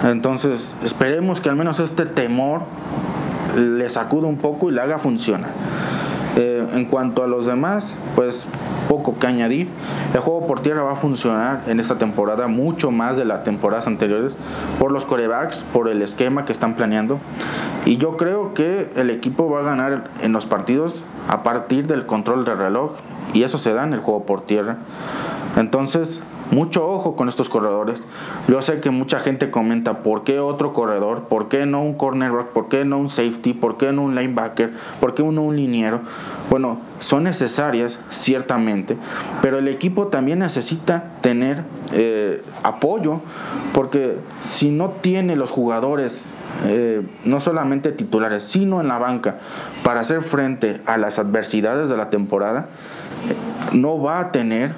Entonces, 0.05 0.73
esperemos 0.85 1.41
que 1.41 1.49
al 1.49 1.57
menos 1.57 1.81
este 1.81 2.07
temor 2.07 2.63
le 3.57 3.89
sacude 3.89 4.27
un 4.27 4.39
poco 4.39 4.71
y 4.71 4.73
le 4.73 4.81
haga 4.81 4.99
funcionar. 4.99 5.51
Eh, 6.41 6.65
en 6.73 6.85
cuanto 6.85 7.25
a 7.25 7.27
los 7.27 7.47
demás, 7.47 7.95
pues 8.15 8.47
poco 8.89 9.19
que 9.19 9.27
añadir. 9.27 9.69
El 10.15 10.21
juego 10.21 10.47
por 10.47 10.61
tierra 10.61 10.85
va 10.85 10.93
a 10.93 10.97
funcionar 10.97 11.65
en 11.67 11.81
esta 11.81 11.99
temporada 11.99 12.47
mucho 12.47 12.93
más 12.93 13.17
de 13.17 13.25
las 13.25 13.43
temporadas 13.43 13.89
anteriores 13.89 14.35
por 14.79 14.93
los 14.93 15.05
corebacks, 15.05 15.65
por 15.65 15.89
el 15.89 16.01
esquema 16.01 16.45
que 16.45 16.53
están 16.53 16.77
planeando. 16.77 17.19
Y 17.87 17.97
yo 17.97 18.17
creo 18.17 18.55
que 18.55 18.89
el 18.95 19.11
equipo 19.11 19.51
va 19.51 19.61
a 19.61 19.63
ganar 19.65 20.11
en 20.23 20.33
los 20.33 20.47
partidos 20.47 21.03
a 21.29 21.43
partir 21.43 21.89
del 21.89 22.07
control 22.07 22.45
del 22.45 22.57
reloj. 22.57 22.93
Y 23.35 23.43
eso 23.43 23.59
se 23.59 23.75
da 23.75 23.83
en 23.83 23.93
el 23.93 24.01
juego 24.01 24.25
por 24.25 24.43
tierra. 24.43 24.77
Entonces, 25.57 26.21
mucho 26.51 26.89
ojo 26.89 27.17
con 27.17 27.29
estos 27.29 27.49
corredores. 27.49 28.03
Yo 28.49 28.63
sé 28.63 28.81
que 28.81 28.91
mucha 28.91 29.21
gente 29.21 29.51
comenta 29.51 30.03
por 30.03 30.25
qué 30.25 30.41
otro 30.41 30.73
corredor, 30.73 31.25
por 31.25 31.49
qué 31.49 31.67
no 31.67 31.83
un 31.83 31.95
cornerback, 31.95 32.49
por 32.49 32.69
qué 32.69 32.85
no 32.85 32.99
un 32.99 33.09
safety, 33.09 33.53
por 33.53 33.77
qué 33.77 33.93
no 33.93 34.03
un 34.03 34.15
linebacker, 34.15 34.73
por 35.01 35.15
qué 35.15 35.23
no 35.23 35.43
un 35.43 35.57
liniero. 35.57 36.01
Bueno, 36.51 36.81
son 36.99 37.25
necesarias 37.25 38.01
ciertamente, 38.11 38.97
pero 39.43 39.59
el 39.59 39.69
equipo 39.69 40.07
también 40.07 40.39
necesita 40.39 41.13
tener 41.21 41.65
eh, 41.93 42.43
apoyo, 42.63 43.21
porque 43.75 44.17
si 44.41 44.71
no 44.71 44.89
tiene 44.89 45.37
los 45.37 45.51
jugadores, 45.51 46.31
eh, 46.67 47.03
no 47.25 47.41
solamente 47.41 47.93
titulares, 47.93 48.45
sino 48.45 48.81
en 48.81 48.89
la 48.89 48.99
banca, 48.99 49.39
para 49.85 50.01
hacer 50.01 50.23
frente 50.23 50.81
a 50.87 50.97
las 50.97 51.19
adversidades 51.19 51.89
de 51.91 51.97
la 51.97 52.09
temporada, 52.09 52.69
no 53.73 54.01
va 54.01 54.21
a 54.21 54.33
tener 54.33 54.75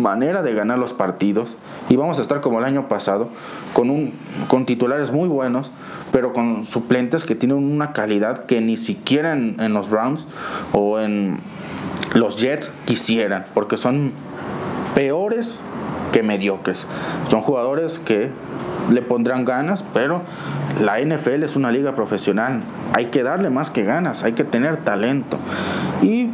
manera 0.00 0.42
de 0.42 0.54
ganar 0.54 0.78
los 0.78 0.92
partidos. 0.92 1.56
Y 1.88 1.96
vamos 1.96 2.18
a 2.18 2.22
estar 2.22 2.40
como 2.40 2.58
el 2.58 2.64
año 2.64 2.88
pasado 2.88 3.28
con 3.72 3.90
un 3.90 4.12
con 4.48 4.66
titulares 4.66 5.12
muy 5.12 5.28
buenos 5.28 5.70
pero 6.12 6.32
con 6.32 6.64
suplentes 6.64 7.24
que 7.24 7.34
tienen 7.34 7.58
una 7.58 7.92
calidad 7.92 8.46
que 8.46 8.60
ni 8.60 8.76
siquiera 8.76 9.32
en, 9.32 9.56
en 9.60 9.72
los 9.72 9.88
Browns 9.88 10.26
o 10.72 10.98
en 10.98 11.38
los 12.14 12.36
Jets 12.36 12.72
quisieran 12.84 13.46
porque 13.54 13.76
son 13.76 14.12
peores 14.94 15.60
que 16.12 16.22
mediocres. 16.22 16.86
Son 17.28 17.42
jugadores 17.42 18.00
que 18.00 18.28
le 18.90 19.02
pondrán 19.02 19.44
ganas 19.44 19.84
pero 19.94 20.22
la 20.80 21.00
NFL 21.00 21.44
es 21.44 21.56
una 21.56 21.70
liga 21.70 21.94
profesional. 21.94 22.60
Hay 22.94 23.06
que 23.06 23.22
darle 23.22 23.50
más 23.50 23.70
que 23.70 23.84
ganas 23.84 24.24
hay 24.24 24.32
que 24.32 24.44
tener 24.44 24.78
talento. 24.78 25.38
Y 26.02 26.30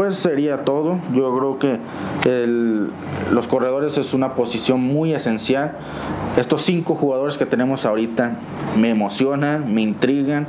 pues 0.00 0.16
sería 0.16 0.64
todo. 0.64 0.98
Yo 1.12 1.36
creo 1.36 1.58
que 1.58 1.78
los 3.30 3.46
corredores 3.48 3.98
es 3.98 4.14
una 4.14 4.34
posición 4.34 4.80
muy 4.80 5.12
esencial. 5.12 5.76
Estos 6.38 6.62
cinco 6.62 6.94
jugadores 6.94 7.36
que 7.36 7.44
tenemos 7.44 7.84
ahorita 7.84 8.32
me 8.78 8.88
emocionan, 8.88 9.74
me 9.74 9.82
intrigan 9.82 10.46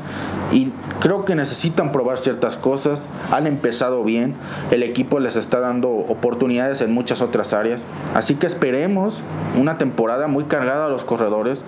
y 0.53 0.71
creo 1.01 1.25
que 1.25 1.35
necesitan 1.35 1.91
probar 1.91 2.17
ciertas 2.17 2.55
cosas. 2.55 3.05
Han 3.29 3.45
empezado 3.45 4.05
bien, 4.05 4.35
el 4.71 4.83
equipo 4.83 5.19
les 5.19 5.35
está 5.35 5.59
dando 5.59 5.89
oportunidades 5.89 6.79
en 6.79 6.93
muchas 6.93 7.21
otras 7.21 7.51
áreas. 7.51 7.85
Así 8.13 8.35
que 8.35 8.47
esperemos 8.47 9.21
una 9.59 9.77
temporada 9.77 10.29
muy 10.29 10.45
cargada 10.45 10.85
a 10.85 10.89
los 10.89 11.03
corredores. 11.03 11.65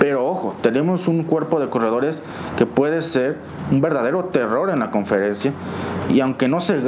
Pero 0.00 0.26
ojo, 0.26 0.56
tenemos 0.62 1.06
un 1.06 1.22
cuerpo 1.22 1.60
de 1.60 1.68
corredores 1.68 2.24
que 2.58 2.66
puede 2.66 3.02
ser 3.02 3.38
un 3.70 3.80
verdadero 3.80 4.24
terror 4.24 4.70
en 4.70 4.80
la 4.80 4.90
conferencia. 4.90 5.52
Y 6.10 6.20
aunque 6.20 6.48
no 6.48 6.60
se 6.60 6.80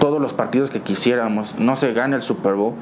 todos 0.00 0.20
los 0.20 0.32
partidos 0.32 0.70
que 0.70 0.80
quisiéramos, 0.80 1.58
no 1.58 1.76
se 1.76 1.92
gane 1.92 2.16
el 2.16 2.22
Super 2.22 2.54
Bowl, 2.54 2.74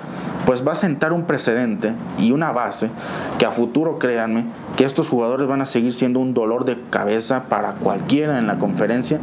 pues 0.47 0.67
va 0.67 0.73
a 0.73 0.77
sentar 0.77 1.13
un 1.13 1.25
precedente 1.25 1.93
y 2.19 2.33
una 2.33 2.53
base 2.53 2.91
que 3.39 3.47
a 3.47 3.51
futuro, 3.51 3.99
créanme, 3.99 4.45
que 4.77 4.85
estos 4.85 5.09
jugadores 5.09 5.47
van 5.47 5.61
a 5.61 5.67
seguir 5.67 5.95
siendo 5.95 6.21
un 6.21 6.35
dolor 6.35 6.65
de 6.65 6.79
cabeza 6.91 7.45
para 7.49 7.75
cualquiera 7.75 8.39
en 8.39 8.47
la 8.47 8.59
conferencia. 8.59 9.21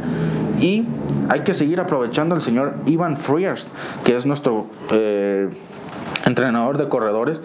Y 0.60 0.86
hay 1.28 1.40
que 1.40 1.54
seguir 1.54 1.80
aprovechando 1.80 2.34
al 2.34 2.40
señor 2.40 2.74
Ivan 2.86 3.16
Frears, 3.16 3.68
que 4.04 4.16
es 4.16 4.26
nuestro 4.26 4.66
eh, 4.90 5.48
entrenador 6.24 6.78
de 6.78 6.88
corredores. 6.88 7.40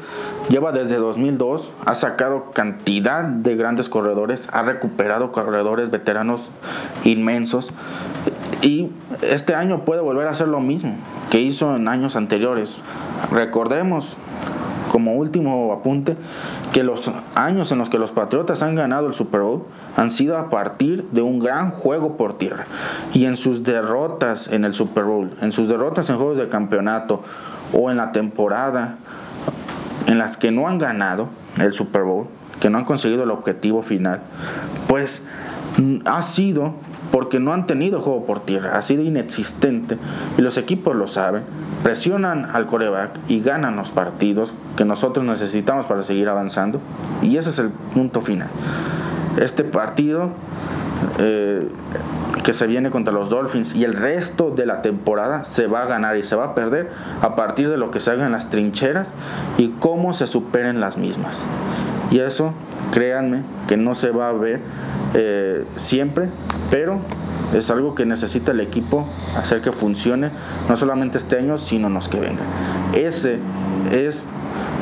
Lleva 0.49 0.71
desde 0.71 0.97
2002, 0.97 1.71
ha 1.85 1.95
sacado 1.95 2.51
cantidad 2.51 3.23
de 3.23 3.55
grandes 3.55 3.89
corredores, 3.89 4.49
ha 4.51 4.63
recuperado 4.63 5.31
corredores 5.31 5.91
veteranos 5.91 6.41
inmensos 7.03 7.71
y 8.61 8.89
este 9.21 9.55
año 9.55 9.85
puede 9.85 10.01
volver 10.01 10.27
a 10.27 10.31
hacer 10.31 10.47
lo 10.47 10.59
mismo 10.59 10.95
que 11.29 11.41
hizo 11.41 11.75
en 11.75 11.87
años 11.87 12.15
anteriores. 12.15 12.79
Recordemos, 13.31 14.15
como 14.91 15.15
último 15.15 15.73
apunte, 15.73 16.15
que 16.71 16.83
los 16.83 17.09
años 17.35 17.71
en 17.71 17.79
los 17.79 17.89
que 17.89 17.97
los 17.97 18.11
Patriotas 18.11 18.61
han 18.61 18.75
ganado 18.75 19.07
el 19.07 19.13
Super 19.13 19.41
Bowl 19.41 19.63
han 19.97 20.11
sido 20.11 20.37
a 20.37 20.49
partir 20.49 21.07
de 21.11 21.21
un 21.21 21.39
gran 21.39 21.71
juego 21.71 22.17
por 22.17 22.37
tierra. 22.37 22.65
Y 23.13 23.25
en 23.25 23.37
sus 23.37 23.63
derrotas 23.63 24.47
en 24.47 24.65
el 24.65 24.73
Super 24.73 25.05
Bowl, 25.05 25.31
en 25.41 25.51
sus 25.51 25.67
derrotas 25.67 26.09
en 26.09 26.17
juegos 26.17 26.37
de 26.37 26.49
campeonato 26.49 27.21
o 27.73 27.89
en 27.89 27.97
la 27.97 28.11
temporada 28.11 28.97
en 30.07 30.17
las 30.17 30.37
que 30.37 30.51
no 30.51 30.67
han 30.67 30.77
ganado 30.77 31.29
el 31.57 31.73
Super 31.73 32.03
Bowl, 32.03 32.27
que 32.59 32.69
no 32.69 32.77
han 32.77 32.85
conseguido 32.85 33.23
el 33.23 33.31
objetivo 33.31 33.81
final, 33.81 34.21
pues 34.87 35.21
mm, 35.77 35.99
ha 36.05 36.21
sido 36.21 36.73
porque 37.11 37.39
no 37.39 37.53
han 37.53 37.67
tenido 37.67 38.01
juego 38.01 38.25
por 38.25 38.39
tierra, 38.41 38.77
ha 38.77 38.81
sido 38.81 39.03
inexistente 39.03 39.97
y 40.37 40.41
los 40.41 40.57
equipos 40.57 40.95
lo 40.95 41.07
saben, 41.07 41.43
presionan 41.83 42.49
al 42.53 42.65
coreback 42.65 43.11
y 43.27 43.41
ganan 43.41 43.75
los 43.75 43.91
partidos 43.91 44.53
que 44.77 44.85
nosotros 44.85 45.25
necesitamos 45.25 45.85
para 45.85 46.03
seguir 46.03 46.29
avanzando 46.29 46.79
y 47.21 47.37
ese 47.37 47.49
es 47.49 47.59
el 47.59 47.69
punto 47.69 48.21
final. 48.21 48.47
Este 49.37 49.63
partido 49.63 50.31
eh, 51.19 51.67
que 52.43 52.53
se 52.53 52.67
viene 52.67 52.89
contra 52.89 53.13
los 53.13 53.29
Dolphins 53.29 53.75
y 53.75 53.83
el 53.83 53.93
resto 53.93 54.51
de 54.51 54.65
la 54.65 54.81
temporada 54.81 55.45
se 55.45 55.67
va 55.67 55.83
a 55.83 55.85
ganar 55.85 56.17
y 56.17 56.23
se 56.23 56.35
va 56.35 56.45
a 56.45 56.55
perder 56.55 56.89
a 57.21 57.35
partir 57.35 57.69
de 57.69 57.77
lo 57.77 57.91
que 57.91 57.99
se 57.99 58.11
haga 58.11 58.25
en 58.25 58.31
las 58.31 58.49
trincheras 58.49 59.09
y 59.57 59.69
cómo 59.79 60.13
se 60.13 60.27
superen 60.27 60.79
las 60.79 60.97
mismas. 60.97 61.45
Y 62.11 62.19
eso, 62.19 62.53
créanme, 62.93 63.43
que 63.67 63.77
no 63.77 63.95
se 63.95 64.11
va 64.11 64.29
a 64.29 64.33
ver 64.33 64.59
eh, 65.13 65.65
siempre, 65.77 66.29
pero 66.69 66.99
es 67.53 67.69
algo 67.69 67.95
que 67.95 68.05
necesita 68.05 68.51
el 68.51 68.59
equipo 68.59 69.07
hacer 69.37 69.61
que 69.61 69.71
funcione, 69.71 70.29
no 70.69 70.75
solamente 70.75 71.17
este 71.17 71.37
año, 71.37 71.57
sino 71.57 71.89
los 71.89 72.09
que 72.09 72.19
vengan. 72.19 72.45
Ese 72.93 73.39
es 73.91 74.25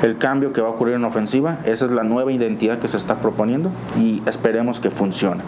el 0.04 0.18
cambio 0.18 0.54
que 0.54 0.62
va 0.62 0.68
a 0.68 0.72
ocurrir 0.72 0.96
en 0.96 1.06
ofensiva, 1.06 1.60
esa 1.66 1.86
es 1.86 1.92
la 1.92 2.04
nueva 2.04 2.32
identidad 2.32 2.80
que 2.80 2.88
se 2.88 2.98
está 2.98 3.22
proponiendo 3.22 3.72
y 3.98 4.22
esperemos 4.26 4.80
que 4.80 4.90
funcione. 4.90 5.42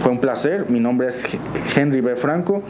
Fue 0.00 0.12
un 0.12 0.20
placer, 0.20 0.66
mi 0.68 0.80
nombre 0.80 1.08
es 1.08 1.38
Henry 1.74 2.02
B. 2.02 2.14
Franco, 2.16 2.62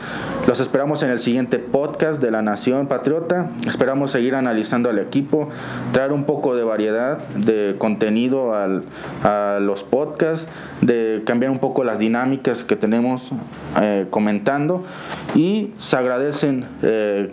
los 0.47 0.61
esperamos 0.61 1.03
en 1.03 1.11
el 1.11 1.19
siguiente 1.19 1.59
podcast 1.59 2.23
de 2.23 2.31
La 2.31 2.43
Nación 2.43 2.87
Patriota, 2.87 3.51
esperamos 3.67 4.13
seguir 4.13 4.37
analizando 4.37 4.89
al 4.89 5.01
equipo, 5.01 5.49
traer 5.93 6.13
un 6.13 6.25
poco 6.25 6.55
de 6.55 6.63
variedad 6.63 7.19
de 7.35 7.75
contenido 7.79 8.55
a 8.55 9.59
los 9.59 9.83
podcasts, 9.83 10.49
de 10.81 11.23
cambiar 11.27 11.51
un 11.51 11.59
poco 11.59 11.83
las 11.83 11.99
dinámicas 11.99 12.63
que 12.63 12.77
tenemos 12.77 13.31
eh, 13.81 14.07
comentando 14.11 14.85
y 15.35 15.73
se 15.79 15.97
agradecen 15.97 16.67
eh, 16.83 17.31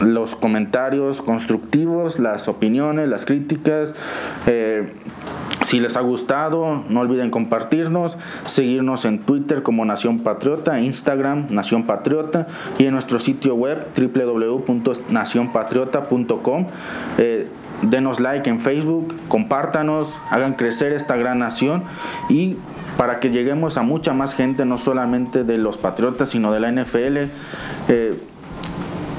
los 0.00 0.34
comentarios 0.34 1.20
constructivos, 1.20 2.18
las 2.18 2.48
las 2.76 3.24
críticas. 3.24 3.94
Eh, 4.46 4.92
si 5.62 5.80
les 5.80 5.96
ha 5.96 6.00
gustado, 6.00 6.84
no 6.88 7.00
olviden 7.00 7.30
compartirnos, 7.30 8.16
seguirnos 8.46 9.04
en 9.04 9.18
Twitter 9.18 9.62
como 9.62 9.84
Nación 9.84 10.20
Patriota, 10.20 10.80
Instagram 10.80 11.48
Nación 11.50 11.82
Patriota 11.82 12.46
y 12.78 12.86
en 12.86 12.94
nuestro 12.94 13.18
sitio 13.18 13.56
web 13.56 13.88
www.nacionpatriota.com. 13.94 16.66
Eh, 17.18 17.48
denos 17.82 18.20
like 18.20 18.48
en 18.48 18.60
Facebook, 18.60 19.14
compártanos, 19.28 20.16
hagan 20.30 20.54
crecer 20.54 20.92
esta 20.92 21.16
gran 21.16 21.38
nación 21.38 21.82
y 22.28 22.56
para 22.96 23.20
que 23.20 23.30
lleguemos 23.30 23.76
a 23.76 23.82
mucha 23.82 24.14
más 24.14 24.34
gente, 24.34 24.64
no 24.64 24.78
solamente 24.78 25.44
de 25.44 25.58
los 25.58 25.76
Patriotas, 25.76 26.30
sino 26.30 26.52
de 26.52 26.60
la 26.60 26.70
NFL. 26.70 27.28
Eh, 27.88 28.14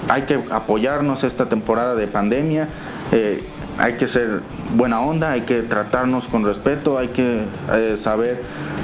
hay 0.09 0.23
que 0.23 0.39
apoyarnos 0.51 1.23
esta 1.23 1.47
temporada 1.47 1.95
de 1.95 2.07
pandemia, 2.07 2.67
eh, 3.12 3.43
hay 3.78 3.93
que 3.93 4.07
ser 4.07 4.41
buena 4.76 5.01
onda, 5.01 5.32
hay 5.32 5.41
que 5.41 5.62
tratarnos 5.62 6.28
con 6.28 6.45
respeto, 6.45 6.97
hay 6.97 7.09
que 7.09 7.45
eh, 7.74 7.97
saber 7.97 8.41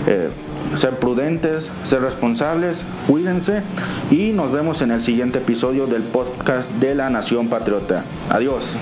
eh, 0.08 0.30
ser 0.74 0.98
prudentes, 1.00 1.72
ser 1.84 2.02
responsables, 2.02 2.84
cuídense 3.08 3.62
y 4.12 4.32
nos 4.32 4.52
vemos 4.52 4.82
en 4.82 4.92
el 4.92 5.02
siguiente 5.02 5.40
episodio 5.40 5.88
del 5.88 6.04
podcast 6.04 6.72
de 6.74 6.96
la 6.96 7.10
Nación 7.10 7.48
Patriota. 7.48 8.04
Adiós. 8.30 8.78